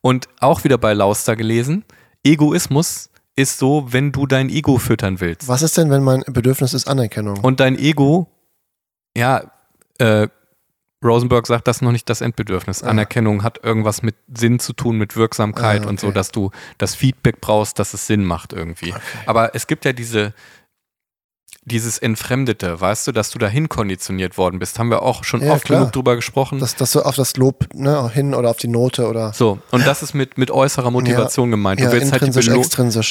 Und 0.05 0.29
auch 0.39 0.63
wieder 0.63 0.77
bei 0.77 0.93
Lauster 0.93 1.35
gelesen, 1.35 1.83
Egoismus 2.23 3.09
ist 3.35 3.57
so, 3.57 3.91
wenn 3.91 4.11
du 4.11 4.27
dein 4.27 4.49
Ego 4.49 4.77
füttern 4.77 5.19
willst. 5.19 5.47
Was 5.47 5.63
ist 5.63 5.79
denn, 5.79 5.89
wenn 5.89 6.03
mein 6.03 6.23
Bedürfnis 6.27 6.75
ist 6.75 6.87
Anerkennung? 6.87 7.39
Und 7.39 7.59
dein 7.59 7.75
Ego, 7.75 8.27
ja, 9.17 9.49
äh, 9.97 10.27
Rosenberg 11.03 11.47
sagt, 11.47 11.67
das 11.67 11.77
ist 11.77 11.81
noch 11.81 11.91
nicht 11.91 12.07
das 12.07 12.21
Endbedürfnis. 12.21 12.83
Anerkennung 12.83 13.41
hat 13.41 13.63
irgendwas 13.63 14.03
mit 14.03 14.13
Sinn 14.31 14.59
zu 14.59 14.73
tun, 14.73 14.99
mit 14.99 15.15
Wirksamkeit 15.15 15.87
Ah, 15.87 15.89
und 15.89 15.99
so, 15.99 16.07
okay. 16.07 16.13
dass 16.13 16.29
du 16.29 16.51
das 16.77 16.93
Feedback 16.93 17.41
brauchst, 17.41 17.79
dass 17.79 17.95
es 17.95 18.05
Sinn 18.05 18.25
macht 18.25 18.53
irgendwie. 18.53 18.93
Aber 19.25 19.55
es 19.55 19.65
gibt 19.65 19.85
ja 19.85 19.93
diese, 19.93 20.35
dieses 21.65 21.97
Entfremdete, 21.97 22.79
weißt 22.79 23.07
du, 23.07 23.11
dass 23.11 23.31
du 23.31 23.39
dahin 23.39 23.69
konditioniert 23.69 24.37
worden 24.37 24.59
bist. 24.59 24.77
Haben 24.77 24.89
wir 24.91 25.01
auch 25.01 25.23
schon 25.23 25.41
Ja, 25.41 25.53
oft 25.53 25.65
klar. 25.65 25.79
genug 25.79 25.93
drüber 25.93 26.15
gesprochen. 26.15 26.59
dass 26.59 26.75
das 26.75 26.91
so 26.91 27.01
auf 27.01 27.15
das 27.15 27.37
Lob 27.37 27.67
ne, 27.73 28.09
hin 28.09 28.33
oder 28.35 28.51
auf 28.51 28.57
die 28.57 28.67
Note 28.67 29.07
oder 29.07 29.33
so, 29.33 29.59
und 29.71 29.85
das 29.85 30.03
ist 30.03 30.13
mit, 30.13 30.37
mit 30.37 30.51
äußerer 30.51 30.91
Motivation 30.91 31.49
gemeint. 31.51 31.79
Du 31.79 31.85
ja, 31.85 31.91
willst 31.91 32.11
halt 32.11 32.21
die 32.21 32.31
Belo. 32.31 32.61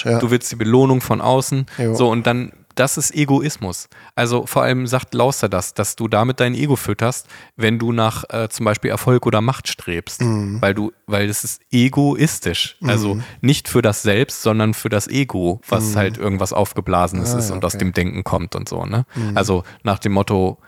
Ja. 0.04 0.18
Du 0.20 0.30
willst 0.30 0.52
die 0.52 0.56
Belohnung 0.56 1.00
von 1.00 1.20
außen. 1.20 1.66
Jo. 1.78 1.94
So, 1.94 2.08
und 2.10 2.26
dann, 2.26 2.52
das 2.74 2.96
ist 2.96 3.14
Egoismus. 3.14 3.88
Also 4.14 4.46
vor 4.46 4.62
allem 4.62 4.86
sagt 4.86 5.14
Lauster 5.14 5.48
das, 5.48 5.74
dass 5.74 5.96
du 5.96 6.08
damit 6.08 6.40
dein 6.40 6.54
Ego 6.54 6.76
fütterst, 6.76 7.28
wenn 7.56 7.78
du 7.78 7.92
nach 7.92 8.24
äh, 8.30 8.48
zum 8.48 8.64
Beispiel 8.64 8.90
Erfolg 8.90 9.26
oder 9.26 9.40
Macht 9.40 9.68
strebst. 9.68 10.22
Mhm. 10.22 10.60
Weil 10.60 10.74
du, 10.74 10.92
weil 11.06 11.28
es 11.28 11.44
ist 11.44 11.60
egoistisch. 11.70 12.76
Also 12.82 13.18
nicht 13.40 13.68
für 13.68 13.82
das 13.82 14.02
Selbst, 14.02 14.42
sondern 14.42 14.74
für 14.74 14.88
das 14.88 15.08
Ego, 15.08 15.60
was 15.68 15.96
halt 15.96 16.18
irgendwas 16.18 16.52
Aufgeblasenes 16.52 17.30
Mhm. 17.30 17.34
Ah, 17.34 17.38
ist 17.38 17.48
ja, 17.48 17.54
und 17.54 17.64
aus 17.64 17.74
okay. 17.74 17.84
Mhm. 17.84 17.88
dem 17.88 17.94
Denken 17.94 18.24
kommt 18.24 18.54
und 18.54 18.68
so, 18.68 18.84
ne? 18.86 19.06
Also 19.34 19.64
nach 19.82 19.98
dem 19.98 20.12
Motto, 20.12 20.58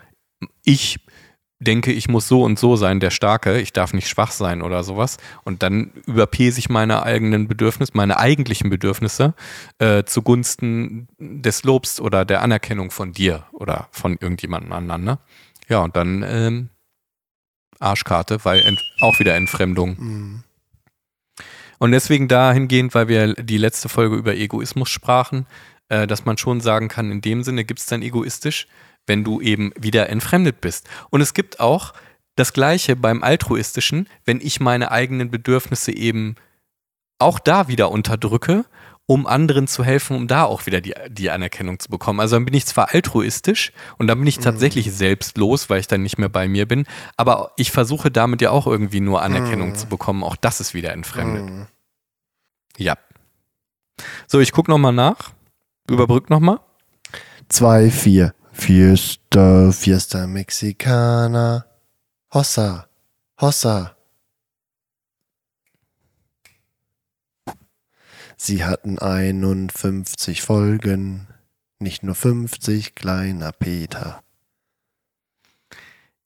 ich 0.63 0.99
denke, 1.59 1.91
ich 1.91 2.07
muss 2.07 2.27
so 2.27 2.43
und 2.43 2.59
so 2.59 2.75
sein, 2.75 2.99
der 2.99 3.09
Starke, 3.09 3.59
ich 3.59 3.73
darf 3.73 3.93
nicht 3.93 4.07
schwach 4.07 4.31
sein 4.31 4.61
oder 4.61 4.83
sowas. 4.83 5.17
Und 5.43 5.63
dann 5.63 5.91
überpese 6.05 6.59
ich 6.59 6.69
meine 6.69 7.03
eigenen 7.03 7.47
Bedürfnisse, 7.47 7.93
meine 7.95 8.17
eigentlichen 8.17 8.69
Bedürfnisse 8.69 9.33
äh, 9.79 10.03
zugunsten 10.03 11.07
des 11.19 11.63
Lobs 11.63 11.99
oder 11.99 12.25
der 12.25 12.41
Anerkennung 12.41 12.91
von 12.91 13.11
dir 13.11 13.45
oder 13.51 13.87
von 13.91 14.17
irgendjemandem 14.19 14.71
anderen. 14.71 15.03
Ne? 15.03 15.19
Ja, 15.67 15.79
und 15.79 15.95
dann 15.95 16.23
ähm, 16.27 16.69
Arschkarte, 17.79 18.43
weil 18.43 18.77
auch 19.01 19.19
wieder 19.19 19.35
Entfremdung. 19.35 19.95
Mhm. 19.97 20.43
Und 21.79 21.91
deswegen 21.91 22.27
dahingehend, 22.27 22.95
weil 22.95 23.07
wir 23.07 23.33
die 23.35 23.57
letzte 23.57 23.89
Folge 23.89 24.15
über 24.15 24.35
Egoismus 24.35 24.89
sprachen, 24.89 25.45
äh, 25.89 26.07
dass 26.07 26.25
man 26.25 26.37
schon 26.37 26.59
sagen 26.61 26.87
kann, 26.87 27.11
in 27.11 27.21
dem 27.21 27.43
Sinne 27.43 27.65
gibt 27.65 27.79
es 27.79 27.85
dann 27.85 28.01
egoistisch, 28.01 28.67
wenn 29.07 29.23
du 29.23 29.41
eben 29.41 29.71
wieder 29.79 30.09
entfremdet 30.09 30.61
bist. 30.61 30.87
Und 31.09 31.21
es 31.21 31.33
gibt 31.33 31.59
auch 31.59 31.93
das 32.35 32.53
Gleiche 32.53 32.95
beim 32.95 33.23
altruistischen, 33.23 34.07
wenn 34.25 34.39
ich 34.41 34.59
meine 34.59 34.91
eigenen 34.91 35.31
Bedürfnisse 35.31 35.91
eben 35.91 36.35
auch 37.19 37.39
da 37.39 37.67
wieder 37.67 37.89
unterdrücke, 37.91 38.65
um 39.07 39.25
anderen 39.25 39.67
zu 39.67 39.83
helfen, 39.83 40.15
um 40.15 40.27
da 40.27 40.43
auch 40.43 40.65
wieder 40.65 40.81
die, 40.81 40.93
die 41.09 41.31
Anerkennung 41.31 41.79
zu 41.79 41.89
bekommen. 41.89 42.19
Also 42.19 42.35
dann 42.35 42.45
bin 42.45 42.53
ich 42.53 42.65
zwar 42.65 42.93
altruistisch 42.93 43.71
und 43.97 44.07
dann 44.07 44.19
bin 44.19 44.27
ich 44.27 44.37
tatsächlich 44.37 44.91
selbstlos, 44.93 45.69
weil 45.69 45.79
ich 45.79 45.87
dann 45.87 46.03
nicht 46.03 46.17
mehr 46.17 46.29
bei 46.29 46.47
mir 46.47 46.67
bin, 46.67 46.85
aber 47.15 47.53
ich 47.55 47.71
versuche 47.71 48.11
damit 48.11 48.41
ja 48.41 48.51
auch 48.51 48.67
irgendwie 48.67 48.99
nur 48.99 49.21
Anerkennung 49.21 49.75
zu 49.75 49.87
bekommen. 49.87 50.23
Auch 50.23 50.35
das 50.35 50.59
ist 50.59 50.73
wieder 50.73 50.91
entfremdet. 50.91 51.67
Ja. 52.77 52.97
So, 54.27 54.39
ich 54.41 54.51
gucke 54.51 54.69
nochmal 54.69 54.93
nach. 54.93 55.31
Überbrück 55.89 56.29
nochmal. 56.29 56.59
2, 57.47 57.89
4. 57.89 58.33
Fiesta, 58.59 59.71
Fiesta 59.71 60.27
Mexicana. 60.27 61.65
Hossa, 62.33 62.89
Hossa. 63.39 63.95
Sie 68.35 68.65
hatten 68.65 68.99
51 68.99 70.41
Folgen, 70.41 71.27
nicht 71.79 72.03
nur 72.03 72.15
50, 72.15 72.95
kleiner 72.95 73.51
Peter. 73.53 74.21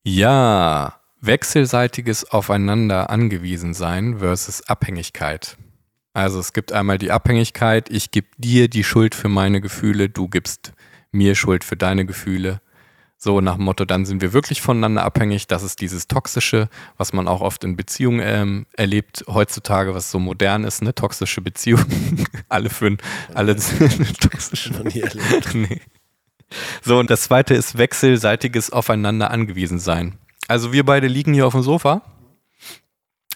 Ja, 0.02 1.00
wechselseitiges 1.20 2.32
Aufeinander 2.32 3.10
angewiesen 3.10 3.74
sein 3.74 4.20
versus 4.20 4.68
Abhängigkeit. 4.68 5.58
Also 6.14 6.40
es 6.40 6.54
gibt 6.54 6.72
einmal 6.72 6.98
die 6.98 7.12
Abhängigkeit, 7.12 7.90
ich 7.90 8.10
gebe 8.10 8.28
dir 8.38 8.68
die 8.68 8.84
Schuld 8.84 9.16
für 9.16 9.30
meine 9.30 9.62
Gefühle, 9.62 10.10
du 10.10 10.28
gibst 10.28 10.74
mir 11.12 11.36
Schuld 11.36 11.64
für 11.64 11.76
deine 11.76 12.06
Gefühle. 12.06 12.62
So 13.18 13.40
nach 13.40 13.56
dem 13.56 13.66
Motto, 13.66 13.86
dann 13.86 14.06
sind 14.06 14.22
wir 14.22 14.34
wirklich 14.34 14.62
voneinander 14.64 15.04
abhängig. 15.04 15.46
Das 15.46 15.62
ist 15.62 15.80
dieses 15.80 16.08
Toxische, 16.08 16.70
was 16.98 17.14
man 17.14 17.28
auch 17.28 17.42
oft 17.42 17.64
in 17.64 17.76
Beziehungen 17.76 18.20
ähm, 18.24 18.66
erlebt 18.74 19.26
heutzutage, 19.28 19.94
was 19.94 20.10
so 20.10 20.18
modern 20.18 20.64
ist, 20.64 20.82
ne? 20.82 20.96
Toxische 20.96 21.42
Beziehungen. 21.42 22.26
alle 22.50 22.72
fünf, 22.72 23.00
alle 23.36 23.56
toxische. 24.20 24.74
Noch 24.74 24.86
nie 24.86 25.02
erlebt. 25.02 25.50
nee. 25.54 25.82
So, 26.82 26.98
und 26.98 27.12
das 27.12 27.22
zweite 27.22 27.54
ist 27.54 27.78
wechselseitiges 27.78 28.72
Aufeinander 28.72 29.30
angewiesen 29.30 29.78
sein. 29.78 30.18
Also 30.48 30.74
wir 30.74 30.84
beide 30.84 31.08
liegen 31.08 31.36
hier 31.36 31.46
auf 31.46 31.54
dem 31.54 31.62
Sofa 31.62 32.02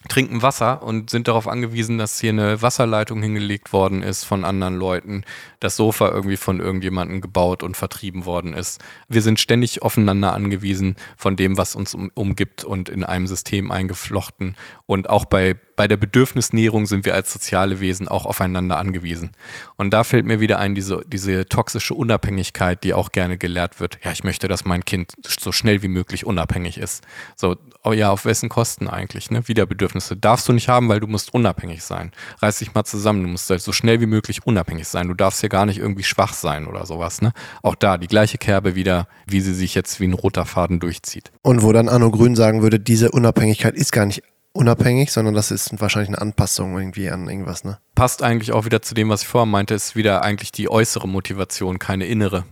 trinken 0.07 0.41
Wasser 0.41 0.83
und 0.83 1.09
sind 1.09 1.27
darauf 1.27 1.47
angewiesen, 1.47 1.97
dass 1.97 2.19
hier 2.19 2.31
eine 2.31 2.61
Wasserleitung 2.61 3.21
hingelegt 3.21 3.73
worden 3.73 4.03
ist 4.03 4.23
von 4.23 4.45
anderen 4.45 4.75
Leuten, 4.75 5.23
das 5.59 5.75
Sofa 5.75 6.09
irgendwie 6.09 6.37
von 6.37 6.59
irgendjemandem 6.59 7.21
gebaut 7.21 7.63
und 7.63 7.75
vertrieben 7.77 8.25
worden 8.25 8.53
ist. 8.53 8.83
Wir 9.07 9.21
sind 9.21 9.39
ständig 9.39 9.81
aufeinander 9.81 10.33
angewiesen 10.33 10.95
von 11.17 11.35
dem, 11.35 11.57
was 11.57 11.75
uns 11.75 11.93
um, 11.93 12.11
umgibt 12.13 12.63
und 12.63 12.89
in 12.89 13.03
einem 13.03 13.27
System 13.27 13.71
eingeflochten. 13.71 14.55
Und 14.85 15.09
auch 15.09 15.25
bei, 15.25 15.55
bei 15.75 15.87
der 15.87 15.97
Bedürfnisnährung 15.97 16.85
sind 16.85 17.05
wir 17.05 17.15
als 17.15 17.31
soziale 17.31 17.79
Wesen 17.79 18.07
auch 18.07 18.25
aufeinander 18.25 18.77
angewiesen. 18.77 19.31
Und 19.75 19.91
da 19.91 20.03
fällt 20.03 20.25
mir 20.25 20.39
wieder 20.39 20.59
ein, 20.59 20.75
diese, 20.75 21.03
diese 21.07 21.47
toxische 21.47 21.93
Unabhängigkeit, 21.93 22.83
die 22.83 22.93
auch 22.93 23.11
gerne 23.11 23.37
gelehrt 23.37 23.79
wird. 23.79 23.99
Ja, 24.03 24.11
ich 24.11 24.23
möchte, 24.23 24.47
dass 24.47 24.65
mein 24.65 24.85
Kind 24.85 25.13
so 25.25 25.51
schnell 25.51 25.81
wie 25.81 25.87
möglich 25.87 26.25
unabhängig 26.25 26.77
ist. 26.77 27.03
So, 27.35 27.57
oh 27.83 27.91
ja, 27.91 28.09
auf 28.09 28.25
wessen 28.25 28.49
Kosten 28.49 28.87
eigentlich, 28.87 29.31
ne? 29.31 29.47
Wieder 29.47 29.65
Bedürfnisse 29.65 30.15
darfst 30.15 30.47
du 30.47 30.53
nicht 30.53 30.69
haben, 30.69 30.87
weil 30.87 30.99
du 30.99 31.07
musst 31.07 31.33
unabhängig 31.33 31.83
sein. 31.83 32.11
Reiß 32.41 32.59
dich 32.59 32.73
mal 32.73 32.85
zusammen, 32.85 33.23
du 33.23 33.29
musst 33.29 33.49
halt 33.49 33.61
so 33.61 33.71
schnell 33.71 34.01
wie 34.01 34.05
möglich 34.05 34.45
unabhängig 34.45 34.87
sein. 34.87 35.07
Du 35.07 35.13
darfst 35.13 35.41
hier 35.41 35.49
gar 35.49 35.65
nicht 35.65 35.77
irgendwie 35.77 36.03
schwach 36.03 36.33
sein 36.33 36.67
oder 36.67 36.85
sowas, 36.85 37.21
ne? 37.21 37.33
Auch 37.61 37.75
da 37.75 37.97
die 37.97 38.07
gleiche 38.07 38.37
Kerbe 38.37 38.75
wieder, 38.75 39.07
wie 39.25 39.41
sie 39.41 39.53
sich 39.53 39.75
jetzt 39.75 39.99
wie 39.99 40.07
ein 40.07 40.13
roter 40.13 40.45
Faden 40.45 40.79
durchzieht. 40.79 41.31
Und 41.41 41.61
wo 41.61 41.73
dann 41.73 41.89
Arno 41.89 42.11
Grün 42.11 42.35
sagen 42.35 42.61
würde, 42.61 42.79
diese 42.79 43.11
Unabhängigkeit 43.11 43.75
ist 43.75 43.91
gar 43.91 44.05
nicht 44.05 44.23
unabhängig, 44.55 45.11
sondern 45.11 45.33
das 45.33 45.51
ist 45.51 45.79
wahrscheinlich 45.81 46.09
eine 46.09 46.21
Anpassung 46.21 46.77
irgendwie 46.77 47.09
an 47.09 47.27
irgendwas, 47.27 47.63
ne? 47.63 47.77
Passt 47.93 48.23
eigentlich 48.23 48.53
auch 48.53 48.65
wieder 48.65 48.81
zu 48.81 48.95
dem, 48.95 49.09
was 49.09 49.23
ich 49.23 49.27
vorher 49.27 49.45
meinte, 49.45 49.73
ist 49.73 49.95
wieder 49.95 50.23
eigentlich 50.23 50.51
die 50.51 50.69
äußere 50.69 51.07
Motivation, 51.07 51.77
keine 51.77 52.05
innere. 52.05 52.45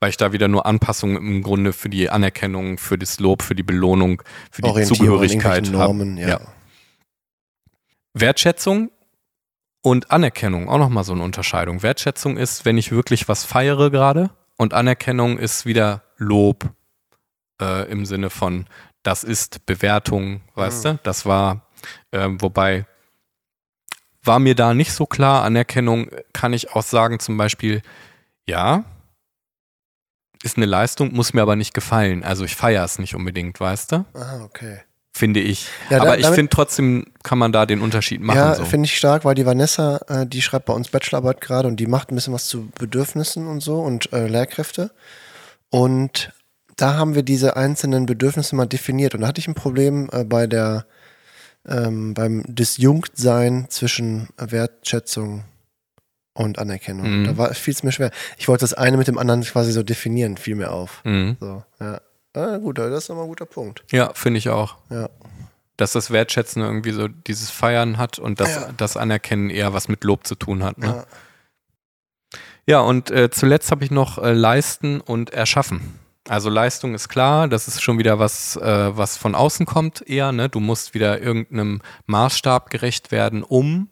Weil 0.00 0.10
ich 0.10 0.16
da 0.18 0.32
wieder 0.32 0.48
nur 0.48 0.66
Anpassungen 0.66 1.16
im 1.16 1.42
Grunde 1.42 1.72
für 1.72 1.88
die 1.88 2.10
Anerkennung, 2.10 2.76
für 2.76 2.98
das 2.98 3.20
Lob, 3.20 3.42
für 3.42 3.54
die 3.54 3.62
Belohnung, 3.62 4.22
für 4.50 4.62
die 4.62 4.82
Zugehörigkeit. 4.84 5.70
Normen, 5.70 6.18
ja. 6.18 6.28
Ja. 6.28 6.40
Wertschätzung 8.12 8.90
und 9.82 10.10
Anerkennung, 10.10 10.68
auch 10.68 10.78
nochmal 10.78 11.04
so 11.04 11.14
eine 11.14 11.22
Unterscheidung. 11.22 11.82
Wertschätzung 11.82 12.36
ist, 12.36 12.64
wenn 12.64 12.76
ich 12.76 12.92
wirklich 12.92 13.28
was 13.28 13.44
feiere 13.44 13.90
gerade 13.90 14.30
und 14.56 14.74
Anerkennung 14.74 15.38
ist 15.38 15.64
wieder 15.64 16.02
Lob 16.16 16.70
äh, 17.60 17.90
im 17.90 18.04
Sinne 18.04 18.30
von, 18.30 18.66
das 19.04 19.22
ist 19.22 19.64
Bewertung, 19.66 20.40
weißt 20.56 20.84
du? 20.84 20.98
Das 21.04 21.24
war, 21.24 21.62
ähm, 22.12 22.40
wobei 22.42 22.86
war 24.24 24.38
mir 24.38 24.54
da 24.54 24.74
nicht 24.74 24.92
so 24.92 25.06
klar. 25.06 25.44
Anerkennung 25.44 26.10
kann 26.32 26.52
ich 26.52 26.72
auch 26.72 26.82
sagen, 26.82 27.20
zum 27.20 27.36
Beispiel, 27.36 27.82
ja, 28.46 28.84
ist 30.42 30.56
eine 30.56 30.66
Leistung, 30.66 31.12
muss 31.12 31.32
mir 31.32 31.42
aber 31.42 31.56
nicht 31.56 31.74
gefallen. 31.74 32.24
Also 32.24 32.44
ich 32.44 32.56
feiere 32.56 32.84
es 32.84 32.98
nicht 32.98 33.14
unbedingt, 33.14 33.60
weißt 33.60 33.92
du? 33.92 34.04
Ah, 34.14 34.42
okay. 34.44 34.80
Finde 35.16 35.40
ich. 35.40 35.68
Ja, 35.90 36.00
aber 36.00 36.18
ich 36.18 36.26
finde 36.26 36.50
trotzdem, 36.50 37.06
kann 37.22 37.38
man 37.38 37.52
da 37.52 37.66
den 37.66 37.80
Unterschied 37.80 38.20
machen. 38.20 38.36
ja, 38.36 38.54
so. 38.56 38.64
finde 38.64 38.86
ich 38.86 38.96
stark, 38.96 39.24
weil 39.24 39.36
die 39.36 39.46
Vanessa, 39.46 40.00
äh, 40.08 40.26
die 40.26 40.42
schreibt 40.42 40.66
bei 40.66 40.72
uns 40.72 40.88
Bachelorarbeit 40.88 41.40
gerade 41.40 41.68
und 41.68 41.76
die 41.76 41.86
macht 41.86 42.10
ein 42.10 42.16
bisschen 42.16 42.34
was 42.34 42.48
zu 42.48 42.68
Bedürfnissen 42.78 43.46
und 43.46 43.60
so 43.60 43.80
und 43.80 44.12
äh, 44.12 44.26
Lehrkräfte. 44.26 44.90
Und 45.70 46.32
da 46.76 46.94
haben 46.94 47.14
wir 47.14 47.22
diese 47.22 47.56
einzelnen 47.56 48.06
Bedürfnisse 48.06 48.56
mal 48.56 48.66
definiert. 48.66 49.14
Und 49.14 49.20
da 49.22 49.28
hatte 49.28 49.40
ich 49.40 49.48
ein 49.48 49.54
Problem 49.54 50.08
äh, 50.12 50.24
bei 50.24 50.46
der, 50.46 50.86
ähm, 51.66 52.14
beim 52.14 52.42
Disjunktsein 52.46 53.66
zwischen 53.68 54.28
Wertschätzung 54.36 55.44
und 56.34 56.58
Anerkennung. 56.58 57.20
Mhm. 57.20 57.24
Da 57.26 57.36
war 57.38 57.54
fiel 57.54 57.74
es 57.74 57.82
mir 57.82 57.92
schwer. 57.92 58.10
Ich 58.38 58.48
wollte 58.48 58.62
das 58.62 58.74
eine 58.74 58.96
mit 58.96 59.06
dem 59.06 59.18
anderen 59.18 59.42
quasi 59.42 59.72
so 59.72 59.82
definieren, 59.82 60.36
fiel 60.36 60.56
mir 60.56 60.72
auf. 60.72 61.00
Mhm. 61.04 61.36
So, 61.40 61.62
ja. 61.80 62.00
Ah, 62.36 62.58
gut, 62.58 62.78
das 62.78 63.04
ist 63.04 63.08
nochmal 63.08 63.26
ein 63.26 63.28
guter 63.28 63.46
Punkt. 63.46 63.84
Ja, 63.92 64.12
finde 64.14 64.38
ich 64.38 64.48
auch. 64.48 64.76
Ja. 64.90 65.08
Dass 65.76 65.92
das 65.92 66.10
Wertschätzen 66.10 66.62
irgendwie 66.62 66.90
so 66.90 67.06
dieses 67.06 67.50
Feiern 67.50 67.96
hat 67.98 68.18
und 68.18 68.40
das, 68.40 68.50
Ja. 68.54 68.70
das 68.76 68.96
Anerkennen 68.96 69.50
eher 69.50 69.72
was 69.72 69.86
mit 69.86 70.02
Lob 70.02 70.26
zu 70.26 70.34
tun 70.34 70.64
hat. 70.64 70.78
Ne? 70.78 70.86
Ja. 70.86 71.04
Ja, 72.66 72.80
und 72.80 73.10
äh, 73.10 73.30
zuletzt 73.30 73.70
habe 73.70 73.84
ich 73.84 73.90
noch 73.90 74.18
äh, 74.18 74.32
Leisten 74.32 75.00
und 75.00 75.30
Erschaffen. 75.30 75.98
Also 76.26 76.48
Leistung 76.48 76.94
ist 76.94 77.08
klar, 77.08 77.48
das 77.48 77.68
ist 77.68 77.82
schon 77.82 77.98
wieder 77.98 78.18
was, 78.18 78.56
äh, 78.56 78.96
was 78.96 79.16
von 79.16 79.34
außen 79.34 79.66
kommt 79.66 80.02
eher. 80.08 80.32
Ne? 80.32 80.48
Du 80.48 80.58
musst 80.60 80.94
wieder 80.94 81.20
irgendeinem 81.20 81.82
Maßstab 82.06 82.70
gerecht 82.70 83.12
werden, 83.12 83.42
um 83.42 83.90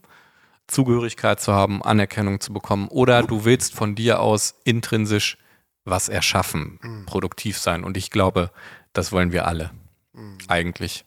Zugehörigkeit 0.66 1.40
zu 1.40 1.52
haben, 1.52 1.82
Anerkennung 1.82 2.40
zu 2.40 2.52
bekommen. 2.52 2.88
Oder 2.88 3.22
du 3.22 3.44
willst 3.44 3.74
von 3.74 3.94
dir 3.94 4.20
aus 4.20 4.54
intrinsisch 4.64 5.36
was 5.84 6.08
erschaffen, 6.08 6.78
produktiv 7.06 7.58
sein. 7.58 7.84
Und 7.84 7.96
ich 7.96 8.10
glaube, 8.10 8.50
das 8.92 9.12
wollen 9.12 9.32
wir 9.32 9.46
alle 9.46 9.70
eigentlich 10.48 11.04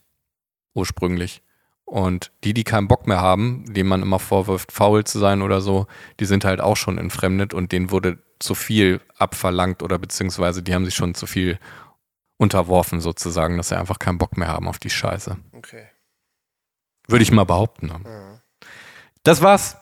ursprünglich. 0.74 1.42
Und 1.86 2.32
die, 2.44 2.54
die 2.54 2.64
keinen 2.64 2.88
Bock 2.88 3.06
mehr 3.06 3.22
haben, 3.22 3.66
denen 3.72 3.90
man 3.90 4.02
immer 4.02 4.20
vorwirft, 4.20 4.72
faul 4.72 5.04
zu 5.04 5.20
sein 5.20 5.44
oder 5.44 5.62
so, 5.62 5.86
die 6.20 6.26
sind 6.26 6.44
halt 6.44 6.60
auch 6.60 6.78
schon 6.78 6.98
entfremdet 6.98 7.54
und 7.54 7.72
denen 7.72 7.92
wurde 7.92 8.18
zu 8.40 8.56
viel 8.56 9.02
abverlangt 9.18 9.84
oder 9.84 10.00
beziehungsweise 10.00 10.64
die 10.64 10.74
haben 10.74 10.86
sich 10.86 10.96
schon 10.96 11.14
zu 11.14 11.28
viel 11.28 11.60
unterworfen 12.38 13.02
sozusagen, 13.02 13.58
dass 13.58 13.70
sie 13.70 13.78
einfach 13.78 14.00
keinen 14.00 14.18
Bock 14.18 14.36
mehr 14.36 14.48
haben 14.48 14.68
auf 14.68 14.80
die 14.80 14.90
Scheiße. 14.90 15.38
Okay. 15.54 15.88
Würde 17.08 17.24
ich 17.24 17.32
mal 17.32 17.46
behaupten. 17.46 17.88
Ne? 17.88 18.42
Das 19.24 19.42
war's. 19.42 19.78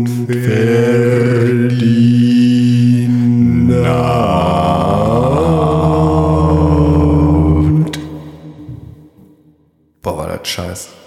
Boah, 10.01 10.17
war 10.17 10.27
das 10.37 10.47
scheiße. 10.47 11.04